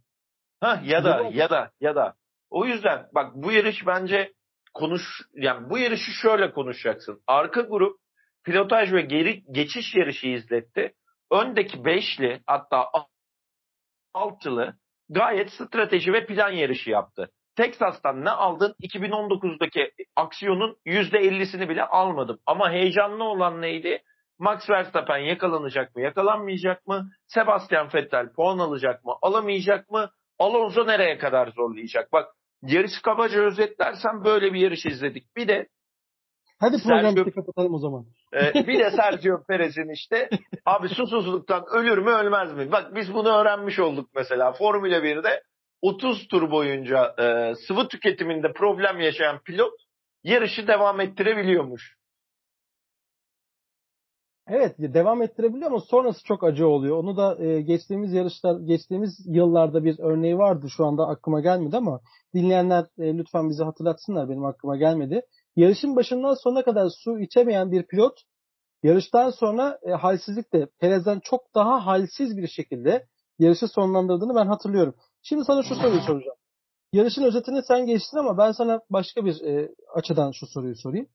Ha 0.61 0.81
ya 0.85 1.05
da 1.05 1.31
ya 1.33 1.51
da 1.51 1.71
ya 1.81 1.95
da 1.95 2.15
o 2.51 2.67
yüzden 2.67 3.07
bak 3.15 3.33
bu 3.35 3.53
yarış 3.53 3.87
bence 3.87 4.33
konuş 4.75 5.03
yani 5.33 5.71
bu 5.71 5.79
yarışı 5.79 6.11
şöyle 6.23 6.53
konuşacaksın. 6.53 7.23
Arka 7.27 7.61
grup 7.61 8.01
pilotaj 8.45 8.93
ve 8.93 9.01
geri 9.01 9.43
geçiş 9.53 9.95
yarışı 9.95 10.27
izletti. 10.27 10.93
Öndeki 11.31 11.85
beşli 11.85 12.43
hatta 12.47 12.87
altılı 14.15 14.75
gayet 15.09 15.53
strateji 15.53 16.13
ve 16.13 16.27
plan 16.27 16.51
yarışı 16.51 16.91
yaptı. 16.91 17.31
Texas'tan 17.57 18.25
ne 18.25 18.31
aldın? 18.31 18.75
2019'daki 18.83 19.93
aksiyonun 20.17 20.77
%50'sini 20.87 21.69
bile 21.69 21.85
almadım. 21.85 22.39
Ama 22.47 22.71
heyecanlı 22.71 23.25
olan 23.25 23.63
neydi? 23.63 24.03
Max 24.39 24.71
Verstappen 24.71 25.19
yakalanacak 25.19 25.97
mı, 25.97 26.03
yakalanmayacak 26.03 26.87
mı? 26.87 27.11
Sebastian 27.27 27.89
Vettel 27.95 28.33
puan 28.33 28.59
alacak 28.59 29.05
mı, 29.05 29.13
alamayacak 29.23 29.91
mı? 29.91 30.11
Alonso 30.41 30.87
nereye 30.87 31.19
kadar 31.19 31.49
zorlayacak? 31.49 32.13
Bak 32.13 32.29
yarış 32.63 33.03
kabaca 33.03 33.41
özetlersem 33.41 34.25
böyle 34.25 34.53
bir 34.53 34.61
yarış 34.61 34.87
izledik. 34.87 35.37
Bir 35.37 35.49
de 35.49 35.67
Hadi 36.61 36.77
programı 36.83 37.33
kapatalım 37.33 37.75
o 37.75 37.79
zaman. 37.79 38.05
E, 38.35 38.67
bir 38.67 38.79
de 38.79 38.91
Sergio 38.97 39.43
Perez'in 39.49 39.95
işte 39.95 40.29
abi 40.67 40.89
susuzluktan 40.89 41.65
ölür 41.73 41.99
mü 41.99 42.11
ölmez 42.11 42.55
mi? 42.55 42.73
Bak 42.73 42.95
biz 42.95 43.15
bunu 43.15 43.29
öğrenmiş 43.29 43.79
olduk 43.79 44.11
mesela. 44.15 44.53
Formula 44.53 44.97
1'de 44.97 45.43
30 45.83 46.29
tur 46.29 46.51
boyunca 46.51 47.15
e, 47.19 47.55
sıvı 47.55 47.89
tüketiminde 47.89 48.53
problem 48.53 49.01
yaşayan 49.01 49.39
pilot 49.39 49.75
yarışı 50.25 50.67
devam 50.67 51.01
ettirebiliyormuş. 51.01 52.00
Evet 54.53 54.75
devam 54.79 55.23
ettirebiliyor 55.23 55.71
ama 55.71 55.81
sonrası 55.81 56.25
çok 56.25 56.45
acı 56.45 56.67
oluyor. 56.69 56.97
Onu 56.97 57.17
da 57.17 57.45
e, 57.45 57.61
geçtiğimiz 57.61 58.13
yarışlar, 58.13 58.61
geçtiğimiz 58.61 59.27
yıllarda 59.27 59.85
bir 59.85 59.99
örneği 59.99 60.39
vardı. 60.39 60.67
Şu 60.77 60.87
anda 60.87 61.07
aklıma 61.07 61.41
gelmedi 61.41 61.77
ama 61.77 62.01
dinleyenler 62.35 62.87
e, 62.99 63.19
lütfen 63.19 63.51
bizi 63.51 63.65
hatırlatsınlar. 63.65 64.29
Benim 64.29 64.45
aklıma 64.45 64.77
gelmedi. 64.77 65.23
Yarışın 65.57 65.97
başından 65.97 66.35
sonuna 66.35 66.63
kadar 66.63 66.91
su 67.05 67.21
içemeyen 67.21 67.73
bir 67.73 67.83
pilot 67.83 68.21
yarıştan 68.83 69.31
sonra 69.31 69.79
e, 69.83 69.91
halsizlikle 69.91 70.67
Perez'den 70.81 71.21
çok 71.25 71.55
daha 71.55 71.87
halsiz 71.87 72.37
bir 72.37 72.49
şekilde 72.49 73.07
yarışı 73.39 73.69
sonlandırdığını 73.69 74.35
ben 74.35 74.47
hatırlıyorum. 74.47 74.95
Şimdi 75.23 75.45
sana 75.45 75.63
şu 75.63 75.75
soruyu 75.75 76.01
soracağım. 76.01 76.37
Yarışın 76.93 77.23
özetini 77.23 77.63
sen 77.63 77.87
geçtin 77.87 78.19
ama 78.19 78.39
ben 78.39 78.53
sana 78.53 78.81
başka 78.91 79.25
bir 79.25 79.41
e, 79.45 79.75
açıdan 79.95 80.31
şu 80.31 80.47
soruyu 80.47 80.77
sorayım. 80.77 81.07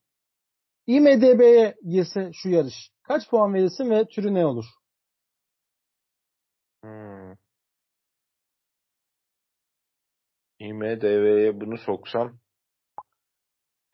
IMDB'ye 0.86 1.74
girse 1.88 2.30
şu 2.32 2.48
yarış 2.48 2.90
kaç 3.02 3.30
puan 3.30 3.54
verirsin 3.54 3.90
ve 3.90 4.08
türü 4.08 4.34
ne 4.34 4.46
olur? 4.46 4.64
Hmm. 6.82 7.32
IMDB'ye 10.58 11.60
bunu 11.60 11.78
soksam 11.78 12.38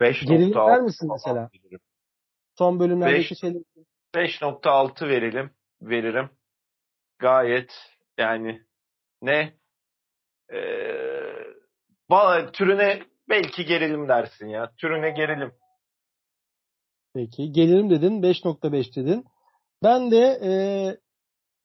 5.6 0.01 0.67
ver 0.67 0.81
misin 0.81 1.09
mesela? 1.13 1.51
Veririm. 1.55 1.81
Son 2.59 2.81
bölümlerdeki 2.81 3.37
şeyler. 3.37 3.63
5.6 4.15 5.09
verelim. 5.09 5.51
Veririm. 5.83 6.31
Gayet 7.19 7.73
yani 8.19 8.63
ne 9.23 9.55
ee, 10.53 12.53
türüne 12.53 13.03
belki 13.29 13.65
gerilim 13.65 14.09
dersin 14.09 14.49
ya. 14.49 14.73
Türüne 14.77 15.11
gerilim. 15.11 15.53
Peki. 17.15 17.53
Gelirim 17.53 17.91
dedin. 17.91 18.23
5.5 18.23 18.97
dedin. 18.97 19.25
Ben 19.83 20.11
de 20.11 20.41
e, 20.43 20.53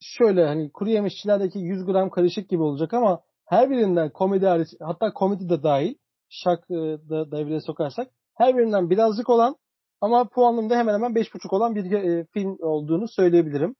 şöyle 0.00 0.46
hani 0.46 0.72
kuru 0.72 0.90
yemişçilerdeki 0.90 1.58
100 1.58 1.84
gram 1.84 2.10
karışık 2.10 2.48
gibi 2.48 2.62
olacak 2.62 2.94
ama 2.94 3.20
her 3.46 3.70
birinden 3.70 4.10
komedi 4.10 4.46
hariç 4.46 4.68
hatta 4.80 5.12
komedi 5.12 5.48
de 5.48 5.62
dahil 5.62 5.94
şak 6.28 6.70
e, 6.70 6.74
da 7.10 7.30
devreye 7.32 7.60
sokarsak 7.60 8.10
her 8.34 8.56
birinden 8.56 8.90
birazcık 8.90 9.28
olan 9.30 9.56
ama 10.00 10.28
puanında 10.28 10.76
hemen 10.76 10.94
hemen 10.94 11.12
5.5 11.12 11.56
olan 11.56 11.74
bir 11.74 11.92
e, 11.92 12.26
film 12.32 12.56
olduğunu 12.60 13.08
söyleyebilirim. 13.08 13.76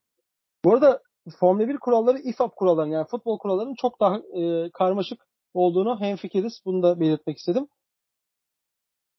Bu 0.64 0.72
arada 0.72 1.00
Formula 1.40 1.68
1 1.68 1.78
kuralları 1.78 2.18
IFAB 2.18 2.50
kuralları 2.56 2.88
yani 2.88 3.06
futbol 3.10 3.38
kurallarının 3.38 3.74
çok 3.74 4.00
daha 4.00 4.16
e, 4.16 4.70
karmaşık 4.70 5.18
olduğunu 5.54 6.00
hemfikiriz. 6.00 6.60
Bunu 6.64 6.82
da 6.82 7.00
belirtmek 7.00 7.38
istedim. 7.38 7.68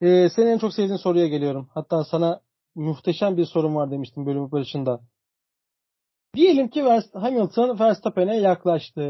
E, 0.02 0.30
senin 0.30 0.48
en 0.48 0.58
çok 0.58 0.74
sevdiğin 0.74 0.98
soruya 0.98 1.28
geliyorum. 1.28 1.70
Hatta 1.74 2.04
sana 2.04 2.40
muhteşem 2.76 3.38
bir 3.38 3.46
sorun 3.46 3.76
var 3.76 3.92
demiştim 3.92 4.26
bölümün 4.26 4.52
başında. 4.52 5.00
Diyelim 6.36 6.70
ki 6.70 6.84
Hamilton 7.14 7.80
Verstappen'e 7.80 8.38
yaklaştı. 8.38 9.02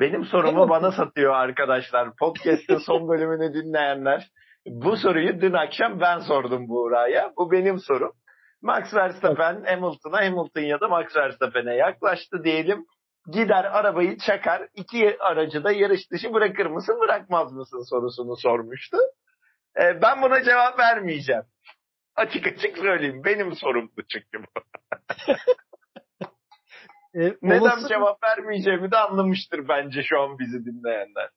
Benim 0.00 0.24
sorumu 0.24 0.60
evet. 0.60 0.70
bana 0.70 0.92
satıyor 0.92 1.34
arkadaşlar. 1.34 2.16
Podcast'ın 2.16 2.78
son 2.78 3.08
bölümünü 3.08 3.54
dinleyenler. 3.54 4.28
Bu 4.66 4.96
soruyu 4.96 5.40
dün 5.40 5.52
akşam 5.52 6.00
ben 6.00 6.18
sordum 6.18 6.68
Buğra'ya. 6.68 7.32
Bu 7.36 7.52
benim 7.52 7.78
sorum. 7.78 8.12
Max 8.62 8.94
Verstappen 8.94 9.64
Hamilton'a, 9.64 10.26
Hamilton 10.26 10.60
ya 10.60 10.80
da 10.80 10.88
Max 10.88 11.16
Verstappen'e 11.16 11.74
yaklaştı 11.74 12.44
diyelim. 12.44 12.86
Gider 13.32 13.64
arabayı 13.64 14.18
çakar, 14.18 14.68
iki 14.74 15.16
aracı 15.20 15.64
da 15.64 15.72
yarış 15.72 16.10
dışı 16.12 16.34
bırakır 16.34 16.66
mısın, 16.66 17.00
bırakmaz 17.00 17.52
mısın 17.52 17.90
sorusunu 17.90 18.36
sormuştu. 18.36 18.96
Ee, 19.76 20.02
ben 20.02 20.22
buna 20.22 20.44
cevap 20.44 20.78
vermeyeceğim. 20.78 21.42
Açık 22.16 22.46
açık 22.46 22.78
söyleyeyim. 22.78 23.22
Benim 23.24 23.56
sorumdu 23.56 24.02
çünkü 24.12 24.38
bu. 24.38 24.60
e, 27.20 27.36
Neden 27.42 27.60
olası... 27.60 27.88
cevap 27.88 28.22
vermeyeceğimi 28.22 28.90
de 28.90 28.96
anlamıştır 28.96 29.68
bence 29.68 30.02
şu 30.02 30.20
an 30.20 30.38
bizi 30.38 30.64
dinleyenler. 30.64 31.30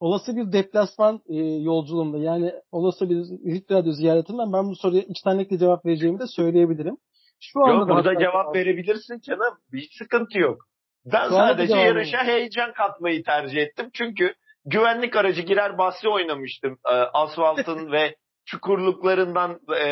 Olası 0.00 0.36
bir 0.36 0.52
deplasman 0.52 1.20
e, 1.28 1.36
yolculuğumda 1.62 2.18
yani 2.18 2.52
olası 2.72 3.10
bir 3.10 3.16
Hit 3.54 3.70
Radyo 3.70 3.92
ziyaretinden 3.92 4.52
ben 4.52 4.64
bu 4.70 4.76
soruya 4.76 5.02
içtenlikle 5.02 5.58
cevap 5.58 5.86
vereceğimi 5.86 6.18
de 6.18 6.26
söyleyebilirim. 6.26 6.96
Şu 7.40 7.64
anda 7.64 7.72
yok 7.74 7.88
burada 7.88 8.18
cevap 8.18 8.46
var. 8.46 8.54
verebilirsin 8.54 9.20
canım. 9.20 9.58
Hiç 9.72 9.98
sıkıntı 9.98 10.38
yok. 10.38 10.58
Ben 11.04 11.28
Şu 11.28 11.34
sadece 11.34 11.76
yarışa 11.76 12.24
heyecan 12.24 12.72
katmayı 12.72 13.24
tercih 13.24 13.58
ettim. 13.62 13.90
Çünkü 13.92 14.34
güvenlik 14.66 15.16
aracı 15.16 15.42
girer 15.42 15.78
bahsi 15.78 16.08
oynamıştım. 16.08 16.78
E, 16.88 16.92
asfaltın 16.92 17.92
ve 17.92 18.16
çukurluklarından 18.44 19.60
e, 19.76 19.88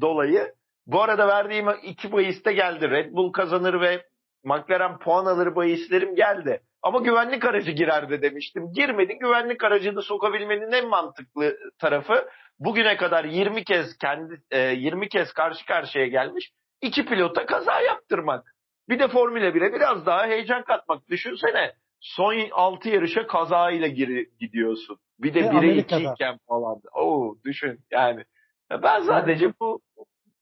dolayı. 0.00 0.52
Bu 0.86 1.02
arada 1.02 1.28
verdiğim 1.28 1.66
iki 1.82 2.12
bahiste 2.12 2.52
geldi. 2.52 2.90
Red 2.90 3.12
Bull 3.12 3.32
kazanır 3.32 3.80
ve 3.80 4.04
McLaren 4.44 4.98
puan 4.98 5.26
alır 5.26 5.56
bahislerim 5.56 6.14
geldi. 6.14 6.60
Ama 6.82 6.98
güvenlik 6.98 7.44
aracı 7.44 7.70
girerdi 7.70 8.22
demiştim. 8.22 8.72
Girmedi. 8.72 9.18
Güvenlik 9.20 9.64
aracını 9.64 10.02
sokabilmenin 10.02 10.72
en 10.72 10.88
mantıklı 10.88 11.56
tarafı 11.78 12.28
bugüne 12.58 12.96
kadar 12.96 13.24
20 13.24 13.64
kez 13.64 13.98
kendi 13.98 14.40
e, 14.50 14.60
20 14.60 15.08
kez 15.08 15.32
karşı 15.32 15.66
karşıya 15.66 16.06
gelmiş 16.06 16.50
iki 16.80 17.04
pilota 17.06 17.46
kaza 17.46 17.80
yaptırmak. 17.80 18.54
Bir 18.88 18.98
de 18.98 19.08
Formula 19.08 19.48
1'e 19.48 19.74
biraz 19.74 20.06
daha 20.06 20.26
heyecan 20.26 20.64
katmak. 20.64 21.08
Düşünsene 21.08 21.72
son 22.00 22.34
6 22.52 22.88
yarışa 22.88 23.26
kazayla 23.26 23.88
gir, 23.88 24.28
gidiyorsun. 24.40 24.98
Bir 25.18 25.34
de 25.34 25.40
1'e 25.40 25.76
2 25.76 25.96
iken 25.96 26.38
falan. 26.48 26.80
Oo 26.94 27.34
düşün 27.44 27.78
yani. 27.90 28.24
Ben 28.70 29.00
sadece 29.00 29.52
bu 29.60 29.80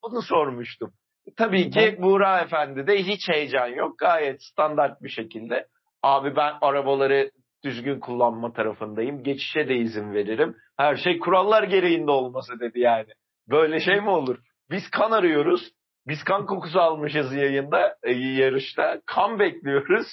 bunu 0.02 0.22
sormuştum. 0.22 0.92
Tabii 1.36 1.70
ki 1.70 1.96
Buğra 2.02 2.40
Efendi 2.40 2.86
de 2.86 3.02
hiç 3.02 3.28
heyecan 3.28 3.66
yok. 3.66 3.98
Gayet 3.98 4.42
standart 4.42 5.02
bir 5.02 5.09
şekilde. 5.09 5.66
Abi 6.02 6.36
ben 6.36 6.54
arabaları 6.61 7.30
düzgün 7.64 8.00
kullanma 8.00 8.52
tarafındayım. 8.52 9.22
Geçişe 9.22 9.68
de 9.68 9.76
izin 9.76 10.12
veririm. 10.12 10.57
Her 10.76 10.96
şey 10.96 11.18
kurallar 11.18 11.62
gereğinde 11.62 12.11
olması 12.11 12.61
dedi 12.61 12.80
yani. 12.80 13.12
Böyle 13.48 13.80
şey 13.80 14.00
mi 14.00 14.11
olur? 14.11 14.38
Biz 14.70 14.90
kan 14.90 15.11
arıyoruz. 15.11 15.72
Biz 16.09 16.24
kan 16.24 16.46
kokusu 16.46 16.80
almışız 16.80 17.32
yayında, 17.32 17.96
e, 18.02 18.12
yarışta. 18.12 19.00
Kan 19.07 19.38
bekliyoruz 19.38 20.07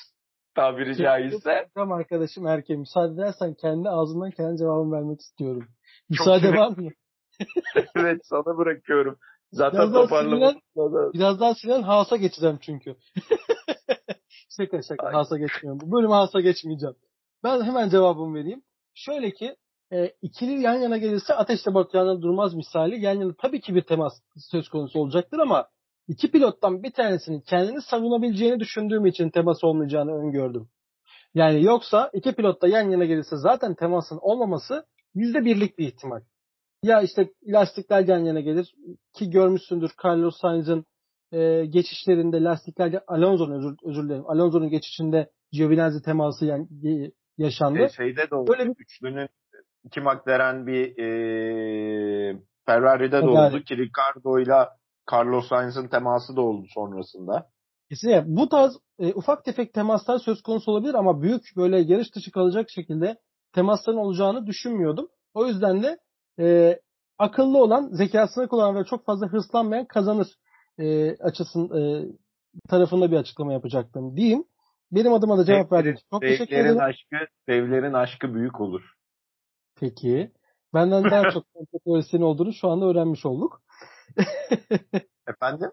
tabiri 0.56 0.98
caizse. 0.98 1.68
Tamam 1.76 1.98
arkadaşım 1.98 2.48
Erke 2.48 2.76
müsaade 2.76 3.14
edersen 3.14 3.54
kendi 3.54 3.90
ağzından 3.90 4.32
kendi 4.32 4.58
cevabımı 4.58 4.96
vermek 4.96 5.22
istiyorum. 5.22 5.68
Müsaade 6.10 6.58
var 6.58 6.78
mı? 6.78 6.90
evet 7.96 8.22
sana 8.24 8.58
bırakıyorum. 8.58 9.18
Zaten 9.52 9.80
biraz 9.80 9.94
toparlamak. 9.94 10.56
Biraz 11.14 11.40
daha 11.40 11.56
Sinan 11.56 11.82
Haas'a 11.82 12.16
geçeceğim 12.16 12.60
çünkü. 12.62 12.96
şaka 14.58 14.82
şaka 14.82 15.08
Ay. 15.08 15.14
Haas'a 15.14 15.38
geçmiyorum. 15.38 15.80
Bu 15.84 15.98
bölüm 15.98 16.12
Haas'a 16.12 16.42
geçmeyeceğim. 16.42 16.96
Ben 17.44 17.62
hemen 17.62 17.90
cevabımı 17.90 18.36
vereyim. 18.36 18.62
Şöyle 18.94 19.32
ki 19.32 19.56
e, 19.94 20.14
ikili 20.22 20.62
yan 20.62 20.76
yana 20.76 20.98
gelirse 20.98 21.34
ateşle 21.34 21.74
bakacağına 21.74 22.22
durmaz 22.22 22.54
misali. 22.54 23.06
Yan 23.06 23.20
yana 23.20 23.34
tabii 23.42 23.62
ki 23.62 23.76
bir 23.76 23.82
temas 23.82 24.14
söz 24.52 24.70
konusu 24.70 25.00
olacaktır 25.00 25.40
ama 25.40 25.68
iki 26.08 26.32
pilottan 26.32 26.84
bir 26.84 26.92
tanesinin 26.92 27.42
kendini 27.42 27.82
savunabileceğini 27.82 28.60
düşündüğüm 28.60 29.06
için 29.06 29.30
temas 29.30 29.64
olmayacağını 29.64 30.12
öngördüm. 30.12 30.68
Yani 31.34 31.64
yoksa 31.64 32.10
iki 32.14 32.36
pilot 32.36 32.62
da 32.62 32.68
yan 32.68 32.90
yana 32.90 33.06
gelirse 33.06 33.36
zaten 33.38 33.76
temasın 33.76 34.20
olmaması 34.22 34.86
yüzde 35.16 35.46
birlik 35.46 35.78
bir 35.78 35.88
ihtimal. 35.88 36.22
Ya 36.84 37.02
işte 37.02 37.30
lastikler 37.48 38.08
yan 38.08 38.20
yana 38.20 38.40
gelir 38.40 38.74
ki 39.14 39.30
görmüşsündür 39.30 39.92
Carlos 40.04 40.36
Sainz'ın 40.42 40.86
e, 41.32 41.66
geçişlerinde 41.66 42.44
lastikler 42.44 43.04
Alonso'nun 43.08 43.58
özür, 43.58 43.76
özür 43.84 44.04
dilerim 44.04 44.30
Alonso'nun 44.30 44.70
geçişinde 44.70 45.30
Giovinazzi 45.52 46.04
teması 46.06 46.46
yani, 46.46 46.68
yaşandı. 47.38 47.80
E, 47.80 47.90
şeyde 47.90 48.30
de 48.32 48.36
oldu. 48.36 48.52
Böyle 48.52 48.66
bir... 48.66 48.76
Üçlünün 48.80 49.30
iki 49.84 50.02
McLaren 50.02 50.68
bir 50.68 50.98
e, 50.98 52.40
Ferrari'de 52.66 53.22
de 53.22 53.26
oldu 53.26 53.60
ki 53.60 53.78
Ricardo 53.78 54.40
ile 54.40 54.68
Carlos 55.12 55.48
Sainz'ın 55.48 55.88
teması 55.88 56.36
da 56.36 56.42
oldu 56.42 56.66
sonrasında. 56.74 57.48
Kesinlikle. 57.90 58.24
Bu 58.28 58.50
tarz 58.50 58.78
e, 59.00 59.14
ufak 59.14 59.46
tefek 59.46 59.74
temaslar 59.74 60.20
söz 60.20 60.42
konusu 60.42 60.72
olabilir 60.72 60.94
ama 60.94 61.22
büyük 61.22 61.42
böyle 61.58 61.80
yarış 61.80 62.16
dışı 62.16 62.32
kalacak 62.32 62.70
şekilde 62.70 63.18
temasların 63.54 63.98
olacağını 63.98 64.48
düşünmüyordum. 64.48 65.08
O 65.34 65.46
yüzden 65.46 65.84
de 65.84 65.98
e, 66.40 66.80
akıllı 67.18 67.58
olan, 67.58 67.90
zekasını 67.92 68.48
kullanan 68.48 68.76
ve 68.76 68.86
çok 68.86 69.06
fazla 69.06 69.28
hırslanmayan 69.28 69.86
kazanır 69.86 70.28
e, 70.78 71.18
açısın 71.18 71.78
e, 71.78 72.06
tarafında 72.70 73.12
bir 73.12 73.18
açıklama 73.18 73.54
yapacaktım 73.54 74.18
diyeyim. 74.18 74.44
Benim 74.92 75.14
adıma 75.14 75.38
da 75.38 75.46
cevap 75.46 75.72
verdin. 75.72 75.98
Çok 76.12 76.22
teşekkür 76.22 76.56
ederim. 76.56 76.80
aşkı, 76.80 77.16
devlerin 77.50 77.94
aşkı 77.94 78.34
büyük 78.34 78.62
olur. 78.62 78.82
Peki. 79.80 80.32
Benden 80.74 81.04
daha 81.04 81.32
çok 81.32 81.44
komplo 81.54 82.26
olduğunu 82.26 82.54
şu 82.54 82.70
anda 82.70 82.86
öğrenmiş 82.86 83.26
olduk. 83.26 83.62
Efendim? 85.28 85.72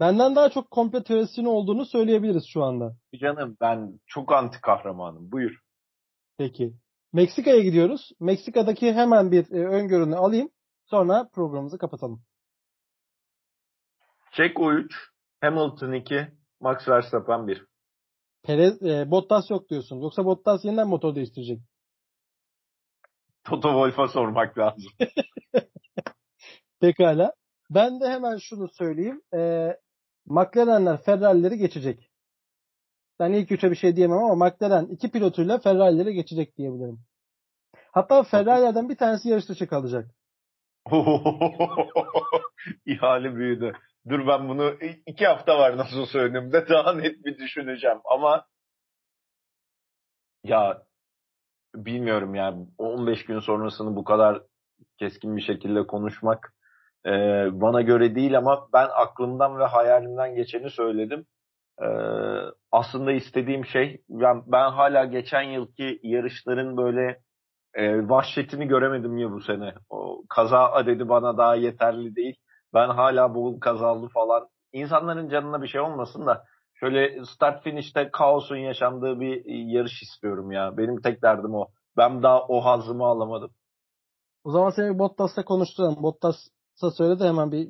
Benden 0.00 0.36
daha 0.36 0.50
çok 0.50 0.70
komplo 0.70 1.02
teorisinin 1.02 1.46
olduğunu 1.46 1.86
söyleyebiliriz 1.86 2.44
şu 2.52 2.64
anda. 2.64 2.96
Canım 3.20 3.56
ben 3.60 4.00
çok 4.06 4.32
anti 4.32 4.60
kahramanım. 4.60 5.32
Buyur. 5.32 5.60
Peki. 6.38 6.72
Meksika'ya 7.12 7.60
gidiyoruz. 7.60 8.10
Meksika'daki 8.20 8.92
hemen 8.92 9.30
bir 9.32 9.52
e, 9.52 9.66
öngörünü 9.66 10.16
alayım. 10.16 10.50
Sonra 10.84 11.28
programımızı 11.32 11.78
kapatalım. 11.78 12.22
Çek 14.32 14.56
O3, 14.56 14.88
Hamilton 15.40 15.92
2, 15.92 16.28
Max 16.60 16.88
Verstappen 16.88 17.46
1. 17.46 17.66
Perez, 18.42 18.82
e, 18.82 19.10
Bottas 19.10 19.50
yok 19.50 19.70
diyorsun. 19.70 20.00
Yoksa 20.00 20.24
Bottas 20.24 20.64
yeniden 20.64 20.88
motor 20.88 21.14
değiştirecek. 21.14 21.60
Toto 23.44 23.68
Wolff'a 23.68 24.08
sormak 24.08 24.58
lazım. 24.58 24.92
Pekala. 26.80 27.32
Ben 27.74 28.00
de 28.00 28.08
hemen 28.08 28.36
şunu 28.36 28.68
söyleyeyim. 28.68 29.22
E, 29.34 29.70
McLaren'ler 30.26 31.02
Ferrari'leri 31.02 31.58
geçecek. 31.58 32.10
Ben 33.18 33.32
ilk 33.32 33.52
üçe 33.52 33.70
bir 33.70 33.76
şey 33.76 33.96
diyemem 33.96 34.18
ama 34.18 34.46
McLaren 34.46 34.86
iki 34.86 35.10
pilotuyla 35.10 35.58
Ferrari'leri 35.58 36.14
geçecek 36.14 36.56
diyebilirim. 36.56 37.00
Hatta 37.92 38.22
Ferrari'lerden 38.22 38.88
bir 38.88 38.96
tanesi 38.96 39.28
yarış 39.28 39.48
dışı 39.48 39.66
kalacak. 39.66 40.10
İhale 42.86 43.34
büyüdü. 43.34 43.72
Dur 44.08 44.26
ben 44.26 44.48
bunu 44.48 44.74
iki 45.06 45.26
hafta 45.26 45.58
var 45.58 45.76
nasıl 45.76 46.06
söylediğimde 46.06 46.68
daha 46.68 46.92
net 46.92 47.24
bir 47.24 47.38
düşüneceğim 47.38 47.98
ama 48.04 48.46
ya 50.44 50.82
bilmiyorum 51.74 52.34
ya 52.34 52.54
15 52.78 53.24
gün 53.24 53.40
sonrasını 53.40 53.96
bu 53.96 54.04
kadar 54.04 54.42
keskin 54.98 55.36
bir 55.36 55.42
şekilde 55.42 55.86
konuşmak 55.86 56.54
e, 57.06 57.10
bana 57.60 57.80
göre 57.82 58.14
değil 58.14 58.38
ama 58.38 58.68
ben 58.72 58.88
aklımdan 58.94 59.58
ve 59.58 59.64
hayalimden 59.64 60.34
geçeni 60.34 60.70
söyledim. 60.70 61.26
E, 61.82 61.86
aslında 62.72 63.12
istediğim 63.12 63.64
şey 63.64 64.02
ben, 64.08 64.42
ben 64.46 64.70
hala 64.70 65.04
geçen 65.04 65.42
yılki 65.42 66.00
yarışların 66.02 66.76
böyle 66.76 67.18
e, 67.74 68.08
vahşetini 68.08 68.68
göremedim 68.68 69.18
ya 69.18 69.32
bu 69.32 69.40
sene. 69.40 69.74
O 69.90 70.22
kaza 70.28 70.72
adedi 70.72 71.08
bana 71.08 71.38
daha 71.38 71.54
yeterli 71.54 72.16
değil. 72.16 72.36
Ben 72.74 72.88
hala 72.88 73.34
bol 73.34 73.60
kazalı 73.60 74.08
falan. 74.08 74.48
İnsanların 74.72 75.28
canına 75.28 75.62
bir 75.62 75.68
şey 75.68 75.80
olmasın 75.80 76.26
da 76.26 76.44
Şöyle 76.82 77.24
start 77.24 77.62
finish'te 77.62 78.10
kaosun 78.10 78.56
yaşandığı 78.56 79.20
bir 79.20 79.44
yarış 79.46 80.02
istiyorum 80.02 80.52
ya. 80.52 80.76
Benim 80.76 81.00
tek 81.00 81.22
derdim 81.22 81.54
o. 81.54 81.66
Ben 81.96 82.22
daha 82.22 82.46
o 82.46 82.64
hazımı 82.64 83.04
alamadım. 83.04 83.50
O 84.44 84.50
zaman 84.50 84.70
seni 84.70 84.98
Bottas'la 84.98 85.44
konuşturalım. 85.44 86.02
Bottas'a 86.82 86.96
söyle 86.96 87.20
de 87.20 87.28
hemen 87.28 87.52
bir 87.52 87.68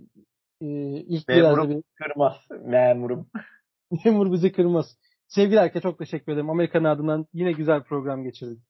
e, 0.60 0.66
ilk 1.00 1.28
Memurum 1.28 1.70
bir... 1.70 1.82
kırmaz. 1.94 2.36
Memurum. 2.64 3.26
Memur 4.04 4.32
bizi 4.32 4.52
kırmaz. 4.52 4.96
Sevgili 5.28 5.60
herkese 5.60 5.82
çok 5.82 5.98
teşekkür 5.98 6.32
ederim. 6.32 6.50
Amerikan 6.50 6.84
adından 6.84 7.26
yine 7.32 7.52
güzel 7.52 7.82
program 7.82 8.24
geçirdik. 8.24 8.62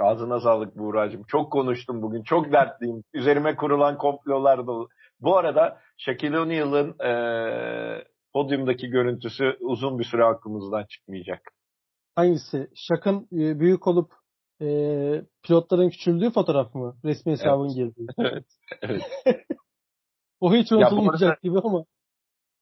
Ağzına 0.00 0.40
sağlık 0.40 0.76
Buğra'cığım. 0.76 1.22
Çok 1.28 1.52
konuştum 1.52 2.02
bugün. 2.02 2.22
Çok 2.22 2.52
dertliyim. 2.52 3.04
Üzerime 3.14 3.56
kurulan 3.56 3.98
komplolar 3.98 4.66
dolu. 4.66 4.88
Bu 5.20 5.36
arada 5.36 5.80
Shaquille 5.96 6.38
O'Neal'ın 6.38 6.98
e, 6.98 7.12
podyumdaki 8.32 8.88
görüntüsü 8.88 9.56
uzun 9.60 9.98
bir 9.98 10.04
süre 10.04 10.24
aklımızdan 10.24 10.84
çıkmayacak. 10.84 11.40
Hangisi? 12.16 12.70
Şak'ın 12.74 13.28
e, 13.32 13.60
büyük 13.60 13.86
olup 13.86 14.12
e, 14.60 14.66
pilotların 15.42 15.90
küçüldüğü 15.90 16.30
fotoğraf 16.30 16.74
mı? 16.74 16.96
Resmi 17.04 17.32
hesabın 17.32 17.66
evet. 17.66 17.76
girdiği. 17.76 18.06
evet. 18.18 18.44
evet. 18.82 19.02
o 20.40 20.54
hiç 20.54 20.72
unutulmayacak 20.72 21.30
arada, 21.30 21.40
gibi 21.42 21.58
ama. 21.58 21.84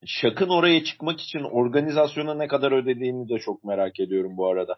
Şak'ın 0.07 0.49
oraya 0.49 0.85
çıkmak 0.85 1.21
için 1.21 1.39
organizasyona 1.39 2.35
ne 2.35 2.49
kadar 2.49 2.73
ödediğini 2.73 3.29
de 3.29 3.39
çok 3.39 3.65
merak 3.65 4.01
ediyorum 4.01 4.37
bu 4.37 4.47
arada. 4.47 4.77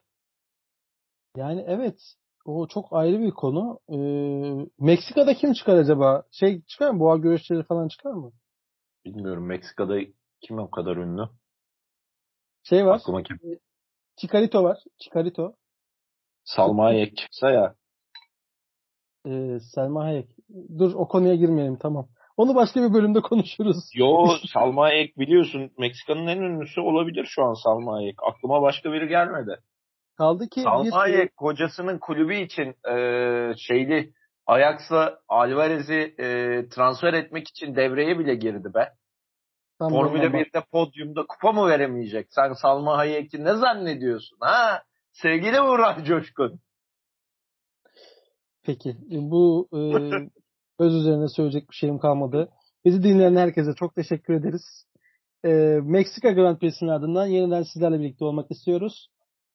Yani 1.36 1.64
evet. 1.66 2.00
O 2.44 2.68
çok 2.68 2.92
ayrı 2.92 3.20
bir 3.20 3.30
konu. 3.30 3.80
Ee, 3.88 4.66
Meksika'da 4.78 5.34
kim 5.34 5.52
çıkar 5.52 5.76
acaba? 5.76 6.22
Şey 6.30 6.62
çıkar 6.62 6.90
mı? 6.90 7.00
Boğa 7.00 7.16
güreşçileri 7.16 7.62
falan 7.62 7.88
çıkar 7.88 8.10
mı? 8.10 8.32
Bilmiyorum. 9.04 9.46
Meksika'da 9.46 9.98
kim 10.40 10.58
o 10.58 10.70
kadar 10.70 10.96
ünlü? 10.96 11.28
Şey 12.62 12.86
var. 12.86 12.96
Aklıma 12.96 13.22
kim? 13.22 13.38
Chicarito 14.16 14.62
var. 14.62 14.78
Chicarito. 14.98 15.54
Salma 16.56 16.84
Hayek 16.84 17.16
çıksa 17.16 17.50
ya. 17.50 17.74
Ee, 19.26 19.58
Selma 19.74 20.04
Hayek. 20.04 20.28
Dur 20.78 20.94
o 20.94 21.08
konuya 21.08 21.34
girmeyelim 21.34 21.78
tamam. 21.78 22.08
Onu 22.36 22.54
başka 22.54 22.82
bir 22.82 22.94
bölümde 22.94 23.20
konuşuruz. 23.20 23.90
Yo 23.94 24.26
Salma 24.52 24.82
Hayek 24.82 25.18
biliyorsun 25.18 25.70
Meksika'nın 25.78 26.26
en 26.26 26.38
ünlüsü 26.38 26.80
olabilir 26.80 27.26
şu 27.28 27.44
an 27.44 27.54
Salma 27.64 27.92
Hayek. 27.92 28.16
Aklıma 28.22 28.62
başka 28.62 28.92
biri 28.92 29.08
gelmedi. 29.08 29.60
Kaldı 30.18 30.48
ki 30.48 30.60
Salma 30.60 30.96
Hayek 30.96 31.36
kocasının 31.36 31.98
kulübü 31.98 32.34
için 32.34 32.74
e, 32.90 33.54
şeyli 33.56 34.12
Ajax'la 34.46 35.18
Alvarez'i 35.28 36.14
e, 36.18 36.26
transfer 36.68 37.12
etmek 37.12 37.48
için 37.48 37.76
devreye 37.76 38.18
bile 38.18 38.34
girdi 38.34 38.74
be. 38.74 38.88
Tamam, 39.78 39.92
Formula 39.92 40.24
1'de 40.24 40.64
podyumda 40.72 41.26
kupa 41.26 41.52
mı 41.52 41.68
veremeyecek? 41.68 42.26
Sen 42.30 42.52
Salma 42.52 42.96
Hayek'i 42.96 43.44
ne 43.44 43.54
zannediyorsun 43.54 44.36
ha? 44.40 44.82
Sevgili 45.22 45.60
Uğur 45.60 46.04
Coşkun. 46.04 46.60
Peki 48.66 48.96
bu 49.10 49.68
e, 49.72 49.78
öz 50.84 50.94
üzerine 50.94 51.28
söyleyecek 51.28 51.70
bir 51.70 51.74
şeyim 51.74 51.98
kalmadı. 51.98 52.48
Bizi 52.84 53.02
dinleyen 53.02 53.36
herkese 53.36 53.74
çok 53.74 53.94
teşekkür 53.94 54.34
ederiz. 54.34 54.86
E, 55.44 55.48
Meksika 55.82 56.30
Grand 56.30 56.58
Prix'sinin 56.58 56.90
ardından 56.90 57.26
yeniden 57.26 57.62
sizlerle 57.62 58.00
birlikte 58.00 58.24
olmak 58.24 58.50
istiyoruz. 58.50 59.08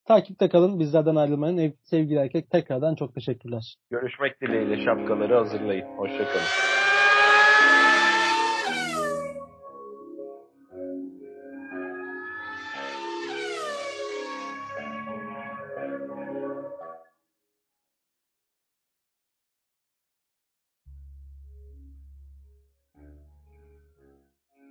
Takipte 0.05 0.49
kalın. 0.49 0.79
Bizlerden 0.79 1.15
ayrılmayın. 1.15 1.73
Sevgili 1.83 2.19
erkek 2.19 2.49
tekrardan 2.49 2.95
çok 2.95 3.15
teşekkürler. 3.15 3.75
Görüşmek 3.89 4.41
dileğiyle 4.41 4.85
şapkaları 4.85 5.35
hazırlayın. 5.35 5.97
Hoşçakalın. 5.97 6.82